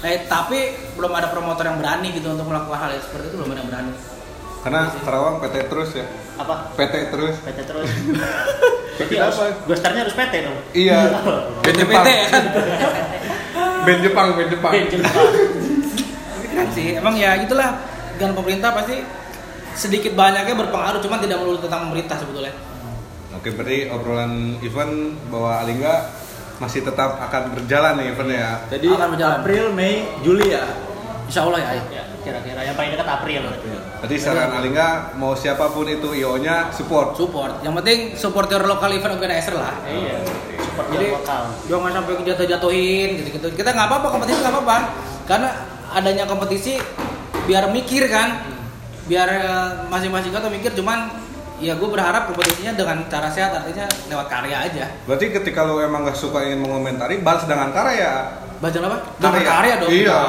nah, 0.00 0.10
tapi 0.24 0.58
belum 0.94 1.12
ada 1.12 1.28
promotor 1.28 1.64
yang 1.64 1.76
berani 1.76 2.08
gitu 2.10 2.28
untuk 2.30 2.46
melakukan 2.46 2.78
hal 2.78 2.90
yang 2.90 3.02
seperti 3.02 3.24
itu 3.26 3.36
belum 3.36 3.50
ada 3.50 3.60
yang 3.60 3.70
berani 3.70 3.92
Karena 4.64 4.80
Karawang 4.96 5.36
PT 5.38 5.54
terus 5.68 5.90
ya. 5.92 6.06
apa 6.34 6.72
PT 6.72 6.94
terus. 7.12 7.36
PT 7.36 7.58
terus 7.62 7.84
PT 8.96 9.00
Jadi 9.04 9.14
harus, 9.18 9.36
apa? 9.36 9.44
Ghosternya 9.66 10.00
harus 10.02 10.14
PT 10.14 10.34
dong 10.40 10.56
Iya. 10.72 10.98
Jepang. 11.68 12.00
PT 12.00 12.08
ya 12.08 12.26
kan 12.32 12.44
Band 13.84 14.00
Jepang, 14.00 14.26
band 14.32 14.48
Jepang. 14.48 14.72
Ben 14.72 14.86
Jepang 14.88 15.12
kan 16.54 16.66
sih 16.70 16.94
emang 16.94 17.12
ya 17.12 17.36
gitulah 17.36 17.76
dengan 18.14 18.32
pemerintah 18.32 18.72
pasti 18.72 19.04
sedikit 19.74 20.12
banyaknya 20.14 20.54
berpengaruh 20.54 21.00
cuman 21.02 21.18
tidak 21.22 21.38
melulu 21.42 21.58
tentang 21.58 21.90
pemerintah 21.90 22.16
sebetulnya. 22.18 22.54
Oke, 23.34 23.50
berarti 23.50 23.90
obrolan 23.90 24.56
event 24.62 25.18
bahwa 25.28 25.60
Alingga 25.60 25.94
masih 26.62 26.86
tetap 26.86 27.18
akan 27.18 27.58
berjalan 27.58 27.98
nih 27.98 28.06
eventnya 28.14 28.38
ya. 28.38 28.52
Jadi 28.78 28.88
Akan 28.94 29.10
berjalan. 29.18 29.34
April, 29.42 29.64
Mei, 29.74 30.06
Juli 30.22 30.54
ya. 30.54 30.64
Insya 31.26 31.42
Allah 31.42 31.60
ya, 31.60 31.70
ya 31.90 32.04
kira-kira. 32.22 32.60
Yang 32.62 32.76
paling 32.78 32.90
dekat 32.94 33.08
April. 33.10 33.42
Berarti 34.00 34.16
saran 34.16 34.50
Alingga 34.54 35.16
mau 35.18 35.34
siapa 35.34 35.68
pun 35.74 35.90
itu 35.90 36.14
IO-nya 36.14 36.70
support. 36.70 37.18
support. 37.18 37.60
Yang 37.66 37.74
penting 37.82 37.98
support 38.14 38.46
your 38.48 38.64
local 38.64 38.90
event 38.94 39.12
organizer 39.18 39.54
lah. 39.58 39.74
Iya 39.84 40.22
support 40.74 40.90
jadi 40.90 41.06
lokal. 41.14 41.42
jangan 41.70 41.90
sampai 41.94 42.12
jatuh-jatuhin 42.26 43.08
gitu-gitu. 43.22 43.48
Kita 43.54 43.68
nggak 43.70 43.86
apa-apa 43.86 44.06
kompetisi 44.10 44.38
nggak 44.42 44.54
apa-apa. 44.58 44.78
Karena 45.24 45.50
adanya 45.94 46.24
kompetisi 46.26 46.74
biar 47.46 47.70
mikir 47.70 48.10
kan 48.10 48.53
biar 49.04 49.28
eh, 49.30 49.68
masing-masing 49.86 50.30
kota 50.30 50.48
mikir 50.48 50.72
cuman 50.72 51.12
ya 51.58 51.72
gue 51.72 51.86
berharap 51.86 52.26
kompetisinya 52.26 52.74
dengan 52.74 53.06
cara 53.06 53.30
sehat 53.30 53.54
artinya 53.54 53.86
lewat 54.08 54.26
karya 54.26 54.56
aja 54.64 54.84
Berarti 55.06 55.26
ketika 55.30 55.62
lo 55.62 55.78
emang 55.78 56.02
nggak 56.02 56.18
suka 56.18 56.42
ingin 56.42 56.64
mengomentari, 56.64 57.20
balas 57.20 57.46
dengan 57.46 57.70
karya. 57.70 58.42
baca 58.58 58.78
apa 58.80 58.98
dengan 59.20 59.42
karya 59.44 59.74
dong 59.78 59.90
Iya. 59.92 60.20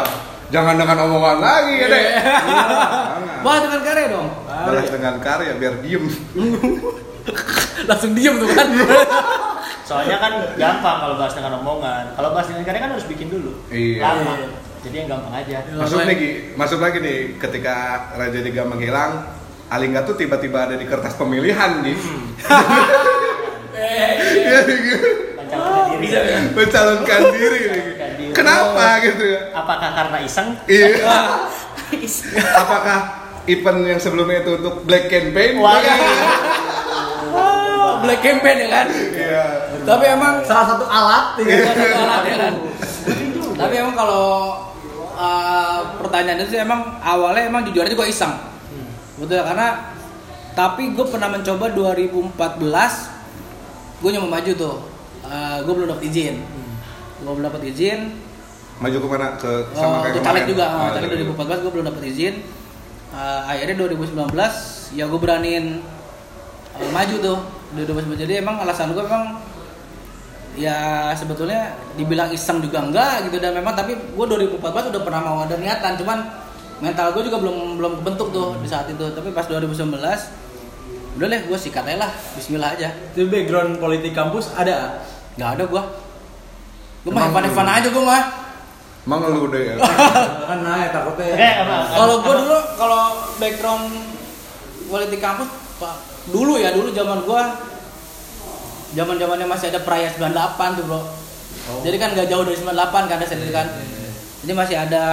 Jangan 0.46 0.78
dengan 0.78 0.98
omongan 1.10 1.38
lagi 1.42 1.74
ya 1.74 1.88
deh. 1.90 2.04
Iya. 2.06 2.22
Jangan. 2.22 2.68
Balas 3.42 3.62
dengan 3.66 3.82
karya 3.82 4.06
dong 4.12 4.28
Balas 4.46 4.88
dengan 4.88 5.16
karya 5.18 5.52
biar 5.58 5.74
diem. 5.82 6.04
langsung 7.90 8.12
diem 8.14 8.36
tuh 8.38 8.50
kan 8.54 8.68
soalnya 9.86 10.18
kan 10.18 10.34
gampang 10.58 10.98
kalau 10.98 11.16
bahas 11.18 11.34
dengan 11.38 11.62
omongan 11.62 12.10
kalau 12.18 12.34
bahas 12.34 12.50
dengan 12.50 12.64
karya 12.66 12.82
kan 12.82 12.92
harus 12.98 13.06
bikin 13.06 13.28
dulu 13.30 13.52
Iya. 13.70 14.02
lama 14.02 14.34
jadi 14.86 14.96
yang 15.02 15.08
gampang 15.10 15.34
aja 15.34 15.58
Masuk 15.74 16.00
nih, 16.06 16.16
Gi. 16.16 16.30
masuk 16.54 16.80
lagi 16.80 16.98
nih 17.02 17.18
ketika 17.42 17.76
Raja 18.14 18.40
Diga 18.40 18.64
menghilang, 18.64 19.26
Alingga 19.66 20.06
tuh 20.06 20.14
tiba-tiba 20.14 20.70
ada 20.70 20.78
di 20.78 20.86
kertas 20.86 21.18
pemilihan 21.18 21.82
nih. 21.82 21.98
Iya, 23.76 24.60
gitu. 24.66 25.10
mencalonkan 25.36 26.00
diri 26.00 26.16
Mencalonkan 26.56 27.22
diri 27.34 27.60
nih. 27.60 27.84
Mencalonkan 27.92 28.12
diri. 28.16 28.34
Kenapa 28.34 28.86
gitu 29.04 29.24
ya? 29.26 29.40
apakah 29.52 29.90
karena 29.92 30.18
iseng 30.24 30.50
Iya. 30.66 30.88
Apakah 32.64 33.00
event 33.46 33.80
yang 33.86 34.00
sebelumnya 34.00 34.42
itu 34.42 34.58
untuk 34.58 34.88
Black 34.88 35.12
Campaign? 35.12 35.60
Wah. 35.60 35.82
black 37.96 38.22
campaign 38.22 38.58
ya 38.60 38.70
kan 38.70 38.88
Iya. 38.92 39.44
tapi 39.82 40.04
emang 40.08 40.34
Salah 40.44 40.66
satu 40.68 40.86
alat 40.86 41.26
ya. 41.42 41.58
Salah 41.64 41.76
satu 41.76 41.96
alatnya 42.00 42.36
kan. 42.38 42.54
Tapi 43.56 43.74
emang 43.76 43.96
kalau 43.96 44.26
uh, 45.16 45.80
pertanyaan 46.00 46.44
itu 46.44 46.54
sih 46.54 46.62
emang 46.62 47.00
awalnya 47.00 47.48
emang 47.48 47.64
jujur 47.66 47.82
aja 47.82 47.96
gue 47.96 48.08
iseng. 48.08 48.34
Betul 49.16 49.42
karena 49.42 49.96
tapi 50.52 50.92
gue 50.92 51.06
pernah 51.08 51.32
mencoba 51.32 51.72
2014 51.72 52.36
gue 54.04 54.10
nyoba 54.12 54.30
maju 54.30 54.52
tuh. 54.54 54.76
Uh, 55.26 55.58
gue 55.64 55.74
belum 55.74 55.88
dapat 55.90 56.04
izin. 56.06 56.36
Gue 57.24 57.32
belum 57.34 57.48
dapat 57.48 57.62
izin. 57.66 58.00
Maju 58.76 58.96
ke 59.00 59.08
mana? 59.08 59.28
Ke 59.40 59.52
Oh, 59.72 59.80
sama 59.80 60.04
kayak 60.04 60.20
untuk 60.20 60.22
kemarin? 60.22 60.44
caleg 60.44 60.44
juga, 60.52 60.66
oh, 60.68 60.88
caleg 60.92 61.10
caleg. 61.10 61.28
2014 61.32 61.64
gue 61.64 61.72
belum 61.72 61.86
dapat 61.88 62.04
izin. 62.12 62.34
Uh, 63.16 63.42
akhirnya 63.48 63.76
2019 63.80 64.36
ya 64.94 65.08
gue 65.08 65.20
beraniin 65.20 65.66
uh, 66.76 66.90
maju 66.92 67.16
tuh 67.16 67.40
2019 67.80 68.20
jadi 68.28 68.44
emang 68.44 68.60
alasan 68.60 68.92
gue 68.92 69.00
memang 69.00 69.40
ya 70.56 71.12
sebetulnya 71.14 71.76
dibilang 71.96 72.32
iseng 72.32 72.60
juga 72.64 72.84
enggak 72.84 73.30
gitu. 73.30 73.38
Dan 73.40 73.56
memang 73.56 73.76
tapi 73.76 73.96
gue 73.96 74.26
2014 74.26 74.92
udah 74.92 75.02
pernah 75.04 75.22
mau 75.22 75.38
ada 75.44 75.56
niatan. 75.56 76.00
Cuman 76.00 76.18
mental 76.84 77.16
gue 77.16 77.24
juga 77.28 77.38
belum 77.40 77.80
belum 77.80 77.94
kebentuk 78.04 78.32
tuh 78.32 78.58
di 78.60 78.68
saat 78.68 78.90
itu. 78.90 79.06
Tapi 79.12 79.30
pas 79.32 79.46
2019 79.46 79.96
udah 81.16 81.28
deh 81.32 81.42
gue 81.48 81.58
sikat 81.60 81.84
aja 81.88 82.08
lah. 82.08 82.12
Bismillah 82.36 82.76
aja. 82.76 82.90
Itu 83.14 83.28
background 83.28 83.80
politik 83.80 84.16
kampus 84.16 84.52
ada. 84.56 85.04
nggak 85.36 85.52
ada 85.60 85.64
gue 85.68 85.84
gue 87.04 87.12
mah 87.12 87.28
Evan 87.28 87.44
lu- 87.44 87.76
aja 87.76 87.88
gue 87.92 88.04
mah. 88.08 88.24
Emang 89.06 89.20
lu 89.30 89.52
udah 89.52 89.62
ya? 89.62 89.74
kan 90.50 90.60
naik 90.64 90.90
takutnya. 90.96 91.36
Kalau 91.92 92.16
gue 92.24 92.36
dulu 92.40 92.58
kalau 92.80 93.02
background 93.38 93.86
politik 94.90 95.20
kampus 95.20 95.50
dulu 96.32 96.58
ya 96.58 96.74
dulu 96.74 96.90
zaman 96.90 97.22
gue 97.22 97.42
zaman 98.96 99.16
zamannya 99.20 99.48
masih 99.48 99.68
ada 99.70 99.84
perayaan 99.84 100.16
98 100.16 100.80
tuh 100.80 100.84
bro 100.88 101.02
jadi 101.84 101.96
kan 102.00 102.10
gak 102.16 102.28
jauh 102.32 102.44
dari 102.48 102.58
98 102.58 103.10
kan 103.12 103.16
ada 103.20 103.28
sendiri 103.28 103.52
kan 103.52 103.68
jadi 104.46 104.54
masih 104.56 104.76
ada 104.80 105.04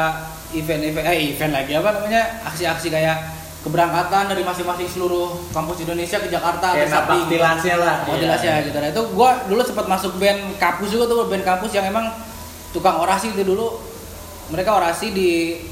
event-event 0.53 1.05
eh 1.09 1.33
event 1.35 1.53
lagi 1.53 1.73
apa 1.75 1.89
namanya 1.97 2.23
aksi-aksi 2.47 2.89
kayak 2.93 3.17
keberangkatan 3.63 4.27
dari 4.35 4.43
masing-masing 4.43 4.91
seluruh 4.91 5.39
kampus 5.55 5.87
Indonesia 5.87 6.19
ke 6.19 6.29
Jakarta 6.29 6.75
Kayak 6.75 6.91
ke 6.91 6.95
napak 6.99 7.19
tilasnya 7.31 7.77
lah. 7.79 7.97
Oh, 8.11 8.19
tilasnya 8.19 8.67
gitu. 8.67 8.75
Nah, 8.83 8.91
itu 8.91 9.03
gua 9.15 9.31
dulu 9.47 9.63
sempat 9.63 9.87
masuk 9.87 10.19
band 10.19 10.59
kampus 10.59 10.91
juga 10.91 11.07
tuh, 11.07 11.31
band 11.31 11.47
kampus 11.47 11.71
yang 11.71 11.87
emang 11.87 12.11
tukang 12.75 12.99
orasi 12.99 13.31
itu 13.31 13.47
dulu. 13.47 13.79
Mereka 14.51 14.67
orasi 14.67 15.15
di 15.15 15.63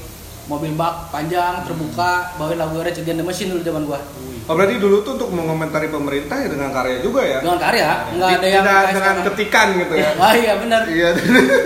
mobil 0.47 0.71
bak 0.73 1.11
panjang 1.11 1.67
terbuka, 1.67 2.33
bawain 2.39 2.57
lagu 2.57 2.79
Rage 2.79 3.03
Against 3.03 3.19
the 3.21 3.25
Machine 3.27 3.49
dulu 3.51 3.61
zaman 3.61 3.83
gua. 3.83 3.99
Oh 4.41 4.53
berarti 4.53 4.75
dulu 4.77 5.01
tuh 5.01 5.15
untuk 5.15 5.29
mengomentari 5.29 5.87
pemerintah 5.87 6.35
ya 6.35 6.47
dengan 6.47 6.69
karya 6.69 6.97
juga 6.99 7.21
ya? 7.21 7.39
Dengan 7.39 7.59
karya, 7.59 7.87
nggak 8.11 8.29
ada 8.31 8.47
yang 8.47 8.63
Tidak 8.63 8.81
dengan 8.81 8.95
sekarang. 8.97 9.25
ketikan 9.27 9.67
gitu 9.77 9.93
ya? 9.95 10.09
Wah 10.15 10.33
iya 10.33 10.53
benar. 10.57 10.81
Iya. 10.85 11.09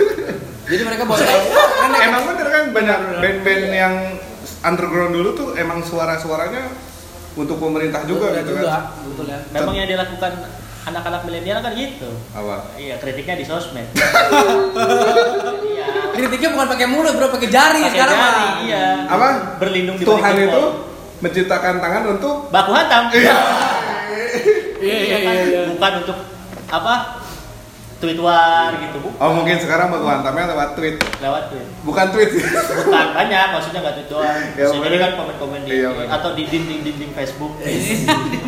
Jadi 0.68 0.82
mereka 0.82 1.02
bawa 1.04 1.18
tahu. 1.18 1.40
"Wah, 1.46 1.66
keren 1.72 1.90
ya." 1.90 2.04
emang 2.04 2.22
bener 2.26 2.46
kan 2.48 2.64
banyak 2.70 2.98
band-band 3.16 3.64
yang 3.72 3.94
underground 4.62 5.12
dulu 5.12 5.28
tuh 5.32 5.48
emang 5.54 5.78
suara-suaranya 5.80 6.62
untuk 7.34 7.56
pemerintah 7.56 8.02
juga 8.02 8.30
Betul 8.30 8.40
gitu 8.40 8.52
juga, 8.58 8.70
kan 8.70 8.82
betul 9.04 9.26
ya. 9.26 9.38
Memang 9.52 9.74
yang 9.74 9.88
dilakukan 9.88 10.32
anak-anak 10.84 11.20
milenial 11.22 11.58
kan 11.60 11.72
gitu. 11.72 12.10
apa 12.32 12.56
Iya, 12.76 12.94
kritiknya 12.98 13.34
di 13.36 13.44
sosmed. 13.44 13.86
Iya. 13.92 15.86
Kritiknya 16.16 16.48
bukan 16.50 16.66
pakai 16.66 16.86
mulut, 16.86 17.12
bro, 17.14 17.28
pakai 17.28 17.48
jari 17.48 17.80
Pakai 17.82 17.92
sekarang. 17.92 18.16
jari, 18.16 18.46
iya. 18.64 18.86
apa 19.04 19.26
Berlindung 19.58 19.96
di 19.96 20.04
Tuhan 20.04 20.32
itu 20.34 20.48
jempol. 20.48 20.66
Menciptakan 21.18 21.78
tangan 21.78 22.04
untuk 22.10 22.48
baku 22.48 22.70
hantam. 22.70 23.08
Iya. 23.10 23.36
Iya, 24.76 24.96
iya, 24.98 25.16
iya, 25.18 25.32
iya. 25.42 25.60
Bukan 25.72 25.92
untuk 26.04 26.18
apa? 26.68 26.94
Tweet 27.96 28.20
war 28.20 28.76
gitu, 28.76 29.00
bu. 29.00 29.08
oh 29.08 29.30
mungkin 29.32 29.56
sekarang 29.56 29.88
baku 29.88 30.04
hantamnya 30.04 30.52
lewat 30.52 30.76
tweet 30.76 31.00
Lewat 31.16 31.48
tweet. 31.48 31.64
bukan 31.80 32.06
tweet 32.12 32.28
Bukan 32.84 33.06
banyak, 33.16 33.46
maksudnya 33.56 33.80
nggak 33.80 33.94
tweet 33.96 34.08
doang. 34.12 34.36
Ya, 34.52 34.68
jadi 34.68 34.84
bener. 34.84 35.00
kan 35.00 35.12
komen-komen 35.16 35.60
di 35.64 35.80
Iya, 35.80 36.04
atau 36.04 36.36
di 36.36 36.44
dinding-dinding 36.44 37.16
Facebook. 37.16 37.56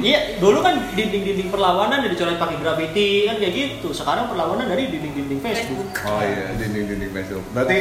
iya, 0.05 0.37
dulu 0.37 0.61
kan 0.61 0.93
dinding-dinding 0.93 1.49
perlawanan 1.49 2.05
dari 2.05 2.13
dicoret 2.13 2.37
pakai 2.37 2.61
graffiti 2.61 3.25
kan 3.25 3.41
kayak 3.41 3.53
gitu. 3.57 3.89
Sekarang 3.89 4.29
perlawanan 4.29 4.69
dari 4.69 4.85
dinding-dinding 4.85 5.41
Facebook. 5.41 5.89
oh 5.97 6.21
iya 6.21 6.53
dinding-dinding 6.53 7.09
Facebook 7.11 7.45
berarti 7.49 7.77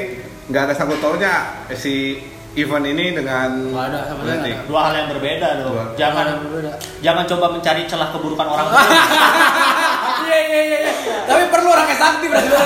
nggak 0.47 0.63
ada 0.63 0.73
sangkut 0.73 1.03
pautnya 1.03 1.67
si 1.75 2.23
event 2.57 2.85
ini 2.85 3.05
dengan 3.13 3.49
Nggak 3.69 3.85
ada, 3.87 3.99
sama 4.03 4.21
sekali 4.23 4.51
Dua 4.65 4.81
hal 4.81 4.93
yang 4.95 5.07
berbeda 5.09 5.47
dong. 5.55 5.67
Dua. 5.71 5.83
Jangan 5.93 6.25
Berbeda. 6.41 6.71
jangan 6.99 7.23
coba 7.25 7.45
mencari 7.53 7.81
celah 7.85 8.09
keburukan 8.09 8.47
orang 8.47 8.67
Iya, 10.27 10.39
iya, 10.43 10.61
iya. 10.65 10.79
Tapi 11.23 11.43
perlu 11.47 11.69
orang 11.69 11.87
yang 11.87 11.99
sakti 11.99 12.25
berarti. 12.25 12.49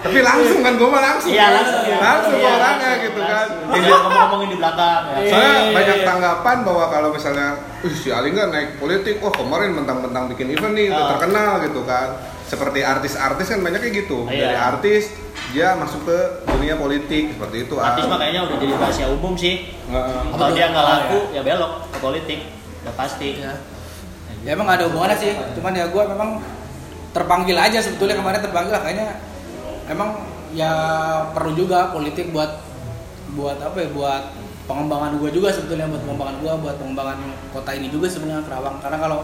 tapi 0.00 0.16
langsung 0.18 0.64
kan 0.64 0.72
gue 0.74 0.88
mah 0.88 1.02
langsung 1.02 1.28
Iya 1.28 1.44
kan? 1.44 1.52
langsung 1.54 1.82
ya. 1.84 1.98
langsung 2.00 2.32
Iya, 2.34 2.48
orangnya 2.50 2.64
langsung, 2.80 3.04
gitu 3.04 3.18
langsung. 3.20 3.58
kan 3.60 3.76
Jangan 3.76 4.00
ngomong-ngomongin 4.00 4.48
di 4.48 4.56
belakang. 4.56 5.00
Ya. 5.04 5.16
Soalnya 5.20 5.30
Iya, 5.30 5.60
iya, 5.60 5.72
banyak 5.76 5.96
iya. 5.96 6.06
tanggapan 6.06 6.56
bahwa 6.64 6.84
kalau 6.88 7.08
misalnya, 7.10 7.48
Wih, 7.80 7.94
si 7.94 8.08
Ali 8.08 8.28
nggak 8.30 8.48
naik 8.48 8.70
politik, 8.76 9.14
wah 9.18 9.30
kemarin 9.30 9.70
mentang-mentang 9.72 10.24
bikin 10.28 10.48
event 10.50 10.74
nih, 10.74 10.88
udah 10.88 11.00
Ah. 11.00 11.10
terkenal 11.14 11.52
gitu 11.62 11.80
kan. 11.84 12.08
Seperti 12.50 12.82
artis-artis 12.82 13.46
kan 13.46 13.62
banyak 13.62 13.78
kayak 13.78 13.94
gitu. 14.06 14.26
Iya. 14.26 14.50
Dari 14.50 14.56
artis, 14.58 15.14
dia 15.54 15.78
masuk 15.78 16.02
ke 16.02 16.18
dunia 16.50 16.74
politik 16.74 17.30
seperti 17.38 17.70
itu. 17.70 17.74
Artis 17.78 18.04
Ah. 18.04 18.10
mah 18.10 18.18
kayaknya 18.18 18.40
udah 18.50 18.56
jadi 18.58 18.74
rahasia 18.74 19.06
umum 19.06 19.38
sih. 19.38 19.70
Heeh. 19.86 20.20
Kalau 20.34 20.50
dia 20.50 20.66
nggak 20.74 20.82
Oh, 20.82 20.90
laku 20.90 21.18
ya 21.30 21.40
belok 21.46 21.72
ke 21.94 21.98
politik. 22.02 22.40
Udah 22.82 22.94
pasti. 22.98 23.28
Ya. 23.38 23.54
ya 24.40 24.56
emang 24.56 24.66
ada 24.72 24.88
hubungannya 24.88 25.20
sih, 25.20 25.36
cuman 25.36 25.76
ya 25.76 25.92
gue 25.92 26.02
memang 26.16 26.40
terpanggil 27.12 27.56
aja 27.58 27.78
sebetulnya 27.82 28.16
kemarin 28.16 28.40
terpanggil 28.40 28.72
lah 28.72 28.82
kayaknya 28.82 29.08
emang 29.90 30.16
ya 30.56 30.72
perlu 31.34 31.52
juga 31.52 31.90
politik 31.90 32.30
buat 32.30 32.62
buat 33.34 33.58
apa 33.62 33.76
ya 33.78 33.88
buat 33.90 34.22
pengembangan 34.70 35.18
gue 35.18 35.30
juga 35.34 35.50
sebetulnya 35.50 35.90
buat 35.90 36.02
pengembangan 36.06 36.36
gue 36.38 36.52
buat 36.62 36.76
pengembangan 36.78 37.18
kota 37.50 37.70
ini 37.74 37.90
juga 37.90 38.06
sebenarnya 38.06 38.46
Kerawang 38.46 38.78
karena 38.78 38.98
kalau 39.02 39.20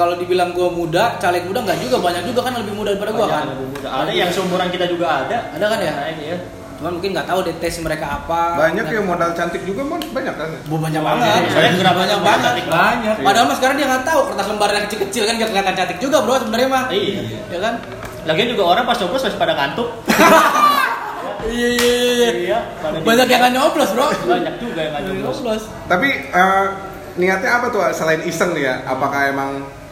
kalau 0.00 0.16
dibilang 0.16 0.50
gue 0.50 0.64
muda 0.66 1.20
caleg 1.20 1.44
muda 1.44 1.60
nggak 1.60 1.78
juga 1.78 1.96
banyak 2.00 2.24
juga 2.24 2.40
kan 2.42 2.56
lebih 2.56 2.72
muda 2.72 2.90
daripada 2.90 3.12
gue 3.12 3.20
Banyak 3.20 3.36
kan 3.36 3.46
lebih 3.50 3.66
muda. 3.70 3.88
Ada 3.94 4.10
yang 4.10 4.30
seumuran 4.30 4.68
kita 4.68 4.86
juga 4.86 5.06
ada. 5.20 5.38
Ada 5.52 5.66
kan 5.66 5.78
ya? 5.78 5.92
Nah, 5.92 6.08
ini 6.08 6.24
ya. 6.26 6.38
cuman 6.72 6.96
mungkin 6.96 7.12
nggak 7.12 7.28
tahu 7.28 7.44
deh 7.44 7.54
tes 7.54 7.76
mereka 7.78 8.06
apa 8.10 8.56
Banyak 8.56 8.80
Dan- 8.82 8.94
yang 8.94 9.04
modal 9.04 9.30
cantik 9.30 9.60
juga, 9.62 9.84
Mon. 9.84 10.00
banyak 10.00 10.32
kan? 10.32 10.48
Bu, 10.64 10.80
banyak 10.80 10.96
Banyak. 10.96 11.20
banget 11.20 11.52
Saya 11.52 11.70
gerak 11.70 11.92
banyak 11.94 12.18
banget, 12.18 12.52
banyak 12.56 12.66
banget. 12.66 13.16
padahal 13.20 13.44
mah 13.44 13.56
sekarang 13.60 13.76
dia 13.76 13.86
nggak 13.86 14.04
tahu 14.06 14.20
kertas 14.26 14.46
lembar 14.48 14.68
yang 14.70 14.84
kecil-kecil 14.88 15.22
kan 15.22 15.34
nggak 15.36 15.48
kelihatan 15.52 15.74
cantik 15.76 15.98
juga 16.00 16.16
bro 16.18 16.40
sebenarnya 16.40 16.68
mah 16.70 16.84
Iya. 16.88 17.20
ya 17.46 17.58
kan 17.60 17.74
Lagian 18.22 18.48
juga 18.50 18.64
orang 18.66 18.84
pas 18.84 18.96
nyoblos 18.96 19.20
masih 19.22 19.36
pada 19.36 19.52
ngantuk. 19.54 19.88
iya 21.50 21.68
iya 21.70 21.92
iya 22.00 22.28
Iya. 22.32 22.58
di- 22.90 23.00
banyak 23.02 23.26
yang 23.26 23.40
nggak 23.40 23.54
nyoblos 23.54 23.90
bro 23.90 24.06
banyak 24.26 24.54
juga 24.56 24.78
yang 24.78 24.92
nggak 24.94 25.04
nyoblos. 25.20 25.62
Tapi 25.84 26.08
eh, 26.28 26.64
niatnya 27.16 27.50
apa 27.54 27.66
tuh 27.68 27.84
selain 27.90 28.20
iseng 28.22 28.52
nih 28.52 28.62
ya? 28.62 28.74
Apakah 28.86 29.20
emang 29.26 29.50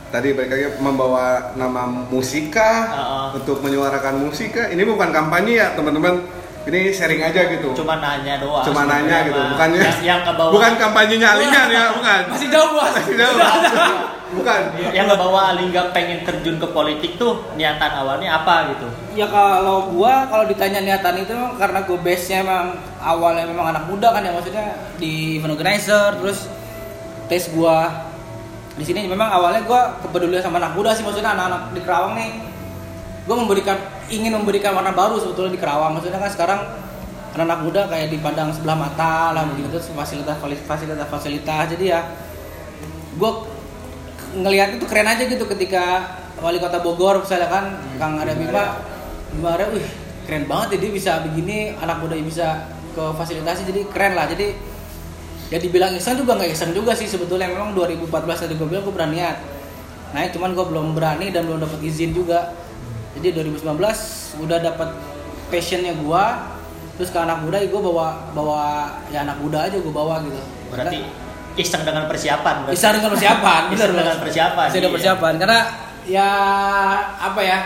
tadi 0.08 0.32
balik 0.32 0.50
lagi 0.50 0.66
membawa 0.78 1.24
nama 1.54 1.82
musika 1.86 2.70
Ah, 2.86 2.96
ah. 2.96 3.26
untuk 3.32 3.60
menyuarakan 3.60 4.22
musika? 4.22 4.66
Ini 4.66 4.82
bukan 4.82 5.08
kampanye 5.08 5.52
ya, 5.56 5.66
teman-teman. 5.72 6.24
Ini 6.64 6.92
sharing 6.92 7.22
aja 7.22 7.48
gitu. 7.48 7.72
Cuma 7.72 7.96
nanya 7.96 8.36
doang. 8.36 8.60
Cuma 8.60 8.84
nanya 8.84 9.24
gitu, 9.24 9.40
bukannya 9.40 9.80
yang, 9.80 10.00
yang 10.02 10.20
ke 10.20 10.32
bawah. 10.32 10.52
bukan 10.52 10.72
kampanyenya 10.76 11.28
Alingan 11.32 11.66
ya, 11.66 11.84
bukan. 11.96 12.20
masih 12.28 12.48
jauh 12.48 12.70
bos 12.70 12.92
Masih 12.98 13.16
jauh. 13.16 13.36
bukan. 14.28 14.60
yang 14.92 15.08
ke 15.08 15.16
bawah 15.16 15.42
Alingga 15.48 15.88
pengen 15.90 16.20
terjun 16.20 16.60
ke 16.60 16.68
politik 16.68 17.16
tuh 17.16 17.40
niatan 17.56 17.88
awalnya 17.90 18.36
apa 18.36 18.76
gitu? 18.76 18.84
ya 19.16 19.24
kalau 19.24 19.88
gua 19.88 20.28
kalau 20.28 20.44
ditanya 20.44 20.84
niatan 20.84 21.16
itu 21.18 21.32
karena 21.56 21.80
gua 21.82 21.98
base 21.98 22.24
nya 22.28 22.44
emang 22.44 22.66
awalnya 23.00 23.48
memang 23.48 23.72
anak 23.72 23.88
muda 23.88 24.12
kan 24.12 24.20
ya 24.20 24.30
maksudnya 24.30 24.66
di 25.00 25.40
event 25.40 25.56
organizer 25.56 26.20
terus 26.20 26.52
tes 27.24 27.48
gua 27.48 28.07
di 28.78 28.84
sini. 28.86 29.10
Memang 29.10 29.26
awalnya 29.28 29.66
gua 29.66 29.98
kepedulian 30.00 30.40
sama 30.40 30.62
anak 30.62 30.78
muda 30.78 30.94
sih 30.94 31.02
maksudnya 31.02 31.34
anak-anak 31.34 31.74
di 31.74 31.80
Kerawang 31.82 32.14
nih. 32.14 32.30
Gua 33.26 33.36
memberikan 33.42 33.76
ingin 34.08 34.32
memberikan 34.32 34.72
warna 34.72 34.94
baru 34.94 35.18
sebetulnya 35.18 35.52
di 35.52 35.60
Kerawang. 35.60 35.98
Maksudnya 35.98 36.22
kan 36.22 36.30
sekarang 36.30 36.60
anak-anak 37.34 37.60
muda 37.60 37.80
kayak 37.90 38.08
dipandang 38.14 38.54
sebelah 38.54 38.78
mata 38.78 39.34
lah 39.34 39.42
begitu. 39.50 39.74
Terus 39.74 39.90
fasilitas 39.92 40.38
fasilitas 40.64 41.08
fasilitas. 41.10 41.64
Jadi 41.74 41.84
ya 41.90 42.00
gua 43.18 43.44
ngelihat 44.38 44.78
itu 44.78 44.84
keren 44.86 45.08
aja 45.08 45.24
gitu 45.26 45.44
ketika 45.48 46.14
wali 46.38 46.62
kota 46.62 46.78
Bogor 46.78 47.18
misalnya 47.18 47.50
kan 47.50 47.64
Kang 47.98 48.14
Ada 48.20 48.38
Bima 48.38 48.78
Bima 49.34 49.58
Arya, 49.58 49.74
wih 49.74 49.86
keren 50.28 50.44
banget 50.46 50.76
ya 50.76 50.78
dia 50.86 50.90
bisa 50.92 51.12
begini 51.24 51.72
anak 51.80 51.98
muda 51.98 52.14
bisa 52.20 52.68
ke 52.94 53.04
fasilitasi. 53.16 53.66
Jadi 53.66 53.80
keren 53.90 54.14
lah. 54.14 54.28
Jadi 54.28 54.54
ya 55.48 55.56
dibilang 55.56 55.96
iseng 55.96 56.20
juga 56.20 56.36
nggak 56.36 56.50
iseng 56.52 56.72
juga 56.76 56.92
sih 56.92 57.08
sebetulnya 57.08 57.48
memang 57.48 57.72
2014 57.72 58.44
tadi 58.44 58.54
gue 58.56 58.68
bilang 58.68 58.84
gue 58.84 58.94
berani 58.94 59.20
niat 59.20 59.36
nah 60.12 60.24
cuman 60.28 60.50
gue 60.56 60.64
belum 60.64 60.86
berani 60.96 61.26
dan 61.32 61.44
belum 61.48 61.64
dapat 61.64 61.80
izin 61.84 62.12
juga 62.16 62.52
jadi 63.16 63.44
2019 63.44 63.76
udah 64.44 64.58
dapat 64.60 64.88
passionnya 65.48 65.96
gue 65.96 66.24
terus 67.00 67.08
ke 67.12 67.18
anak 67.18 67.40
muda 67.44 67.60
gue 67.60 67.80
bawa 67.80 68.32
bawa 68.32 68.62
ya 69.08 69.24
anak 69.24 69.40
muda 69.40 69.68
aja 69.68 69.76
gue 69.76 69.92
bawa 69.92 70.20
gitu 70.24 70.40
Berarti 70.68 71.00
iseng 71.58 71.82
dengan 71.82 72.06
persiapan. 72.06 72.54
berarti. 72.64 72.74
bisa 72.78 72.88
dengan 72.94 73.10
persiapan 73.10 73.62
bener, 73.74 73.90
dengan 73.90 74.16
persiapan, 74.22 74.66
bisa 74.70 74.76
dengan 74.78 74.88
iya. 74.88 74.96
persiapan 74.96 75.32
karena 75.42 75.58
ya 76.08 76.30
apa 77.18 77.40
ya 77.42 77.58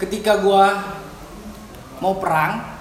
ketika 0.00 0.40
gua 0.40 0.82
mau 2.02 2.18
perang 2.18 2.73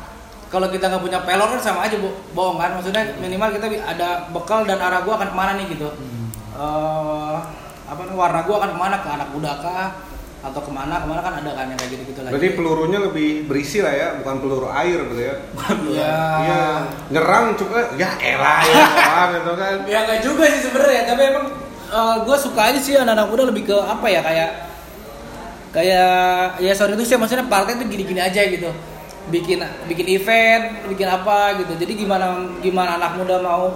kalau 0.54 0.70
kita 0.70 0.86
nggak 0.86 1.01
punya 1.01 1.20
pelor 1.20 1.49
kan 1.49 1.60
sama 1.60 1.80
aja 1.84 1.97
bo- 1.97 2.14
bohong 2.32 2.56
kan? 2.56 2.78
Maksudnya 2.78 3.18
minimal 3.18 3.49
kita 3.51 3.66
ada 3.82 4.30
bekal 4.30 4.62
dan 4.64 4.78
arah 4.78 5.01
gua 5.01 5.18
akan 5.18 5.28
ke 5.28 5.36
mana 5.36 5.51
nih 5.58 5.66
gitu. 5.68 5.89
Eh, 6.54 7.36
apa 7.84 7.99
namanya, 7.99 8.14
warna 8.16 8.39
gua 8.43 8.56
akan 8.62 8.70
ke 8.72 8.80
mana? 8.80 8.95
Ke 8.97 9.10
anak 9.10 9.30
muda 9.30 9.51
kah? 9.58 9.89
Atau 10.43 10.62
ke 10.62 10.70
mana? 10.70 11.01
Ke 11.01 11.08
mana 11.10 11.20
kan 11.20 11.34
ada 11.36 11.51
kan 11.51 11.66
yang 11.66 11.76
kayak 11.76 11.91
gitu 11.91 12.04
gitu 12.06 12.20
lagi. 12.22 12.32
Berarti 12.32 12.49
pelurunya 12.54 12.99
lebih 13.01 13.30
berisi 13.43 13.82
lah 13.82 13.89
ya, 13.91 14.08
bukan 14.22 14.36
peluru 14.38 14.70
air 14.70 14.99
gitu 15.04 15.22
ya. 15.24 15.36
ya 15.89 16.14
Iya, 16.38 16.64
nyerang 17.10 17.45
juga 17.56 17.89
ya 17.95 18.10
elah 18.14 18.62
ya, 18.62 18.76
doang 19.01 19.30
gitu 19.34 19.51
kan. 19.56 19.76
ya 19.84 19.99
nggak 20.04 20.20
juga 20.22 20.43
sih 20.47 20.62
sebenarnya 20.62 21.01
tapi 21.04 21.22
emang 21.26 21.45
gue 22.20 22.38
suka 22.38 22.62
aja 22.64 22.78
sih 22.78 22.93
anak-anak 22.93 23.26
muda 23.28 23.43
lebih 23.45 23.66
ke 23.66 23.78
apa 23.78 24.06
ya 24.06 24.22
kayak 24.22 24.49
kayak 25.70 26.14
ya 26.58 26.74
sorry 26.74 26.93
itu 26.93 27.04
sih 27.04 27.16
maksudnya 27.16 27.45
partai 27.45 27.74
itu 27.76 27.86
gini-gini 27.88 28.18
aja 28.18 28.41
gitu 28.43 28.70
bikin 29.32 29.63
bikin 29.88 30.07
event 30.19 30.88
bikin 30.91 31.07
apa 31.07 31.59
gitu. 31.63 31.74
Jadi 31.80 31.93
gimana 32.03 32.36
gimana 32.59 32.99
anak 32.99 33.19
muda 33.19 33.39
mau 33.39 33.71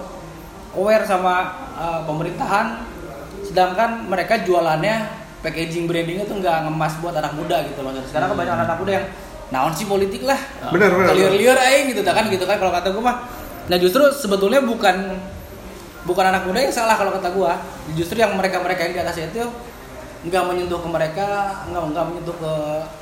aware 0.76 1.04
sama 1.08 1.54
uh, 1.76 2.00
pemerintahan 2.04 2.84
sedangkan 3.46 4.04
mereka 4.08 4.44
jualannya 4.44 5.08
packaging 5.40 5.88
brandingnya 5.88 6.26
tuh 6.28 6.42
nggak 6.42 6.68
ngemas 6.68 6.98
buat 7.00 7.16
anak 7.16 7.32
muda 7.38 7.64
gitu 7.64 7.80
loh. 7.80 7.94
Sekarang 8.04 8.34
kan 8.34 8.36
banyak 8.36 8.54
anak 8.54 8.76
muda 8.76 8.92
yang 9.00 9.06
naon 9.48 9.72
sih 9.72 9.88
politik 9.88 10.28
lah. 10.28 10.36
Benar, 10.68 10.92
benar, 10.92 11.12
liar-liar 11.16 11.56
aja 11.56 11.78
gitu 11.88 12.00
kan 12.04 12.24
gitu 12.28 12.44
kan 12.44 12.56
kalau 12.60 12.72
kata 12.74 12.92
gue 12.92 13.00
mah. 13.00 13.24
Nah 13.68 13.76
justru 13.76 14.00
sebetulnya 14.12 14.60
bukan 14.64 15.16
bukan 16.08 16.24
anak 16.24 16.48
muda 16.48 16.64
yang 16.64 16.72
salah 16.72 16.96
kalau 16.96 17.12
kata 17.12 17.28
gua. 17.36 17.60
Justru 17.92 18.16
yang 18.16 18.32
mereka 18.32 18.60
mereka 18.64 18.88
yang 18.88 18.94
di 18.96 19.00
atas 19.04 19.20
itu 19.20 19.44
nggak 20.18 20.42
menyentuh 20.50 20.80
ke 20.82 20.88
mereka 20.90 21.26
nggak 21.70 21.82
nggak 21.94 22.04
menyentuh 22.10 22.34
ke 22.34 22.52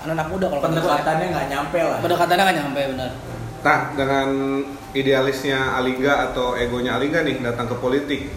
anak-anak 0.04 0.26
muda 0.28 0.46
kalau 0.52 0.60
ya. 0.60 0.66
pendekatannya 0.68 1.26
nggak 1.32 1.46
nyampe 1.48 1.78
lah 1.80 1.98
pendekatannya 2.04 2.42
nggak 2.44 2.58
nyampe 2.60 2.82
benar 2.96 3.12
Nah, 3.56 3.90
dengan 3.98 4.28
idealisnya 4.94 5.74
Alingga 5.74 6.30
atau 6.30 6.54
egonya 6.54 6.94
Alingga 6.94 7.26
nih 7.26 7.42
datang 7.42 7.66
ke 7.66 7.74
politik, 7.74 8.30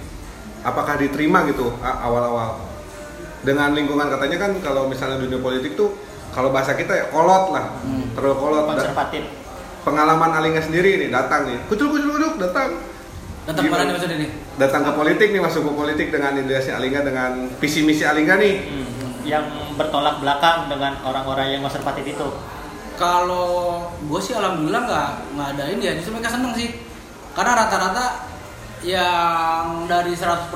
apakah 0.65 0.97
diterima 0.97 1.45
gitu 1.45 1.69
awal-awal? 1.85 2.57
Dengan 3.45 3.77
lingkungan 3.77 4.09
katanya 4.09 4.41
kan 4.41 4.57
kalau 4.57 4.89
misalnya 4.89 5.21
dunia 5.21 5.37
politik 5.37 5.77
tuh 5.77 5.93
kalau 6.33 6.49
bahasa 6.49 6.73
kita 6.73 6.97
ya 6.97 7.05
kolot 7.13 7.53
lah, 7.53 7.77
Hmm. 7.85 8.09
terlalu 8.17 8.35
kolot. 8.41 8.63
Konservatif. 8.73 9.23
pengalaman 9.79 10.33
Alingga 10.33 10.65
sendiri 10.65 10.97
nih 10.97 11.13
datang 11.13 11.45
nih, 11.45 11.61
kucul 11.69 11.93
kucul 11.93 12.09
kucul 12.09 12.31
datang. 12.41 12.81
Datang 13.47 13.63
Gimana? 13.65 13.79
mana 13.79 13.87
nih 13.87 13.93
maksudnya 13.95 14.17
nih 14.19 14.31
Datang 14.59 14.81
ke 14.83 14.91
politik 14.91 15.27
nih 15.31 15.41
masuk 15.41 15.61
ke 15.63 15.71
politik 15.71 16.07
dengan 16.11 16.31
idealisnya 16.35 16.75
Alingga 16.75 16.99
dengan 17.07 17.31
visi 17.63 17.79
misi 17.87 18.03
Alingga 18.03 18.35
nih. 18.35 18.55
Hmm. 18.59 18.87
Yang 19.23 19.45
bertolak 19.79 20.19
belakang 20.19 20.67
dengan 20.67 20.99
orang-orang 21.05 21.55
yang 21.55 21.61
konservatif 21.63 22.03
itu. 22.03 22.29
kalau 22.99 23.87
gue 24.11 24.19
sih 24.19 24.35
alhamdulillah 24.35 24.83
nggak 24.83 25.09
nggak 25.31 25.47
ada 25.55 25.63
ini 25.71 25.87
ya 25.87 25.95
justru 25.95 26.19
mereka 26.19 26.35
seneng 26.35 26.51
sih 26.51 26.83
karena 27.31 27.55
rata-rata 27.55 28.27
yang 28.83 29.87
dari 29.87 30.11
100% 30.11 30.51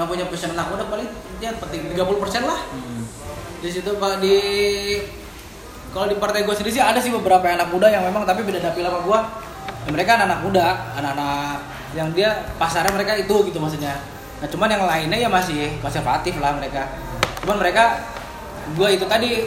yang 0.00 0.08
punya 0.08 0.24
passion 0.24 0.56
anak 0.56 0.72
muda 0.72 0.88
paling 0.88 1.04
dia 1.36 1.52
penting 1.60 1.92
30% 1.92 2.48
lah 2.48 2.64
di 3.60 3.68
situ 3.68 3.92
pak 4.00 4.24
di 4.24 4.36
kalau 5.92 6.08
di 6.08 6.16
partai 6.16 6.48
gue 6.48 6.54
sendiri 6.56 6.72
sih 6.74 6.80
ada 6.80 6.96
sih 6.96 7.12
beberapa 7.12 7.44
anak 7.44 7.68
muda 7.68 7.92
yang 7.92 8.00
memang 8.00 8.24
tapi 8.24 8.40
beda 8.40 8.64
dapil 8.64 8.88
sama 8.88 9.04
gue 9.04 9.20
Ya, 9.84 9.90
mereka 9.92 10.16
anak-anak 10.16 10.40
muda 10.40 10.66
anak-anak 10.96 11.56
yang 11.92 12.08
dia 12.16 12.48
pasarnya 12.56 12.90
mereka 12.90 13.14
itu 13.20 13.36
gitu 13.52 13.60
maksudnya. 13.60 14.00
Nah 14.40 14.48
cuman 14.48 14.68
yang 14.72 14.84
lainnya 14.88 15.18
ya 15.20 15.28
masih 15.28 15.76
konservatif 15.84 16.40
lah 16.40 16.56
mereka. 16.56 16.88
Cuman 17.44 17.60
mereka 17.60 18.00
gue 18.74 18.88
itu 18.96 19.04
tadi 19.04 19.44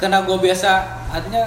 karena 0.00 0.24
gue 0.24 0.36
biasa 0.40 0.70
artinya 1.12 1.44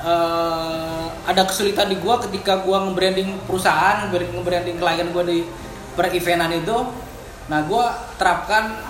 eh, 0.00 1.06
ada 1.28 1.42
kesulitan 1.44 1.92
di 1.92 2.00
gue 2.00 2.14
ketika 2.28 2.64
gue 2.64 2.72
nge-branding 2.72 3.44
perusahaan 3.44 4.08
nge-branding 4.08 4.80
klien 4.80 5.08
gue 5.12 5.24
di 5.28 5.38
per 5.92 6.08
eventan 6.08 6.50
itu 6.56 6.76
nah 7.52 7.60
gue 7.68 7.84
terapkan 8.16 8.80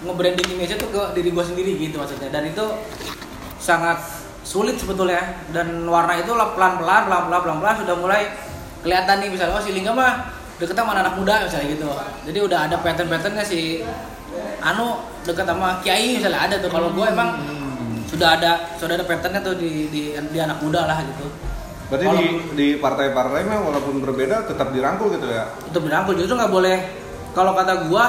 nge-branding 0.00 0.48
image 0.56 0.80
itu 0.80 0.86
ke 0.88 1.02
diri 1.12 1.28
gue 1.28 1.44
sendiri 1.44 1.72
gitu 1.76 2.00
maksudnya. 2.00 2.32
Dan 2.32 2.48
itu 2.48 2.64
sangat 3.60 4.00
sulit 4.46 4.78
sebetulnya. 4.78 5.42
Dan 5.50 5.82
warna 5.90 6.14
itu 6.14 6.30
pelan-pelan 6.30 7.10
pelan-pelan 7.10 7.40
pelan-pelan 7.42 7.74
sudah 7.82 7.94
mulai 7.98 8.30
kelihatan 8.86 9.18
nih. 9.18 9.28
Misalnya 9.34 9.58
oh 9.58 9.62
si 9.62 9.74
Lingga 9.74 9.90
mah 9.90 10.30
deket 10.62 10.78
sama 10.78 10.94
anak 10.94 11.18
muda 11.18 11.42
misalnya 11.42 11.66
gitu. 11.74 11.90
Jadi 12.30 12.38
udah 12.38 12.58
ada 12.70 12.76
pattern-patternnya 12.78 13.42
si 13.42 13.82
Anu 14.62 15.02
deket 15.26 15.44
sama 15.44 15.82
Kiai 15.82 16.22
misalnya 16.22 16.46
ada 16.46 16.54
tuh. 16.62 16.70
Kalau 16.70 16.94
gue 16.94 17.06
emang 17.10 17.34
sudah 18.06 18.38
ada 18.38 18.70
sudah 18.78 18.94
ada 18.94 19.04
patternnya 19.04 19.42
tuh 19.42 19.58
di, 19.58 19.90
di 19.90 20.02
di 20.14 20.38
anak 20.38 20.62
muda 20.62 20.86
lah 20.86 21.02
gitu. 21.02 21.26
Berarti 21.86 22.06
di, 22.06 22.26
di 22.54 22.66
partai-partai 22.78 23.46
mah 23.46 23.58
walaupun 23.62 24.02
berbeda 24.02 24.46
tetap 24.50 24.74
dirangkul 24.74 25.06
gitu 25.14 25.26
ya. 25.30 25.46
untuk 25.70 25.86
dirangkul 25.86 26.14
justru 26.14 26.38
nggak 26.38 26.54
boleh. 26.54 26.78
Kalau 27.34 27.52
kata 27.52 27.90
gua 27.90 28.04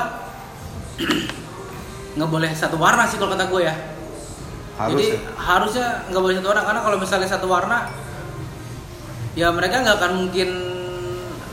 nggak 2.17 2.29
boleh 2.29 2.49
satu 2.57 2.77
warna 2.81 3.05
sih 3.05 3.21
kalau 3.21 3.37
kata 3.37 3.45
gua 3.49 3.61
ya 3.69 3.75
Harus 4.77 4.93
jadi 4.93 5.05
ya. 5.09 5.19
harusnya 5.35 5.87
nggak 6.13 6.21
boleh 6.21 6.35
satu 6.37 6.47
warna 6.53 6.63
karena 6.69 6.81
kalau 6.85 6.97
misalnya 7.01 7.29
satu 7.29 7.47
warna 7.49 7.79
ya 9.33 9.47
mereka 9.49 9.81
nggak 9.81 9.97
akan 9.97 10.13
mungkin 10.25 10.49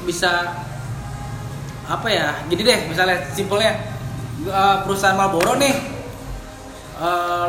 bisa 0.05 0.53
apa 1.85 2.09
ya 2.09 2.37
jadi 2.53 2.63
deh 2.65 2.81
misalnya 2.93 3.17
simpelnya 3.33 3.73
eh, 4.45 4.77
perusahaan 4.85 5.17
Marlboro 5.17 5.57
nih 5.57 5.73
eh, 7.01 7.49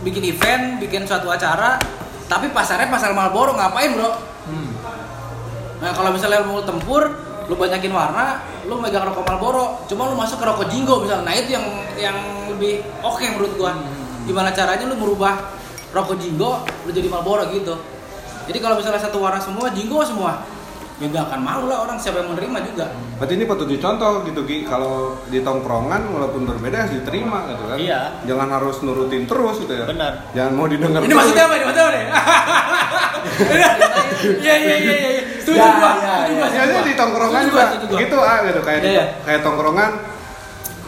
bikin 0.00 0.24
event 0.24 0.80
bikin 0.80 1.04
suatu 1.04 1.28
acara 1.28 1.76
tapi 2.28 2.48
pasarnya 2.52 2.88
pasar 2.88 3.12
Marlboro 3.12 3.52
ngapain 3.52 3.92
bro 3.92 4.30
Nah 5.80 5.90
kalau 5.96 6.12
misalnya 6.12 6.44
mau 6.44 6.60
tempur, 6.60 7.02
lu 7.48 7.54
banyakin 7.56 7.92
warna, 7.92 8.44
lu 8.68 8.76
megang 8.76 9.08
rokok 9.08 9.24
Marlboro, 9.24 9.80
cuma 9.88 10.12
lu 10.12 10.14
masuk 10.14 10.36
ke 10.38 10.44
rokok 10.44 10.68
Jinggo 10.68 11.00
misalnya. 11.00 11.24
Nah 11.24 11.34
itu 11.34 11.56
yang 11.56 11.66
yang 11.96 12.16
lebih 12.52 12.84
oke 13.00 13.24
menurut 13.24 13.52
gua. 13.56 13.72
Gimana 14.22 14.50
caranya 14.50 14.84
lu 14.84 14.96
merubah 14.96 15.34
rokok 15.90 16.16
Jinggo 16.16 16.52
lu 16.84 16.90
jadi 16.90 17.06
Marlboro 17.06 17.48
gitu. 17.50 17.74
Jadi 18.46 18.58
kalau 18.58 18.76
misalnya 18.76 18.98
satu 18.98 19.18
warna 19.18 19.38
semua 19.38 19.70
Jinggo 19.70 20.02
semua, 20.02 20.42
ya 20.98 21.06
gak 21.08 21.24
akan 21.28 21.40
mau 21.40 21.62
lah 21.64 21.82
orang 21.82 21.96
siapa 21.96 22.18
yang 22.18 22.30
menerima 22.30 22.58
juga. 22.66 22.86
Berarti 23.16 23.32
ini 23.34 23.44
patut 23.44 23.66
dicontoh 23.66 24.24
gitu 24.24 24.40
Ki. 24.42 24.64
Kalau 24.64 25.18
di 25.26 25.40
tongkrongan 25.40 26.08
walaupun 26.08 26.44
berbeda 26.44 26.84
harus 26.84 26.94
diterima 26.94 27.46
gitu 27.48 27.62
kan. 27.64 27.76
Iya. 27.76 28.00
Jangan 28.24 28.48
harus 28.50 28.76
nurutin 28.82 29.24
terus 29.24 29.56
gitu 29.60 29.72
ya. 29.72 29.84
Benar. 29.84 30.12
Jangan 30.32 30.52
mau 30.52 30.66
didengar. 30.66 31.00
Ini 31.00 31.14
maksudnya 31.14 31.44
apa? 31.46 31.54
Ini 31.54 31.64
maksudnya 31.64 31.86
apa 31.86 31.94
nih? 31.94 32.06
Iya 34.20 34.54
iya 34.54 34.76
iya 34.76 34.94
iya. 34.96 35.22
Setuju 35.40 35.56
Ya, 35.56 35.68
gua. 35.72 35.92
ya, 35.96 36.14
Setuju 36.20 36.32
ya. 36.32 36.36
gua. 36.36 36.48
Biasanya 36.50 36.82
di 36.84 36.94
tongkrongan 36.94 37.42
juga 37.48 37.64
gitu 37.96 38.16
ah 38.20 38.38
gitu 38.44 38.60
kayak 38.60 38.80
Iya, 38.80 38.90
iya. 38.92 39.04
kayak 39.24 39.40
tongkrongan 39.40 39.90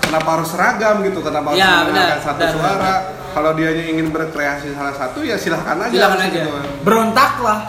kenapa 0.03 0.29
harus 0.37 0.49
seragam 0.53 0.97
gitu 1.01 1.19
kenapa 1.21 1.47
harus 1.53 1.61
Ya, 1.61 1.73
benar, 1.89 2.07
satu 2.21 2.41
benar, 2.43 2.53
suara 2.53 2.93
kalau 3.33 3.53
dia 3.53 3.73
ingin 3.73 4.09
berkreasi 4.09 4.73
salah 4.73 4.93
satu 4.93 5.21
ya 5.21 5.35
silahkan 5.35 5.77
aja 5.79 5.93
Silahkan 5.93 6.21
aja. 6.23 6.33
gitu. 6.33 6.51
berontak 6.81 7.33
lah 7.39 7.61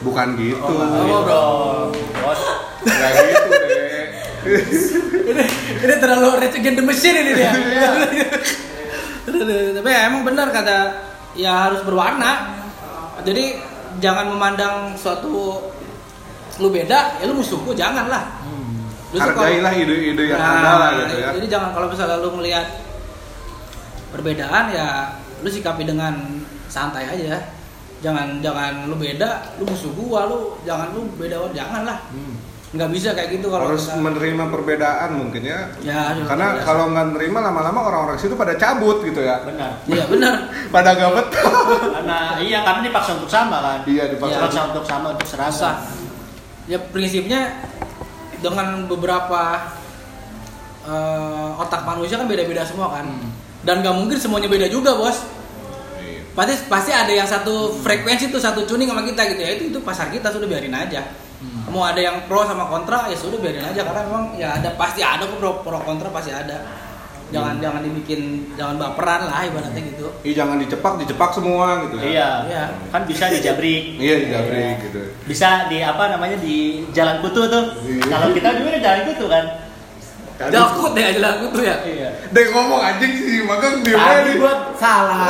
bukan 0.00 0.34
gitu 0.34 0.58
Oh, 0.62 1.20
bro. 1.22 1.42
Bos. 1.92 2.42
nggak 2.82 3.10
gitu 3.12 3.48
deh 3.50 4.08
ini 5.22 5.44
ini 5.80 5.94
terlalu 5.96 6.28
rage 6.36 6.56
against 6.56 6.78
the 6.78 6.84
machine 6.84 7.14
ini 7.16 7.32
dia. 7.32 7.52
Tapi 9.22 9.86
ya, 9.86 10.00
emang 10.06 10.26
benar 10.26 10.50
kata 10.50 10.78
ya 11.32 11.70
harus 11.70 11.86
berwarna. 11.86 12.58
Jadi 13.22 13.54
jangan 13.98 14.26
memandang 14.28 14.98
suatu 14.98 15.62
lu 16.58 16.68
beda, 16.68 17.22
ya 17.22 17.24
lu 17.24 17.38
musuhku 17.38 17.70
jangan 17.72 18.10
lah. 18.10 18.24
Hargailah 19.12 19.72
ide-ide 19.76 20.24
yang 20.26 20.40
Nah, 20.40 20.56
ada 20.56 20.72
lah 20.74 20.90
gitu 20.98 21.14
ya 21.20 21.28
Jadi 21.36 21.46
jangan 21.46 21.70
kalau 21.70 21.86
misalnya 21.86 22.16
lu 22.16 22.32
melihat 22.32 22.64
perbedaan 24.12 24.64
ya 24.68 25.16
lu 25.40 25.48
sikapi 25.48 25.82
dengan 25.82 26.14
santai 26.68 27.08
aja. 27.08 27.40
Jangan 27.98 28.38
jangan 28.38 28.86
lu 28.86 28.94
beda, 28.94 29.56
lu 29.56 29.64
musuh 29.64 29.90
gua, 29.92 30.26
lu 30.26 30.58
jangan 30.62 30.90
lu 30.90 31.06
beda 31.14 31.48
jangan 31.50 31.82
lah. 31.82 31.98
Nggak 32.72 32.88
bisa 32.88 33.12
kayak 33.12 33.36
gitu 33.36 33.46
kalau 33.46 33.68
harus 33.68 33.84
kita- 33.84 34.00
menerima 34.00 34.44
perbedaan 34.48 35.10
mungkin 35.12 35.44
ya 35.44 35.60
Ya, 35.84 36.16
karena 36.24 36.56
kalau 36.62 36.88
nggak 36.88 37.12
nerima 37.12 37.44
lama-lama 37.44 37.84
orang-orang 37.84 38.16
situ 38.16 38.32
pada 38.32 38.56
cabut 38.56 39.04
gitu 39.04 39.20
ya 39.20 39.44
Benar. 39.44 39.76
Iya 39.84 40.08
benar. 40.08 40.34
pada 40.74 40.96
gak 40.96 41.12
betah 41.12 41.52
Karena 41.92 42.18
iya 42.40 42.64
karena 42.64 42.80
dipaksa 42.82 43.20
untuk 43.20 43.28
sama 43.28 43.60
kan. 43.60 43.78
iya 43.84 44.08
dipaksa. 44.08 44.40
Dipaksa 44.40 44.60
untuk 44.72 44.84
sama 44.88 45.06
untuk 45.12 45.28
seragam. 45.28 45.52
Susah. 45.52 45.74
Ya 46.64 46.80
prinsipnya 46.80 47.60
dengan 48.40 48.88
beberapa 48.88 49.68
eh, 50.82 51.50
otak 51.60 51.84
manusia 51.84 52.16
kan 52.16 52.24
beda-beda 52.24 52.64
semua 52.64 52.88
kan. 52.90 53.06
Dan 53.62 53.82
nggak 53.82 53.94
mungkin 53.94 54.18
semuanya 54.18 54.50
beda 54.50 54.66
juga 54.66 54.98
bos. 54.98 55.22
Iya. 56.02 56.26
Pasti 56.34 56.54
pasti 56.66 56.90
ada 56.90 57.10
yang 57.14 57.26
satu 57.26 57.78
frekuensi 57.78 58.34
tuh 58.34 58.42
satu 58.42 58.66
tuning 58.66 58.90
sama 58.90 59.06
kita 59.06 59.22
gitu 59.34 59.40
ya 59.40 59.50
itu 59.54 59.64
itu 59.70 59.78
pasar 59.82 60.10
kita 60.10 60.30
sudah 60.34 60.46
biarin 60.50 60.74
aja. 60.74 61.02
Mau 61.70 61.86
ada 61.88 61.98
yang 62.02 62.28
pro 62.28 62.44
sama 62.44 62.68
kontra 62.68 63.08
ya 63.08 63.16
sudah 63.16 63.38
biarin 63.38 63.64
aja 63.64 63.80
karena 63.86 64.02
memang 64.04 64.24
ya 64.36 64.58
ada 64.60 64.74
pasti 64.74 65.00
ada 65.00 65.24
kok 65.24 65.38
pro 65.38 65.62
pro 65.62 65.78
kontra 65.86 66.10
pasti 66.10 66.34
ada. 66.34 66.58
Jangan 67.32 67.64
jangan 67.64 67.80
dibikin 67.80 68.52
jangan 68.60 68.76
baperan 68.76 69.24
lah 69.24 69.40
ibaratnya 69.48 69.80
gitu. 69.88 70.04
Ih, 70.20 70.36
jangan 70.36 70.60
dicepak 70.60 71.00
dicepak 71.00 71.32
semua 71.32 71.88
gitu 71.88 71.96
ya 71.96 72.04
Iya. 72.04 72.30
Iya. 72.44 72.64
Kan 72.92 73.02
bisa 73.08 73.32
dijabrik. 73.32 73.82
iya 74.04 74.14
di 74.20 74.26
jabrik 74.28 74.76
gitu 74.90 75.00
Bisa 75.24 75.64
di 75.72 75.80
apa 75.80 76.12
namanya 76.12 76.36
di 76.36 76.84
Jalan 76.92 77.24
Kutu 77.24 77.48
tuh. 77.48 77.64
Iya. 77.88 78.04
Kalau 78.04 78.28
kita 78.36 78.48
kan 78.52 78.60
Jalan 78.84 79.02
Kutu 79.08 79.26
kan. 79.32 79.44
Jakut 80.50 80.90
deh 80.96 81.04
aja 81.04 81.20
lagu 81.22 81.44
tuh 81.52 81.62
ya. 81.62 81.76
Iya. 81.84 82.08
Dek 82.32 82.46
ngomong 82.50 82.80
anjing 82.80 83.12
sih, 83.14 83.44
magang 83.46 83.84
dia 83.84 83.94
tadi 83.94 84.40
gua 84.40 84.74
salah 84.74 85.28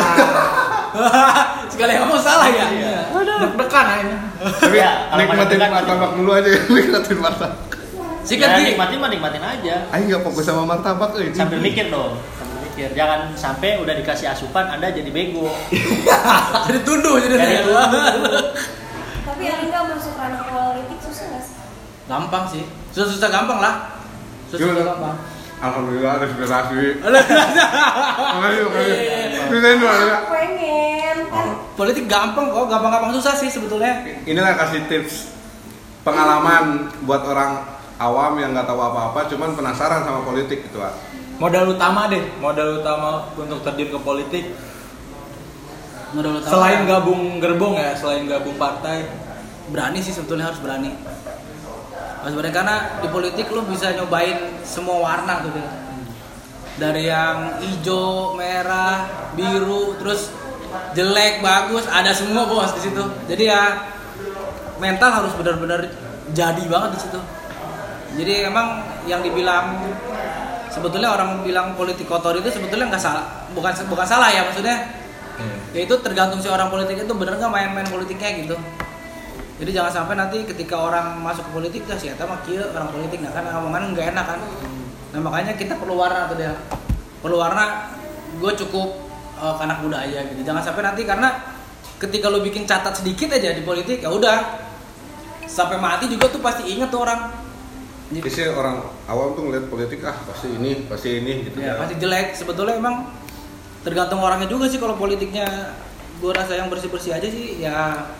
Sekali 1.72 1.92
ngomong 2.00 2.20
salah 2.22 2.48
ya. 2.48 2.66
Iya. 2.70 2.96
deg-degan 3.12 3.86
aja 3.88 4.16
Tapi 4.38 4.76
Iya, 4.78 4.90
kalau 5.10 5.18
nikmatin 5.18 5.58
martabak 5.58 6.10
dulu 6.16 6.30
aja, 6.32 6.48
nikmatin 6.76 7.18
martabak. 7.18 7.60
Sikat 8.22 8.48
Ya, 8.54 8.58
nikmatin 8.70 8.96
mah 9.02 9.10
nikmatin 9.10 9.42
aja. 9.42 9.74
Ayo 9.90 10.02
nggak 10.06 10.22
fokus 10.22 10.46
sama 10.46 10.62
martabak, 10.62 11.10
eh. 11.18 11.34
Sambil 11.34 11.58
mikir 11.58 11.90
dong. 11.90 12.14
Sambil 12.38 12.58
mikir. 12.70 12.88
Jangan 12.94 13.34
sampai 13.34 13.82
udah 13.82 13.98
dikasih 13.98 14.30
asupan 14.30 14.70
Anda 14.70 14.94
jadi 14.94 15.10
bego. 15.10 15.50
Jadi 16.70 16.78
tunduh 16.86 17.18
jadi. 17.18 17.34
Tapi 19.26 19.42
yang 19.42 19.66
nggak 19.66 19.82
masuk 19.90 20.14
ranah 20.14 20.42
politik 20.46 20.98
susah 21.02 21.26
nggak 21.34 21.42
sih? 21.42 21.56
gampang 22.10 22.44
sih. 22.50 22.64
Susah-susah 22.94 23.30
gampang 23.30 23.58
lah. 23.58 24.01
Alhamdulillah 25.62 26.12
ada 26.18 26.26
inspirasi. 26.26 26.98
Makasih, 26.98 28.62
makasih. 28.66 28.96
Ya. 28.98 30.16
Aku 30.18 30.26
pengen 30.34 31.18
kan 31.30 31.46
Politik 31.72 32.04
gampang 32.10 32.50
kok, 32.50 32.66
gampang-gampang 32.68 33.12
susah 33.16 33.34
sih 33.38 33.48
sebetulnya. 33.48 34.02
Inilah 34.26 34.58
kasih 34.58 34.84
tips 34.90 35.30
pengalaman 36.02 36.90
buat 37.06 37.22
orang 37.24 37.62
awam 38.02 38.34
yang 38.42 38.50
nggak 38.52 38.66
tahu 38.66 38.82
apa-apa, 38.82 39.30
cuman 39.30 39.54
penasaran 39.54 40.02
sama 40.02 40.26
politik 40.26 40.66
gitu, 40.66 40.82
Pak. 40.82 40.94
modal 41.42 41.74
utama 41.74 42.06
deh 42.06 42.22
modal 42.38 42.78
utama 42.78 43.26
untuk 43.34 43.66
terjun 43.66 43.90
ke 43.90 43.98
politik 43.98 44.44
Modal 46.12 46.38
utama 46.38 46.52
selain 46.54 46.80
gabung 46.86 47.40
gerbong 47.40 47.74
ya 47.74 47.96
selain 47.98 48.28
gabung 48.28 48.54
partai 48.60 49.08
berani 49.72 49.98
sih 50.04 50.12
sebetulnya 50.12 50.52
harus 50.52 50.60
berani. 50.60 50.92
Harus 52.22 52.34
berani 52.38 52.54
karena 52.54 52.76
di 53.02 53.08
politik 53.10 53.50
lu 53.50 53.66
bisa 53.66 53.90
nyobain 53.98 54.62
semua 54.62 55.02
warna 55.02 55.42
tuh 55.42 55.50
dia. 55.50 55.70
Dari 56.78 57.10
yang 57.10 57.58
hijau, 57.60 58.38
merah, 58.38 59.10
biru, 59.34 59.98
terus 59.98 60.30
jelek, 60.94 61.42
bagus, 61.42 61.84
ada 61.90 62.14
semua 62.14 62.46
bos 62.46 62.70
di 62.78 62.86
situ. 62.86 63.02
Jadi 63.26 63.50
ya 63.50 63.90
mental 64.78 65.10
harus 65.10 65.34
benar-benar 65.34 65.90
jadi 66.30 66.62
banget 66.70 66.90
di 66.94 67.00
situ. 67.02 67.20
Jadi 68.22 68.32
emang 68.46 68.86
yang 69.10 69.20
dibilang 69.20 69.82
sebetulnya 70.70 71.10
orang 71.10 71.42
bilang 71.42 71.74
politik 71.74 72.06
kotor 72.06 72.38
itu 72.38 72.48
sebetulnya 72.48 72.86
nggak 72.88 73.02
salah, 73.02 73.50
bukan 73.52 73.74
bukan 73.90 74.06
salah 74.06 74.30
ya 74.30 74.46
maksudnya 74.46 74.78
ya 75.72 75.80
itu 75.88 75.94
tergantung 76.04 76.38
si 76.38 76.48
orang 76.48 76.68
politik 76.68 77.02
itu 77.02 77.12
bener 77.16 77.40
nggak 77.40 77.50
main-main 77.50 77.88
politiknya 77.88 78.30
gitu 78.44 78.56
jadi 79.62 79.78
jangan 79.78 79.92
sampai 79.94 80.18
nanti 80.18 80.42
ketika 80.42 80.74
orang 80.74 81.22
masuk 81.22 81.46
ke 81.46 81.50
politik 81.54 81.82
ya 81.86 81.94
siapa 81.94 82.26
mah 82.26 82.42
kieu 82.42 82.66
orang 82.66 82.90
politik 82.90 83.22
nah 83.22 83.30
kan 83.30 83.46
omongan 83.46 83.94
nggak 83.94 84.10
enak 84.10 84.26
kan? 84.34 84.40
Nah 85.14 85.20
makanya 85.22 85.54
kita 85.54 85.78
perlu 85.78 85.94
warna 85.94 86.26
tuh 86.26 86.34
dia 86.34 86.50
perlu 87.22 87.38
warna 87.38 87.94
gue 88.42 88.52
cukup 88.58 88.90
eh, 89.38 89.56
anak 89.62 89.86
muda 89.86 90.02
aja 90.02 90.26
gitu. 90.34 90.42
Jangan 90.42 90.66
sampai 90.66 90.82
nanti 90.82 91.06
karena 91.06 91.38
ketika 92.02 92.26
lu 92.26 92.42
bikin 92.42 92.66
catat 92.66 92.98
sedikit 92.98 93.30
aja 93.38 93.54
di 93.54 93.62
politik 93.62 94.02
ya 94.02 94.10
udah. 94.10 94.66
Sampai 95.46 95.78
mati 95.78 96.10
juga 96.10 96.26
tuh 96.26 96.42
pasti 96.42 96.66
inget 96.66 96.90
tuh 96.90 97.06
orang. 97.06 97.30
Biasanya 98.10 98.58
orang 98.58 98.82
awam 99.06 99.38
tuh 99.38 99.46
ngeliat 99.46 99.70
politik 99.70 100.02
ah 100.02 100.18
pasti 100.26 100.58
ini, 100.58 100.90
pasti 100.90 101.22
ini 101.22 101.46
gitu. 101.46 101.62
Ya 101.62 101.78
pasti 101.78 102.02
jelek. 102.02 102.34
Sebetulnya 102.34 102.82
emang 102.82 103.14
tergantung 103.86 104.18
orangnya 104.18 104.50
juga 104.50 104.66
sih 104.66 104.82
kalau 104.82 104.98
politiknya. 104.98 105.46
Gue 106.18 106.34
rasa 106.34 106.58
yang 106.58 106.66
bersih 106.66 106.90
bersih 106.90 107.14
aja 107.14 107.30
sih 107.30 107.62
ya 107.62 108.10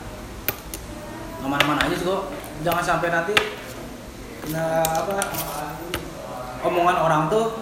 aman-aman 1.42 1.78
aja 1.82 1.94
sih 1.98 2.06
kok 2.06 2.30
jangan 2.62 2.82
sampai 2.82 3.08
nanti 3.10 3.34
kena 4.46 4.82
apa 4.82 5.16
omongan 6.62 6.96
orang 7.02 7.22
tuh 7.26 7.52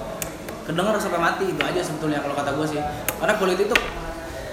kedenger 0.69 0.95
sampai 1.01 1.21
mati. 1.21 1.45
Itu 1.51 1.63
aja 1.65 1.81
sebetulnya 1.81 2.21
kalau 2.21 2.37
kata 2.37 2.53
gue 2.55 2.67
sih. 2.69 2.81
Karena 3.19 3.35
politik 3.41 3.73
tuh 3.73 3.81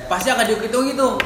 pasti 0.07 0.31
akan 0.31 0.45
dihitung 0.47 0.87
gitu 0.87 1.19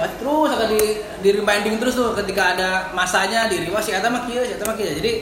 pasti 0.00 0.16
terus 0.16 0.48
akan 0.48 0.68
di, 0.72 0.82
di 1.20 1.30
reminding 1.36 1.76
terus 1.76 1.92
tuh 1.92 2.16
ketika 2.16 2.56
ada 2.56 2.68
masanya 2.96 3.52
di 3.52 3.68
wah 3.68 3.84
si 3.84 3.92
mah 3.92 4.24
kieu, 4.24 4.40
si 4.40 4.56
mah 4.56 4.72
kieu. 4.72 4.96
jadi 4.96 5.12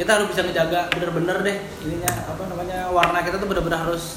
kita 0.00 0.10
harus 0.16 0.32
bisa 0.32 0.40
ngejaga 0.40 0.88
bener-bener 0.96 1.36
deh 1.44 1.56
ininya 1.84 2.08
apa 2.08 2.42
namanya 2.48 2.88
warna 2.88 3.20
kita 3.20 3.36
tuh 3.36 3.44
bener-bener 3.44 3.76
harus 3.76 4.16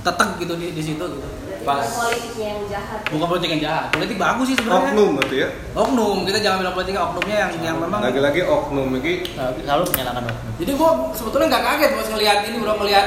tetap 0.00 0.28
gitu 0.40 0.54
di, 0.56 0.72
di 0.72 0.82
situ 0.82 1.04
gitu. 1.04 1.28
Bukan 1.60 1.76
politiknya 1.92 2.46
yang 2.56 2.62
jahat. 2.72 3.00
bukan 3.12 3.26
politik 3.28 3.48
yang 3.52 3.62
jahat 3.68 3.84
politik 3.92 4.16
bagus 4.16 4.46
sih 4.48 4.56
sebenarnya. 4.56 4.90
Oknum 4.96 5.10
berarti 5.20 5.36
ya. 5.36 5.48
oknum 5.76 6.16
kita 6.24 6.38
jangan 6.40 6.56
bilang 6.64 6.74
politiknya 6.74 7.02
oknumnya 7.04 7.36
yang 7.36 7.52
yang 7.60 7.76
memang 7.76 8.00
Lagi-lagi 8.00 8.40
oknum 8.48 8.88
ini 8.96 9.12
Selalu 9.36 9.84
menyalahkan 9.92 10.22
oknum. 10.24 10.52
jadi 10.56 10.72
gua 10.72 10.90
sebetulnya 11.12 11.46
nggak 11.52 11.64
kaget 11.68 11.90
pas 12.00 12.08
ngelihat 12.16 12.38
ini 12.48 12.56
bro 12.64 12.72
ngelihat 12.80 13.06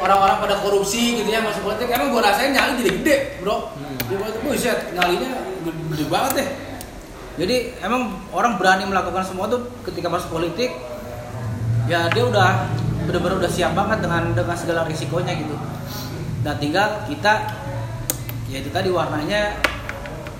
orang-orang 0.00 0.36
pada 0.40 0.54
korupsi 0.64 1.20
gitu 1.20 1.28
ya 1.28 1.44
masuk 1.44 1.62
politik. 1.66 1.90
Emang 1.90 2.08
gua 2.14 2.22
rasain 2.30 2.54
nyali 2.54 2.72
jadi 2.80 2.90
gede 3.02 3.16
bro. 3.42 3.74
Di 4.06 4.14
politik 4.14 4.40
buset 4.46 4.78
nyalinya 4.94 5.30
gede, 5.66 5.70
gede 5.90 6.04
banget 6.06 6.32
deh. 6.38 6.48
Jadi 7.40 7.56
emang 7.82 8.14
orang 8.30 8.62
berani 8.62 8.86
melakukan 8.86 9.26
semua 9.26 9.50
tuh 9.50 9.66
ketika 9.90 10.06
masuk 10.06 10.30
politik 10.38 10.70
ya 11.90 12.06
dia 12.14 12.22
udah 12.22 12.78
bener-bener 13.08 13.36
udah 13.40 13.50
siap 13.50 13.72
banget 13.72 14.04
dengan 14.04 14.34
dengan 14.36 14.56
segala 14.56 14.84
risikonya 14.84 15.32
gitu 15.38 15.56
dan 16.40 16.56
tinggal 16.56 17.04
kita 17.08 17.52
ya 18.50 18.58
itu 18.60 18.70
tadi 18.72 18.88
warnanya 18.90 19.56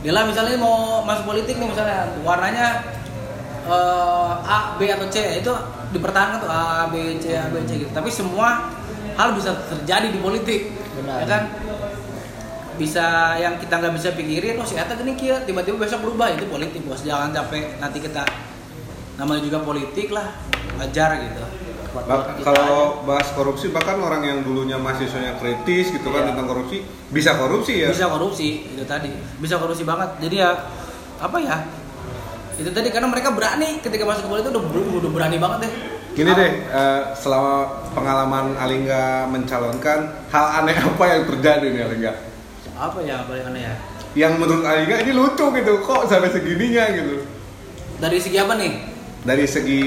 dia 0.00 0.12
lah 0.16 0.24
misalnya 0.24 0.56
mau 0.56 1.04
masuk 1.04 1.28
politik 1.28 1.60
nih 1.60 1.68
misalnya 1.68 2.08
warnanya 2.24 2.80
eh, 3.68 4.32
A, 4.48 4.80
B 4.80 4.88
atau 4.88 5.06
C 5.12 5.44
itu 5.44 5.52
dipertahankan 5.90 6.38
tuh 6.40 6.50
A, 6.50 6.88
B, 6.88 7.18
C, 7.18 7.34
A, 7.36 7.50
B, 7.50 7.60
C 7.66 7.84
gitu. 7.84 7.90
Tapi 7.92 8.08
semua 8.08 8.70
hal 9.18 9.34
bisa 9.36 9.52
terjadi 9.68 10.08
di 10.08 10.18
politik, 10.22 10.72
Benar. 10.96 11.16
ya 11.20 11.26
kan? 11.26 11.42
Bisa 12.80 13.36
yang 13.36 13.60
kita 13.60 13.76
nggak 13.76 13.94
bisa 14.00 14.08
pikirin, 14.16 14.56
oh 14.56 14.64
si 14.64 14.78
Eta 14.78 14.96
gini 14.96 15.12
kia, 15.18 15.44
tiba-tiba 15.44 15.76
besok 15.76 16.08
berubah 16.08 16.32
itu 16.32 16.48
politik 16.48 16.80
bos. 16.88 17.04
Jangan 17.04 17.34
sampai 17.34 17.76
nanti 17.76 18.00
kita 18.00 18.24
namanya 19.20 19.44
juga 19.44 19.60
politik 19.60 20.08
lah, 20.14 20.32
wajar 20.80 21.20
gitu. 21.20 21.44
Bak- 21.90 22.38
kalau 22.40 23.02
bahas 23.02 23.26
korupsi 23.30 23.68
bahkan 23.68 23.98
orang 23.98 24.22
yang 24.22 24.38
dulunya 24.40 24.76
mahasiswanya 24.76 25.34
kritis 25.36 25.90
gitu 25.90 26.06
kan 26.06 26.22
Iya. 26.22 26.28
tentang 26.30 26.46
korupsi 26.46 26.76
bisa 27.08 27.34
korupsi 27.34 27.72
ya 27.80 27.88
Bisa 27.90 28.06
korupsi 28.06 28.48
itu 28.68 28.84
tadi, 28.84 29.10
bisa 29.36 29.56
korupsi 29.56 29.82
banget. 29.82 30.06
Jadi 30.20 30.36
ya 30.36 30.50
apa 31.18 31.36
ya? 31.36 31.66
Itu 32.54 32.70
tadi 32.70 32.88
karena 32.88 33.06
mereka 33.06 33.30
berani 33.30 33.78
ketika 33.78 34.04
masuk 34.04 34.22
ke 34.22 34.30
politik 34.30 34.50
udah, 34.50 34.62
udah 35.00 35.10
berani 35.10 35.36
banget 35.36 35.58
deh. 35.62 35.72
gini 36.10 36.26
deh 36.28 36.52
eh, 36.68 37.02
selama 37.14 37.54
pengalaman 37.90 38.54
Alingga 38.56 39.02
mencalonkan 39.26 39.98
hal 40.28 40.46
aneh 40.58 40.74
apa 40.88 41.04
yang 41.06 41.22
terjadi 41.24 41.66
nih 41.66 41.82
Alingga 41.84 42.12
Apa 42.72 42.98
ya 43.00 43.22
paling 43.24 43.46
aneh 43.46 43.62
ya? 43.62 43.74
yang 44.16 44.34
menurut 44.34 44.62
Alingga 44.62 45.00
ini 45.00 45.10
lucu 45.10 45.46
gitu 45.50 45.72
kok 45.80 46.02
sampai 46.04 46.28
segininya 46.28 46.84
gitu 46.92 47.22
Dari 47.96 48.18
segi 48.18 48.36
apa 48.36 48.54
nih? 48.54 48.72
dari 49.20 49.44
segi 49.44 49.82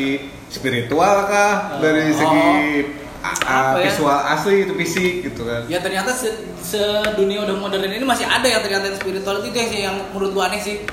spiritual 0.53 1.25
kah 1.25 1.81
dari 1.81 2.07
Oh. 2.07 2.15
segi 2.15 2.49
a- 3.19 3.41
a- 3.41 3.61
Apa 3.73 3.79
ya? 3.79 3.89
visual 3.89 4.19
asli 4.29 4.55
itu 4.61 4.73
fisik 4.75 5.13
gitu 5.23 5.41
kan 5.43 5.65
Ya 5.65 5.79
ternyata 5.79 6.11
se 6.11 6.29
sedunia 6.61 7.41
udah 7.41 7.55
modern 7.55 7.87
ini 7.87 8.03
masih 8.03 8.23
ada 8.23 8.43
yang 8.43 8.61
ternyata 8.61 8.85
yang 8.85 8.97
spiritual 8.97 9.41
itu 9.41 9.49
yang, 9.51 9.71
yang 9.91 9.95
menurut 10.11 10.31
gua 10.31 10.43
aneh 10.47 10.59
sih. 10.59 10.83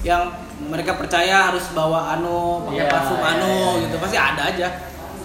Yang 0.00 0.30
mereka 0.62 0.94
percaya 0.94 1.50
harus 1.50 1.66
bawa 1.70 2.12
anu, 2.12 2.64
pakai 2.64 2.78
Iya, 2.78 2.86
parfum 2.88 3.18
iya, 3.18 3.28
anu 3.32 3.46
iya, 3.46 3.66
iya. 3.66 3.82
gitu. 3.82 3.96
Pasti 3.98 4.16
ada 4.16 4.42
aja. 4.46 4.66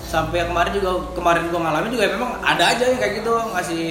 Sampai 0.01 0.41
yang 0.41 0.49
kemarin 0.49 0.71
juga 0.71 0.91
kemarin 1.13 1.43
gua 1.47 1.59
ngalamin 1.61 1.91
juga 1.91 2.03
memang 2.09 2.31
ada 2.41 2.63
aja 2.67 2.83
yang 2.83 2.97
kayak 2.97 3.13
gitu 3.19 3.31
ngasih 3.31 3.83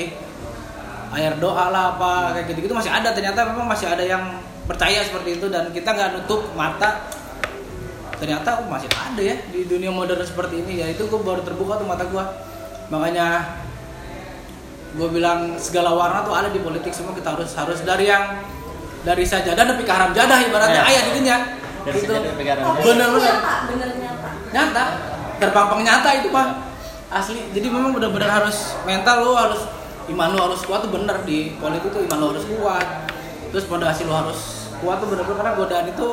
air 1.10 1.32
doa 1.36 1.64
lah 1.68 1.84
apa 1.92 2.10
kayak 2.32 2.46
gitu-gitu 2.48 2.70
masih 2.70 2.88
ada 2.88 3.10
ternyata 3.10 3.42
memang 3.44 3.66
masih 3.66 3.84
ada 3.84 4.00
yang 4.00 4.38
percaya 4.62 5.02
seperti 5.02 5.36
itu 5.36 5.46
dan 5.46 5.66
kita 5.68 5.90
nggak 5.90 6.10
nutup 6.14 6.46
mata 6.54 7.02
ternyata 8.20 8.60
oh, 8.60 8.68
masih 8.68 8.92
ada 8.92 9.22
ya 9.24 9.36
di 9.48 9.64
dunia 9.64 9.88
modern 9.88 10.20
seperti 10.20 10.60
ini. 10.60 10.84
Ya 10.84 10.86
itu 10.92 11.08
gue 11.08 11.20
baru 11.20 11.40
terbuka 11.40 11.80
tuh 11.80 11.88
mata 11.88 12.04
gue 12.04 12.24
makanya 12.92 13.56
gue 14.90 15.08
bilang 15.08 15.56
segala 15.56 15.96
warna 15.96 16.20
tuh 16.22 16.36
ada 16.36 16.52
di 16.52 16.60
politik 16.60 16.92
semua. 16.92 17.16
Kita 17.16 17.32
harus 17.32 17.50
harus 17.56 17.80
dari 17.80 18.12
yang 18.12 18.44
dari 19.00 19.24
sajadah 19.24 19.64
tapi 19.64 19.82
ke 19.88 19.92
haram 19.92 20.12
jadah 20.12 20.38
ibaratnya. 20.44 20.84
Ya. 20.84 20.90
ayah 20.92 21.02
Dari 21.80 21.96
gitu. 22.04 22.12
haram 22.12 22.36
Oh, 22.36 22.44
jadah. 22.44 22.64
bener 22.84 23.08
bener 23.08 23.32
nyata, 23.32 23.52
bener 23.72 23.90
nyata. 23.96 24.30
nyata. 24.52 24.84
Terpampang 25.40 25.80
nyata 25.80 26.08
itu 26.20 26.28
pak. 26.28 26.48
Asli. 27.10 27.40
Jadi 27.56 27.66
memang 27.72 27.96
benar-benar 27.96 28.44
harus 28.44 28.76
mental 28.84 29.24
lo 29.24 29.32
harus 29.34 29.64
iman 30.12 30.28
lo 30.36 30.52
harus 30.52 30.60
kuat 30.68 30.84
tuh 30.84 30.92
bener. 30.92 31.16
Di 31.24 31.56
politik 31.56 31.88
tuh 31.88 32.04
iman 32.04 32.18
lo 32.20 32.26
harus 32.36 32.44
kuat. 32.44 32.86
Terus 33.48 33.64
fondasi 33.64 34.04
lo 34.04 34.12
harus 34.12 34.68
kuat 34.84 35.00
tuh 35.00 35.08
bener-bener 35.08 35.40
karena 35.40 35.52
godaan 35.56 35.86
itu 35.88 36.08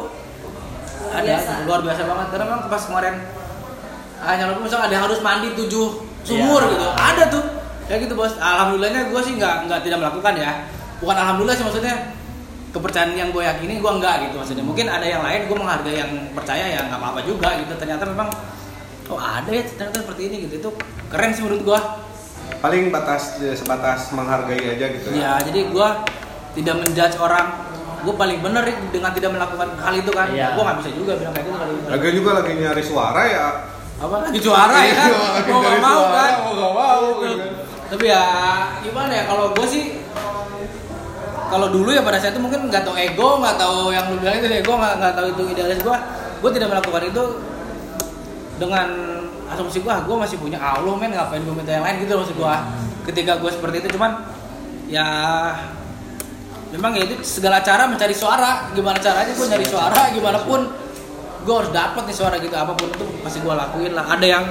ada 1.09 1.25
Biasa. 1.25 1.51
luar 1.65 1.79
biasa 1.81 2.01
banget. 2.03 2.27
Karena 2.29 2.45
memang 2.45 2.61
pas 2.67 2.83
kemarin 2.83 3.15
hanya 4.17 4.43
lo 4.49 4.59
misalnya 4.59 4.85
ada 4.89 4.97
harus 5.05 5.19
mandi 5.21 5.49
tujuh 5.53 5.87
sumur 6.21 6.61
Iya. 6.61 6.71
gitu. 6.73 6.85
Ada 6.91 7.23
tuh. 7.29 7.43
Kayak 7.87 7.99
gitu 8.09 8.13
bos. 8.13 8.33
Alhamdulillahnya 8.35 9.01
gue 9.07 9.21
sih 9.23 9.33
nggak 9.35 9.55
nggak 9.69 9.79
tidak 9.81 9.97
melakukan 10.01 10.33
ya. 10.35 10.51
Bukan 10.97 11.15
alhamdulillah 11.15 11.55
sih 11.55 11.65
maksudnya 11.65 11.95
kepercayaan 12.67 13.15
yang 13.15 13.29
gue 13.31 13.41
yakini 13.41 13.79
gue 13.79 13.91
enggak 13.91 14.15
gitu 14.27 14.35
maksudnya. 14.37 14.65
Mungkin 14.65 14.85
ada 14.87 15.05
yang 15.05 15.23
lain 15.23 15.47
gue 15.47 15.57
menghargai 15.57 15.95
yang 15.97 16.11
percaya 16.33 16.65
ya 16.67 16.79
nggak 16.83 16.99
apa-apa 16.99 17.19
juga 17.23 17.55
gitu. 17.61 17.73
Ternyata 17.77 18.03
memang 18.05 18.27
oh 19.07 19.15
ada 19.15 19.47
ya 19.47 19.63
ternyata 19.63 20.03
seperti 20.03 20.21
ini 20.27 20.35
gitu. 20.49 20.53
Itu 20.59 20.69
keren 21.07 21.31
sih 21.31 21.45
menurut 21.45 21.63
gue 21.63 21.79
paling 22.57 22.89
batas 22.89 23.37
sebatas 23.55 24.11
menghargai 24.11 24.75
aja 24.75 24.85
gitu 24.91 25.07
ya. 25.13 25.37
Jadi 25.39 25.71
gue 25.71 25.89
tidak 26.57 26.75
menjudge 26.81 27.15
orang 27.21 27.66
gue 27.97 28.13
paling 28.13 28.39
bener 28.45 28.63
dengan 28.93 29.11
tidak 29.11 29.31
melakukan 29.33 29.67
hal 29.81 29.93
itu 29.97 30.11
kan. 30.13 30.27
Iya. 30.29 30.53
gue 30.53 30.63
nggak 30.63 30.77
bisa 30.83 30.89
juga 30.93 31.11
bilang 31.17 31.33
kayak 31.33 31.45
gitu 31.49 31.57
kali 31.57 31.73
lagi 31.89 32.07
juga 32.13 32.29
lagi 32.41 32.51
nyari 32.57 32.83
suara 32.83 33.21
ya. 33.25 33.47
Apa? 33.97 34.15
Lagi 34.29 34.39
juara 34.39 34.77
ya? 34.85 34.93
Kan 34.93 35.09
Lagi 35.09 35.49
mau 35.49 35.59
nggak 35.61 35.81
mau 35.81 36.01
suara, 36.05 36.21
kan? 36.21 36.33
mau 36.37 36.53
nggak 36.53 36.73
mau, 36.77 37.05
kan. 37.17 37.37
tapi 37.87 38.05
ya 38.11 38.23
gimana 38.83 39.11
ya 39.15 39.23
kalau 39.25 39.45
gue 39.55 39.67
sih 39.67 39.83
kalau 41.47 41.67
dulu 41.71 41.89
ya 41.95 42.03
pada 42.03 42.19
saat 42.19 42.35
itu 42.35 42.41
mungkin 42.43 42.67
nggak 42.67 42.83
tahu 42.83 42.95
ego 42.99 43.39
nggak 43.39 43.55
tahu 43.55 43.95
yang 43.95 44.05
lu 44.11 44.19
bilang 44.19 44.35
itu 44.35 44.47
ego 44.51 44.73
nggak 44.75 44.93
nggak 44.99 45.13
tahu 45.15 45.27
itu 45.31 45.43
idealis 45.55 45.79
gue 45.79 45.97
gue 46.43 46.51
tidak 46.51 46.67
melakukan 46.75 47.03
itu 47.07 47.23
dengan 48.59 48.87
asumsi 49.47 49.79
gue 49.79 49.93
gue 49.93 50.15
masih 50.19 50.37
punya 50.37 50.59
Allah 50.59 50.93
men. 50.99 51.15
Ngapain 51.15 51.39
gue 51.39 51.55
minta 51.55 51.71
yang 51.71 51.85
lain 51.87 52.03
gitu 52.03 52.11
loh 52.13 52.21
maksud 52.27 52.37
gue 52.37 52.55
ketika 53.07 53.39
gue 53.39 53.49
seperti 53.49 53.75
itu 53.79 53.95
cuman 53.95 54.11
ya 54.91 55.07
memang 56.73 56.91
ya 56.95 57.03
itu 57.07 57.15
segala 57.23 57.63
cara 57.63 57.87
mencari 57.87 58.15
suara. 58.15 58.71
Gimana 58.73 58.97
caranya 58.99 59.31
gue 59.31 59.47
nyari 59.47 59.67
suara 59.67 60.01
gimana 60.11 60.39
pun. 60.43 60.61
Gue 61.47 61.55
harus 61.63 61.71
dapat 61.71 62.03
nih 62.03 62.15
suara 62.15 62.35
gitu 62.43 62.55
apa 62.55 62.75
pun 62.75 62.91
itu 62.91 63.05
pasti 63.23 63.39
gue 63.39 63.53
lakuin 63.53 63.93
lah. 63.95 64.05
Ada 64.07 64.25
yang 64.27 64.43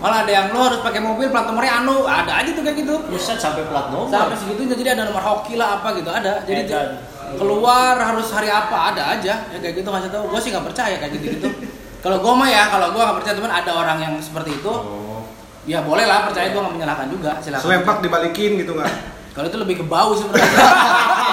malah 0.00 0.28
ada 0.28 0.32
yang 0.32 0.46
lo 0.52 0.60
harus 0.68 0.80
pakai 0.84 1.00
mobil 1.00 1.28
plat 1.28 1.44
nomornya 1.44 1.84
anu. 1.84 2.04
Ada 2.08 2.32
aja 2.44 2.50
tuh 2.56 2.62
kayak 2.64 2.76
gitu. 2.80 2.94
Buset 3.08 3.38
sampai 3.40 3.64
plat 3.68 3.92
nomor. 3.92 4.08
sampai 4.08 4.36
segitunya 4.36 4.76
jadi 4.76 4.90
ada 4.96 5.02
nomor 5.12 5.20
hoki 5.20 5.60
lah 5.60 5.80
apa 5.80 5.96
gitu 6.00 6.08
ada. 6.08 6.40
Jadi 6.48 6.68
Edan. 6.68 6.88
keluar 7.36 7.96
harus 7.96 8.28
hari 8.32 8.48
apa 8.48 8.94
ada 8.96 9.02
aja. 9.16 9.34
Ya 9.52 9.58
kayak 9.60 9.84
gitu 9.84 9.88
ngasih 9.92 10.10
tahu. 10.12 10.32
Gue 10.32 10.40
sih 10.40 10.50
nggak 10.52 10.66
percaya 10.70 10.96
kayak 10.96 11.12
gitu 11.20 11.26
gitu 11.36 11.50
kalau 12.04 12.20
gue 12.20 12.32
mah 12.36 12.48
ya 12.52 12.68
kalau 12.68 12.92
gue 12.92 13.00
nggak 13.00 13.16
percaya 13.16 13.34
teman 13.40 13.48
ada 13.48 13.72
orang 13.72 13.96
yang 13.96 14.14
seperti 14.20 14.60
itu 14.60 14.68
oh. 14.68 15.24
ya 15.64 15.80
boleh 15.80 16.04
lah 16.04 16.28
percaya 16.28 16.52
gue 16.52 16.60
nggak 16.60 16.74
menyalahkan 16.76 17.08
juga 17.08 17.40
silakan. 17.40 17.64
Selempak 17.64 17.96
dibalikin 18.04 18.60
gitu 18.60 18.76
nggak? 18.76 18.92
Kalau 19.34 19.50
itu 19.50 19.58
lebih 19.58 19.82
ke 19.82 19.84
bau 19.88 20.12
sebenarnya 20.12 20.46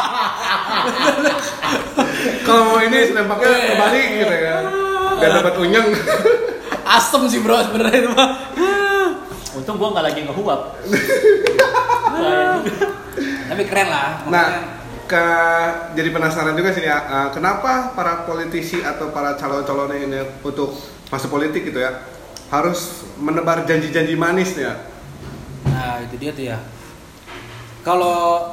kalau 2.47 2.61
mau 2.73 2.79
ini 2.81 2.97
selempaknya 3.09 3.49
terbalik 3.73 4.07
gitu 4.17 4.35
kan 4.35 4.63
biar 5.21 5.31
dapat 5.37 5.55
unyeng. 5.61 5.87
Asem 6.97 7.23
sih 7.29 7.39
bro 7.39 7.61
sebenarnya 7.61 7.97
itu 8.03 8.09
mah. 8.11 8.29
Untung 9.57 9.77
gua 9.77 9.93
nggak 9.93 10.05
lagi 10.11 10.19
ngehuap. 10.25 10.61
Tapi 13.51 13.63
keren 13.67 13.87
lah 13.91 14.23
Nah, 14.31 14.47
ke 15.05 15.25
jadi 15.93 16.09
penasaran 16.09 16.55
juga 16.55 16.71
sih 16.71 16.87
ya, 16.87 17.29
kenapa 17.35 17.91
para 17.93 18.23
politisi 18.23 18.79
atau 18.79 19.11
para 19.11 19.35
calon-calon 19.35 19.91
ini 19.91 20.23
untuk 20.41 20.71
masuk 21.11 21.35
politik 21.35 21.67
gitu 21.67 21.83
ya 21.83 21.99
harus 22.51 23.07
menebar 23.15 23.63
janji-janji 23.63 24.15
manis 24.19 24.59
nih 24.59 24.67
ya? 24.67 24.75
nah 25.71 26.03
itu 26.03 26.15
dia 26.19 26.31
tuh 26.35 26.45
ya. 26.51 26.59
Kalau 27.81 28.43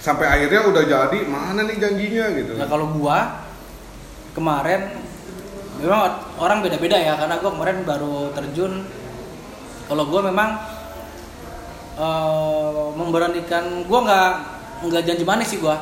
Sampai 0.00 0.24
akhirnya 0.32 0.64
udah 0.64 0.82
jadi 0.88 1.18
mana 1.28 1.68
nih 1.68 1.76
janjinya 1.76 2.24
gitu? 2.32 2.56
ya 2.56 2.64
kalau 2.64 2.88
gua 2.96 3.44
kemarin 4.32 4.96
memang 5.76 6.16
orang 6.40 6.64
beda-beda 6.64 6.96
ya 6.96 7.20
karena 7.20 7.36
gua 7.36 7.50
kemarin 7.52 7.84
baru 7.84 8.32
terjun. 8.32 8.88
Kalau 9.84 10.04
gua 10.08 10.20
memang 10.32 10.56
eh, 12.00 12.86
memberanikan 12.96 13.84
gua 13.84 13.98
nggak 14.08 14.30
nggak 14.88 15.02
janji 15.04 15.24
manis 15.28 15.52
sih 15.52 15.60
gua. 15.60 15.76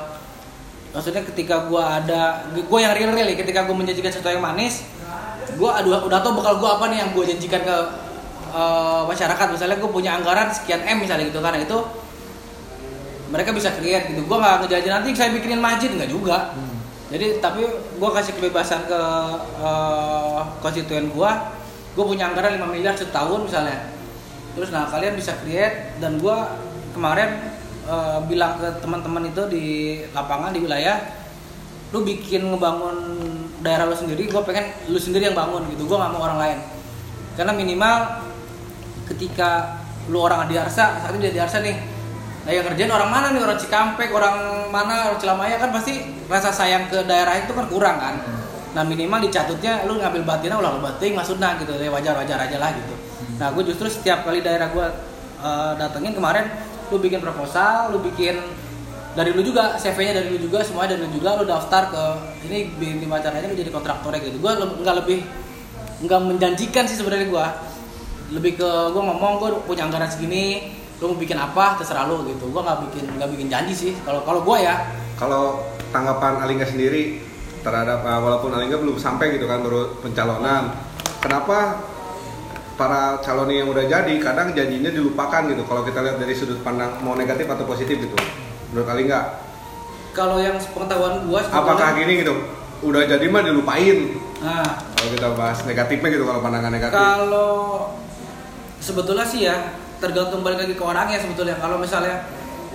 Maksudnya 0.90 1.22
ketika 1.22 1.70
gua 1.70 2.02
ada 2.02 2.42
gua 2.66 2.78
yang 2.82 2.98
real 2.98 3.14
real 3.14 3.28
ya, 3.30 3.38
ketika 3.38 3.70
gua 3.70 3.78
menjanjikan 3.78 4.10
sesuatu 4.10 4.34
yang 4.34 4.42
manis 4.42 4.82
gua 5.54 5.78
aduh 5.78 6.10
udah 6.10 6.18
tau 6.26 6.34
bakal 6.34 6.58
gua 6.58 6.74
apa 6.74 6.90
nih 6.90 7.06
yang 7.06 7.10
gua 7.14 7.22
janjikan 7.22 7.62
ke 7.62 7.76
eh, 8.50 9.02
masyarakat. 9.06 9.46
Misalnya 9.54 9.78
gua 9.78 9.90
punya 9.94 10.18
anggaran 10.18 10.50
sekian 10.50 10.82
m 10.82 11.06
misalnya 11.06 11.30
gitu 11.30 11.38
karena 11.38 11.62
itu 11.62 11.78
mereka 13.28 13.52
bisa 13.52 13.72
create 13.76 14.12
gitu. 14.12 14.24
Gua 14.24 14.40
nggak 14.40 14.56
ngejanji 14.64 14.88
nanti 14.88 15.08
saya 15.12 15.30
bikinin 15.36 15.60
masjid 15.60 15.92
nggak 15.92 16.10
juga. 16.10 16.56
Jadi 17.08 17.40
tapi 17.40 17.64
gua 17.96 18.10
kasih 18.12 18.36
kebebasan 18.36 18.84
ke 18.88 19.00
eh, 19.60 20.40
konstituen 20.60 21.12
gua 21.12 21.52
gua 21.96 22.04
punya 22.04 22.28
anggaran 22.28 22.56
5 22.56 22.68
miliar 22.72 22.96
setahun 22.96 23.48
misalnya. 23.48 23.92
Terus 24.56 24.68
nah 24.72 24.88
kalian 24.88 25.14
bisa 25.16 25.36
create 25.44 25.96
dan 26.00 26.16
gua 26.20 26.56
kemarin 26.96 27.52
eh, 27.88 28.18
bilang 28.28 28.56
ke 28.60 28.68
teman-teman 28.80 29.28
itu 29.28 29.42
di 29.52 29.66
lapangan 30.12 30.52
di 30.52 30.60
wilayah 30.64 30.98
lu 31.88 32.04
bikin 32.04 32.44
ngebangun 32.52 32.96
daerah 33.64 33.88
lu 33.88 33.96
sendiri 33.96 34.28
gua 34.28 34.44
pengen 34.44 34.68
lu 34.88 35.00
sendiri 35.00 35.28
yang 35.32 35.36
bangun 35.36 35.68
gitu. 35.72 35.84
Gua 35.84 36.04
nggak 36.04 36.12
mau 36.16 36.24
orang 36.24 36.40
lain. 36.40 36.58
Karena 37.36 37.52
minimal 37.52 38.24
ketika 39.08 39.80
lu 40.08 40.20
orang 40.20 40.48
Adiarsa 40.48 41.00
saat 41.00 41.12
ini 41.12 41.28
di 41.28 41.30
Adiarsa 41.36 41.60
nih 41.60 41.97
nah 42.49 42.57
yang 42.57 42.64
kerjain 42.64 42.88
orang 42.88 43.12
mana 43.12 43.26
nih? 43.36 43.44
Orang 43.44 43.61
Cikampek 43.61 44.09
orang 44.09 44.64
mana? 44.72 45.12
Orang 45.12 45.20
Cilamaya 45.20 45.61
kan 45.61 45.68
pasti 45.68 46.01
rasa 46.32 46.49
sayang 46.49 46.88
ke 46.88 47.05
daerah 47.05 47.36
itu 47.36 47.53
kan 47.53 47.68
kurang 47.68 48.01
kan? 48.01 48.16
Nah 48.72 48.80
minimal 48.88 49.20
dicatutnya 49.28 49.84
lu 49.84 50.01
ngambil 50.01 50.24
batinnya 50.24 50.57
ulah 50.57 50.72
lu 50.72 50.80
batin 50.80 51.12
maksudnya 51.12 51.61
gitu. 51.61 51.76
Ya 51.76 51.92
wajar 51.92 52.16
wajar 52.16 52.40
aja 52.40 52.57
lah 52.57 52.72
gitu. 52.72 52.96
Nah 53.36 53.53
gue 53.53 53.68
justru 53.68 53.92
setiap 53.92 54.24
kali 54.24 54.40
daerah 54.40 54.72
gue 54.72 54.86
datengin 55.76 56.16
kemarin 56.16 56.49
lu 56.88 56.96
bikin 56.96 57.20
proposal 57.20 57.92
lu 57.92 58.01
bikin 58.01 58.40
dari 59.12 59.36
lu 59.36 59.44
juga 59.44 59.76
CV-nya 59.76 60.24
dari 60.24 60.32
lu 60.32 60.40
juga 60.40 60.64
semuanya 60.64 60.96
dari 60.96 61.05
lu 61.05 61.20
juga 61.20 61.36
lu 61.36 61.44
daftar 61.44 61.92
ke 61.92 62.05
ini 62.49 62.72
gimana 62.96 63.20
caranya 63.20 63.53
lu 63.53 63.61
jadi 63.61 63.68
kontraktornya 63.68 64.24
gitu. 64.24 64.40
Gue 64.40 64.57
nggak 64.57 64.96
lebih 65.05 65.20
nggak 66.01 66.20
menjanjikan 66.24 66.88
sih 66.88 66.96
sebenarnya 66.96 67.28
gue 67.28 67.46
lebih 68.40 68.57
ke 68.57 68.70
gue 68.88 69.03
ngomong 69.05 69.36
gue 69.36 69.51
punya 69.68 69.84
anggaran 69.84 70.09
segini 70.09 70.77
lu 70.99 71.14
mau 71.14 71.18
bikin 71.18 71.38
apa 71.38 71.78
terserah 71.78 72.07
lu 72.11 72.26
gitu. 72.26 72.51
Gue 72.51 72.62
nggak 72.62 72.78
bikin 72.90 73.05
nggak 73.18 73.30
bikin 73.34 73.46
janji 73.51 73.74
sih. 73.74 73.92
Kalau 74.03 74.22
kalau 74.26 74.42
gue 74.42 74.59
ya. 74.62 74.86
Kalau 75.18 75.66
tanggapan 75.90 76.42
Alingga 76.42 76.66
sendiri 76.66 77.22
terhadap 77.62 78.07
uh, 78.07 78.20
walaupun 78.22 78.55
Alingga 78.55 78.78
belum 78.78 78.96
sampai 78.99 79.34
gitu 79.34 79.51
kan 79.51 79.62
baru 79.66 79.99
pencalonan, 79.99 80.74
kenapa 81.18 81.82
para 82.78 83.18
calon 83.26 83.51
yang 83.51 83.66
udah 83.66 83.90
jadi 83.90 84.14
kadang 84.22 84.55
janjinya 84.55 84.94
dilupakan 84.94 85.42
gitu? 85.51 85.66
Kalau 85.66 85.82
kita 85.82 85.99
lihat 86.07 86.16
dari 86.22 86.34
sudut 86.38 86.62
pandang 86.62 87.03
mau 87.03 87.18
negatif 87.18 87.51
atau 87.51 87.66
positif 87.66 87.99
gitu 87.99 88.14
menurut 88.70 88.88
Alingga 88.90 89.49
kalau 90.18 90.42
yang 90.42 90.59
pengetahuan 90.59 91.22
gue 91.30 91.40
apakah 91.46 91.94
gini 91.94 92.26
gitu? 92.26 92.34
Udah 92.82 93.07
jadi 93.07 93.22
mah 93.30 93.42
dilupain. 93.46 94.18
Nah. 94.42 94.66
Kalau 94.99 95.11
kita 95.14 95.28
bahas 95.38 95.62
negatifnya 95.62 96.09
gitu 96.11 96.24
kalau 96.26 96.42
pandangan 96.42 96.74
negatif. 96.74 96.99
Kalau 96.99 97.55
sebetulnya 98.82 99.26
sih 99.26 99.46
ya 99.46 99.77
tergantung 99.99 100.46
balik 100.46 100.66
lagi 100.66 100.74
ke 100.74 100.84
orangnya 100.84 101.18
sebetulnya. 101.18 101.59
Kalau 101.59 101.76
misalnya 101.78 102.26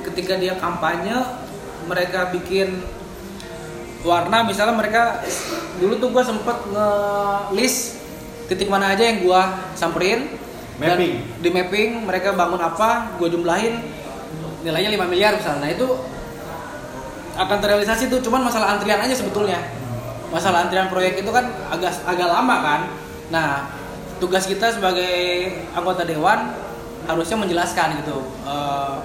ketika 0.04 0.36
dia 0.36 0.60
kampanye 0.60 1.16
mereka 1.88 2.32
bikin 2.32 2.84
warna 4.04 4.44
misalnya 4.44 4.76
mereka 4.76 5.24
dulu 5.80 5.96
tuh 6.00 6.10
gua 6.12 6.24
sempet 6.24 6.58
nge-list 6.68 8.04
titik 8.52 8.68
mana 8.68 8.92
aja 8.92 9.04
yang 9.08 9.24
gua 9.24 9.72
samperin. 9.74 10.40
Dan 10.74 10.98
Mapping. 10.98 11.16
di 11.40 11.50
mapping 11.54 11.90
mereka 12.02 12.34
bangun 12.34 12.58
apa 12.58 13.16
gua 13.16 13.30
jumlahin 13.30 13.78
nilainya 14.66 14.92
5 15.00 15.12
miliar 15.12 15.32
misalnya. 15.38 15.70
Nah 15.70 15.72
itu 15.72 15.88
akan 17.34 17.58
terrealisasi 17.62 18.10
tuh 18.10 18.20
cuman 18.20 18.46
masalah 18.46 18.76
antrian 18.76 19.00
aja 19.00 19.16
sebetulnya. 19.16 19.62
Masalah 20.34 20.66
antrian 20.66 20.90
proyek 20.90 21.22
itu 21.22 21.30
kan 21.30 21.46
agak 21.72 21.94
agak 22.04 22.28
lama 22.28 22.56
kan. 22.60 22.82
Nah 23.30 23.48
tugas 24.18 24.50
kita 24.50 24.74
sebagai 24.74 25.14
anggota 25.78 26.04
dewan 26.04 26.52
harusnya 27.08 27.38
menjelaskan 27.40 28.04
gitu. 28.04 28.18
Eh, 28.48 28.96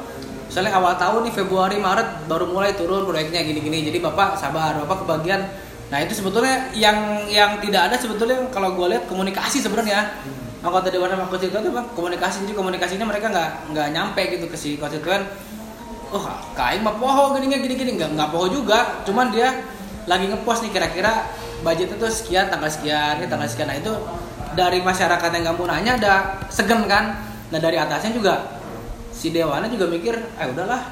misalnya 0.49 0.73
awal 0.81 0.97
tahun 0.97 1.29
nih 1.29 1.35
Februari 1.35 1.77
Maret 1.77 2.25
baru 2.27 2.49
mulai 2.49 2.73
turun 2.75 3.05
proyeknya 3.05 3.45
gini-gini. 3.45 3.87
Jadi 3.87 3.99
bapak 4.01 4.39
sabar 4.41 4.79
bapak 4.85 5.05
kebagian. 5.05 5.45
Nah 5.89 5.99
itu 6.05 6.13
sebetulnya 6.17 6.69
yang 6.77 7.25
yang 7.29 7.57
tidak 7.65 7.93
ada 7.93 7.97
sebetulnya 7.97 8.45
kalau 8.53 8.77
gue 8.77 8.87
lihat 8.97 9.05
komunikasi 9.09 9.61
sebenarnya. 9.65 10.21
Anggota 10.59 10.91
dewan 10.91 11.07
sama 11.07 11.31
konstituen 11.31 11.63
itu 11.63 11.71
komunikasi 11.95 12.43
jadi 12.43 12.55
komunikasinya 12.59 13.07
mereka 13.07 13.31
nggak 13.31 13.51
nggak 13.71 13.89
nyampe 13.95 14.23
gitu 14.35 14.51
ke 14.51 14.57
si 14.59 14.75
konstituen. 14.75 15.23
Oh 16.11 16.25
kain 16.59 16.83
mah 16.83 16.99
poho 16.99 17.37
gini 17.39 17.47
gini 17.63 17.75
gini 17.79 17.91
nggak 17.95 18.19
nggak 18.19 18.29
poho 18.35 18.51
juga. 18.51 19.05
Cuman 19.07 19.31
dia 19.31 19.55
lagi 20.11 20.27
ngepost 20.27 20.67
nih 20.67 20.73
kira-kira 20.75 21.29
budgetnya 21.63 21.97
tuh 22.01 22.11
sekian 22.11 22.49
tanggal 22.51 22.71
sekian 22.73 23.23
ini 23.23 23.27
tanggal 23.31 23.47
sekian. 23.47 23.69
Nah 23.71 23.79
itu 23.79 23.93
dari 24.59 24.83
masyarakat 24.83 25.31
yang 25.39 25.45
kamu 25.55 25.63
nanya 25.71 25.93
ada 26.01 26.15
segen 26.51 26.91
kan 26.91 27.28
nah 27.49 27.59
dari 27.59 27.77
atasnya 27.77 28.13
juga 28.13 28.61
si 29.09 29.33
dewannya 29.33 29.73
juga 29.73 29.89
mikir 29.89 30.15
ah 30.37 30.47
udahlah 30.47 30.83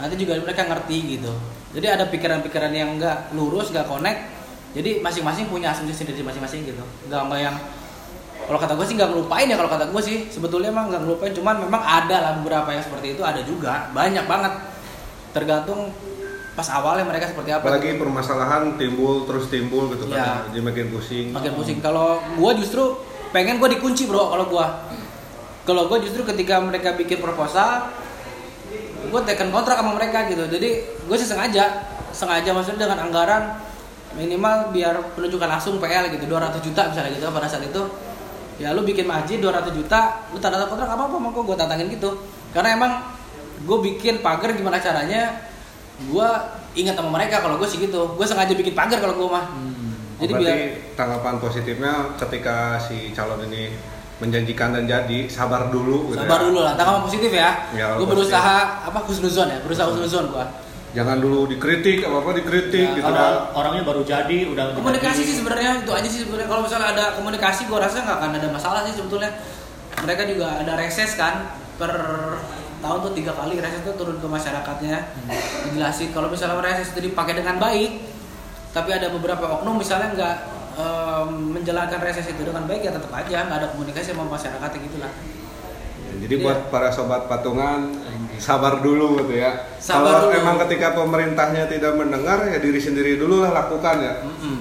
nanti 0.00 0.16
juga 0.16 0.40
mereka 0.40 0.64
ngerti 0.64 0.96
gitu. 1.18 1.32
Jadi 1.70 1.86
ada 1.86 2.08
pikiran-pikiran 2.08 2.72
yang 2.72 2.96
nggak 2.96 3.36
lurus 3.36 3.70
nggak 3.70 3.86
connect. 3.86 4.20
Jadi 4.72 5.04
masing-masing 5.04 5.46
punya 5.46 5.70
asumsi 5.70 5.92
sendiri 5.92 6.24
masing-masing 6.24 6.64
gitu. 6.64 6.82
Nggak 7.06 7.20
nggak 7.28 7.40
yang 7.40 7.56
kalau 8.48 8.58
kata 8.58 8.74
gue 8.74 8.86
sih 8.88 8.96
nggak 8.98 9.10
ngelupain 9.12 9.46
ya 9.46 9.54
kalau 9.60 9.70
kata 9.70 9.84
gue 9.92 10.02
sih. 10.02 10.18
Sebetulnya 10.32 10.72
emang 10.72 10.88
nggak 10.88 11.04
ngelupain 11.04 11.32
cuman 11.36 11.62
memang 11.62 11.82
ada 11.84 12.16
lah 12.18 12.32
beberapa 12.40 12.72
yang 12.72 12.82
seperti 12.82 13.14
itu 13.14 13.22
ada 13.22 13.44
juga 13.44 13.92
banyak 13.92 14.24
banget. 14.24 14.52
Tergantung 15.30 15.92
pas 16.58 16.66
awalnya 16.74 17.06
mereka 17.06 17.30
seperti 17.30 17.54
apa. 17.54 17.62
Apalagi 17.62 17.94
permasalahan 17.94 18.74
timbul 18.74 19.28
terus 19.28 19.46
timbul 19.46 19.94
gitu 19.94 20.10
Iya. 20.10 20.16
kan 20.18 20.50
jadi 20.50 20.62
makin 20.64 20.86
pusing. 20.90 21.26
Makin 21.30 21.52
pusing. 21.54 21.78
Kalau 21.78 22.18
gue 22.34 22.50
justru 22.58 22.98
pengen 23.30 23.62
gue 23.62 23.78
dikunci 23.78 24.10
bro 24.10 24.26
kalau 24.26 24.50
gue 24.50 24.64
kalau 25.68 25.86
gue 25.92 25.98
justru 26.08 26.24
ketika 26.24 26.58
mereka 26.60 26.96
bikin 26.96 27.20
proposal 27.20 27.92
gue 29.00 29.20
tekan 29.26 29.50
kontrak 29.50 29.80
sama 29.80 29.96
mereka 29.96 30.28
gitu. 30.28 30.44
Jadi 30.46 30.70
gue 30.86 31.16
sih 31.16 31.28
sengaja 31.28 31.88
sengaja 32.10 32.50
maksudnya 32.52 32.86
dengan 32.90 33.08
anggaran 33.08 33.58
minimal 34.18 34.74
biar 34.74 34.98
penunjukan 35.14 35.46
langsung 35.46 35.78
PL 35.78 36.10
gitu 36.10 36.26
200 36.26 36.58
juta 36.60 36.90
misalnya 36.90 37.10
gitu 37.14 37.24
pada 37.30 37.48
saat 37.48 37.64
itu. 37.64 37.82
Ya 38.60 38.76
lu 38.76 38.84
bikin 38.84 39.08
masjid 39.08 39.40
200 39.40 39.72
juta 39.72 40.28
lu 40.30 40.38
tanda 40.38 40.60
tangan 40.60 40.76
kontrak 40.76 40.90
apa 40.92 41.02
apa 41.08 41.16
mau 41.16 41.32
gue 41.32 41.56
tantangin 41.56 41.88
gitu. 41.88 42.12
Karena 42.52 42.76
emang 42.76 42.92
gue 43.64 43.78
bikin 43.92 44.20
pagar 44.20 44.52
gimana 44.52 44.80
caranya 44.80 45.48
gue 46.00 46.28
ingat 46.76 46.96
sama 46.96 47.10
mereka 47.12 47.40
kalau 47.40 47.56
gue 47.56 47.68
sih 47.68 47.80
gitu. 47.80 48.16
Gue 48.16 48.26
sengaja 48.28 48.52
bikin 48.52 48.76
pagar 48.76 49.00
kalau 49.00 49.16
gue 49.16 49.28
mah. 49.32 49.44
Jadi 50.20 50.28
jadi 50.28 50.32
biar 50.36 50.52
berarti 50.52 50.68
tanggapan 51.00 51.34
positifnya 51.40 51.92
ketika 52.20 52.76
si 52.76 53.08
calon 53.16 53.40
ini 53.48 53.72
menjanjikan 54.20 54.68
dan 54.70 54.84
jadi 54.84 55.18
sabar 55.26 55.68
dulu 55.68 56.12
gitu 56.12 56.20
Sabar 56.20 56.36
ya. 56.36 56.44
dulu 56.44 56.58
lah, 56.60 56.72
tanggapan 56.74 57.02
positif 57.02 57.30
ya. 57.30 57.50
Ya, 57.72 57.96
gue 57.96 58.04
berusaha 58.04 58.56
apa 58.84 58.98
husnuzon 59.02 59.48
ya, 59.48 59.58
berusaha 59.60 59.88
husnuzon 59.88 60.28
gua. 60.28 60.44
jangan 60.90 61.16
dulu 61.16 61.46
dikritik 61.46 62.02
apa 62.02 62.18
apa 62.18 62.30
dikritik 62.34 62.82
Ya, 62.84 62.96
gitu 62.96 63.06
kan 63.06 63.54
orangnya 63.54 63.82
baru 63.82 64.02
jadi 64.02 64.38
udah 64.44 64.74
Komunikasi 64.74 65.22
jadi. 65.22 65.28
sih 65.30 65.36
sebenarnya 65.38 65.70
itu 65.80 65.90
aja 65.90 66.04
sih 66.04 66.20
sebenarnya. 66.20 66.48
Kalau 66.48 66.62
misalnya 66.62 66.88
ada 66.90 67.04
komunikasi, 67.14 67.60
gua 67.64 67.78
rasa 67.80 68.02
nggak 68.02 68.16
akan 68.18 68.30
ada 68.36 68.48
masalah 68.50 68.80
sih 68.84 68.94
sebetulnya. 68.94 69.30
Mereka 70.00 70.22
juga 70.26 70.46
ada 70.56 70.72
reses 70.74 71.14
kan 71.14 71.46
per 71.76 71.92
tahun 72.80 72.98
tuh 73.02 73.12
tiga 73.14 73.32
kali 73.32 73.56
reses 73.56 73.80
tuh 73.82 73.94
turun 73.94 74.16
ke 74.16 74.26
masyarakatnya 74.26 74.96
dijelasin 75.64 76.10
kalau 76.10 76.26
misalnya 76.26 76.60
reses 76.60 76.90
itu 76.90 77.06
dipakai 77.06 77.32
dengan 77.34 77.56
baik 77.56 78.00
tapi 78.70 78.90
ada 78.90 79.08
beberapa 79.10 79.44
oknum 79.50 79.76
misalnya 79.76 80.08
nggak 80.10 80.34
em, 80.72 81.28
menjalankan 81.52 81.98
reses 82.00 82.26
itu 82.26 82.40
dengan 82.40 82.64
baik 82.64 82.82
ya 82.82 82.92
tetap 82.92 83.10
aja 83.10 83.36
nggak 83.42 83.58
ada 83.58 83.68
komunikasi 83.68 84.10
sama 84.10 84.26
masyarakat 84.26 84.70
gitu 84.72 84.98
lah 84.98 85.12
jadi 86.12 86.32
Iya. 86.32 86.42
buat 86.42 86.58
para 86.68 86.88
sobat 86.88 87.24
patungan 87.24 87.94
sabar 88.36 88.78
dulu 88.78 89.20
gitu 89.20 89.36
ya 89.36 89.68
Sabar 89.76 90.18
kalau 90.18 90.26
dulu. 90.26 90.36
emang 90.36 90.56
ketika 90.60 90.92
pemerintahnya 90.92 91.64
tidak 91.64 91.92
mendengar 91.94 92.44
ya 92.44 92.58
diri 92.58 92.76
sendiri 92.76 93.14
dulu 93.14 93.40
lah 93.40 93.54
lakukan 93.54 93.96
ya 93.98 94.14
Mm-mm. 94.20 94.58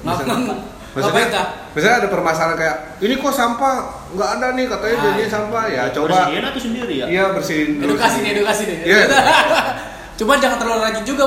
Bisa. 0.00 0.22
Nggak- 0.24 0.70
Maksudnya, 0.92 1.24
misalnya 1.72 1.96
ada 1.98 2.08
permasalahan 2.10 2.52
kayak 2.54 2.76
ini 3.00 3.16
kok 3.16 3.32
sampah 3.32 3.74
nggak 4.12 4.30
ada 4.30 4.46
nih 4.52 4.66
katanya 4.66 4.92
Ah, 4.92 5.02
jadinya 5.02 5.16
iya. 5.18 5.28
sampah 5.30 5.64
ya 5.66 5.82
coba 5.90 6.08
Bersihin 6.20 6.44
atau 6.44 6.60
sendiri 6.60 6.94
ya? 6.94 7.06
iya 7.08 7.24
bersihin 7.32 7.68
dulu 7.74 7.88
edukasi 7.90 8.16
nih 8.18 8.30
edukasi 8.34 8.62
nih 8.66 8.78
Iya. 8.84 9.00
Cuman 10.20 10.36
jangan 10.38 10.58
terlalu 10.58 10.80
rajin 10.82 11.02
juga 11.02 11.20